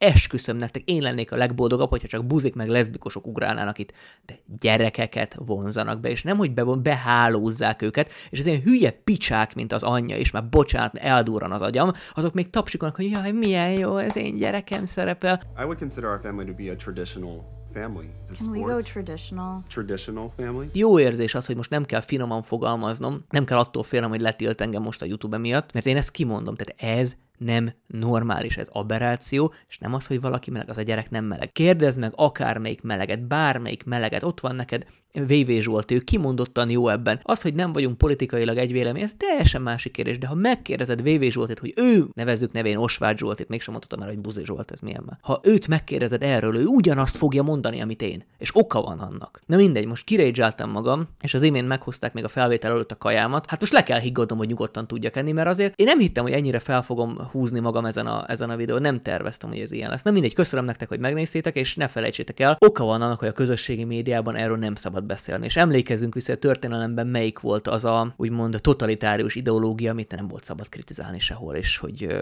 esküszöm 0.00 0.56
nektek, 0.56 0.82
én 0.84 1.02
lennék 1.02 1.32
a 1.32 1.36
legboldogabb, 1.36 1.90
hogyha 1.90 2.08
csak 2.08 2.26
buzik 2.26 2.54
meg 2.54 2.68
leszbikusok 2.68 3.26
ugrálnának 3.26 3.78
itt, 3.78 3.92
de 4.26 4.34
gyerekeket 4.60 5.34
vonzanak 5.38 6.00
be, 6.00 6.08
és 6.08 6.22
nem, 6.22 6.36
hogy 6.36 6.54
be, 6.54 6.64
behálózzák 6.64 7.82
őket, 7.82 8.10
és 8.30 8.38
az 8.38 8.46
ilyen 8.46 8.62
hülye 8.62 8.90
picsák, 8.90 9.54
mint 9.54 9.72
az 9.72 9.82
anyja, 9.82 10.16
és 10.16 10.30
már 10.30 10.48
bocsánat, 10.48 10.96
eldurran 10.96 11.52
az 11.52 11.62
agyam, 11.62 11.92
azok 12.14 12.34
még 12.34 12.50
tapsikolnak, 12.50 12.96
hogy 12.96 13.10
jaj, 13.10 13.32
milyen 13.32 13.70
jó, 13.70 13.96
ez 13.96 14.16
én 14.16 14.36
gyerekem 14.36 14.84
szerepel. 14.84 15.40
I 15.58 15.62
would 15.62 15.78
consider 15.78 16.10
our 16.10 16.20
family 16.22 16.46
to 16.46 16.54
be 16.54 16.70
a 16.70 16.76
traditional 16.76 17.59
family. 17.72 18.08
The 18.28 18.36
Can 18.36 18.50
we 18.50 18.58
go 18.58 18.80
traditional? 18.80 19.62
Traditional 19.68 20.32
family. 20.36 20.68
Jó 20.72 20.98
érzés 20.98 21.34
az, 21.34 21.46
hogy 21.46 21.56
most 21.56 21.70
nem 21.70 21.84
kell 21.84 22.00
finoman 22.00 22.42
fogalmaznom, 22.42 23.24
nem 23.30 23.44
kell 23.44 23.58
attól 23.58 23.82
félnem, 23.82 24.10
hogy 24.10 24.20
letilt 24.20 24.60
engem 24.60 24.82
most 24.82 25.02
a 25.02 25.06
YouTube 25.06 25.38
miatt, 25.38 25.72
mert 25.72 25.86
én 25.86 25.96
ezt 25.96 26.10
kimondom, 26.10 26.54
tehát 26.54 26.98
ez 26.98 27.16
nem 27.38 27.72
normális, 27.86 28.56
ez 28.56 28.68
aberráció, 28.72 29.52
és 29.68 29.78
nem 29.78 29.94
az, 29.94 30.06
hogy 30.06 30.20
valaki 30.20 30.50
meleg, 30.50 30.68
az 30.68 30.78
a 30.78 30.82
gyerek 30.82 31.10
nem 31.10 31.24
meleg. 31.24 31.52
Kérdezd 31.52 31.98
meg 31.98 32.12
akármelyik 32.16 32.82
meleget, 32.82 33.26
bármelyik 33.26 33.84
meleget, 33.84 34.22
ott 34.22 34.40
van 34.40 34.54
neked 34.54 34.86
VV 35.12 35.50
Zsolt, 35.60 35.90
ő 35.90 35.98
kimondottan 35.98 36.70
jó 36.70 36.88
ebben. 36.88 37.20
Az, 37.22 37.42
hogy 37.42 37.54
nem 37.54 37.72
vagyunk 37.72 37.98
politikailag 37.98 38.56
egy 38.56 38.72
vélemény, 38.72 39.02
ez 39.02 39.14
teljesen 39.16 39.62
másik 39.62 39.92
kérdés, 39.92 40.18
de 40.18 40.26
ha 40.26 40.34
megkérdezed 40.34 41.02
VV 41.02 41.22
Zsoltit, 41.22 41.58
hogy 41.58 41.72
ő, 41.76 42.04
nevezzük 42.14 42.52
nevén 42.52 42.76
Osvágy 42.76 43.18
Zsoltit, 43.18 43.48
mégsem 43.48 43.72
mondhatom 43.72 43.98
már, 44.00 44.08
hogy 44.08 44.18
Buzi 44.22 44.44
Zsolt, 44.44 44.70
ez 44.70 44.80
milyen 44.80 45.02
már. 45.06 45.18
Ha 45.22 45.40
őt 45.42 45.68
megkérdezed 45.68 46.22
erről, 46.22 46.56
ő 46.56 46.64
ugyanazt 46.64 47.16
fogja 47.16 47.42
mondani, 47.42 47.80
amit 47.80 48.02
én. 48.02 48.24
És 48.38 48.50
oka 48.56 48.82
van 48.82 48.98
annak. 48.98 49.40
Na 49.46 49.56
mindegy, 49.56 49.86
most 49.86 50.04
kirédzsáltam 50.04 50.70
magam, 50.70 51.08
és 51.20 51.34
az 51.34 51.42
imént 51.42 51.68
meghozták 51.68 52.12
még 52.12 52.24
a 52.24 52.28
felvétel 52.28 52.70
előtt 52.70 52.92
a 52.92 52.98
kajámat. 52.98 53.46
Hát 53.46 53.60
most 53.60 53.72
le 53.72 53.82
kell 53.82 54.00
higgadnom, 54.00 54.38
hogy 54.38 54.48
nyugodtan 54.48 54.86
tudjak 54.86 55.16
enni, 55.16 55.32
mert 55.32 55.48
azért 55.48 55.80
én 55.80 55.86
nem 55.86 55.98
hittem, 55.98 56.24
hogy 56.24 56.32
ennyire 56.32 56.58
fel 56.58 56.82
fogom 56.82 57.18
húzni 57.30 57.60
magam 57.60 57.84
ezen 57.84 58.06
a, 58.06 58.24
ezen 58.28 58.50
a 58.50 58.56
videón. 58.56 58.80
Nem 58.80 58.98
terveztem, 58.98 59.50
hogy 59.50 59.58
ez 59.58 59.72
ilyen 59.72 59.90
lesz. 59.90 60.02
Na 60.02 60.10
mindegy, 60.10 60.34
köszönöm 60.34 60.64
nektek, 60.64 60.88
hogy 60.88 61.00
megnéztétek, 61.00 61.56
és 61.56 61.74
ne 61.74 61.88
felejtsétek 61.88 62.40
el, 62.40 62.56
oka 62.58 62.84
van 62.84 63.02
annak, 63.02 63.18
hogy 63.18 63.28
a 63.28 63.32
közösségi 63.32 63.84
médiában 63.84 64.36
erről 64.36 64.56
nem 64.56 64.74
szabad 64.74 64.99
beszélni. 65.04 65.44
És 65.44 65.56
emlékezzünk 65.56 66.14
vissza, 66.14 66.32
a 66.32 66.36
történelemben 66.36 67.06
melyik 67.06 67.38
volt 67.38 67.68
az 67.68 67.84
a 67.84 68.14
úgymond 68.16 68.58
totalitárius 68.60 69.34
ideológia, 69.34 69.90
amit 69.90 70.16
nem 70.16 70.28
volt 70.28 70.44
szabad 70.44 70.68
kritizálni 70.68 71.18
sehol, 71.18 71.54
és 71.54 71.76
hogy 71.76 72.16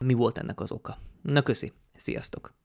mi 0.00 0.14
volt 0.14 0.38
ennek 0.38 0.60
az 0.60 0.72
oka. 0.72 0.96
Na 1.22 1.42
köszi, 1.42 1.72
sziasztok! 1.96 2.61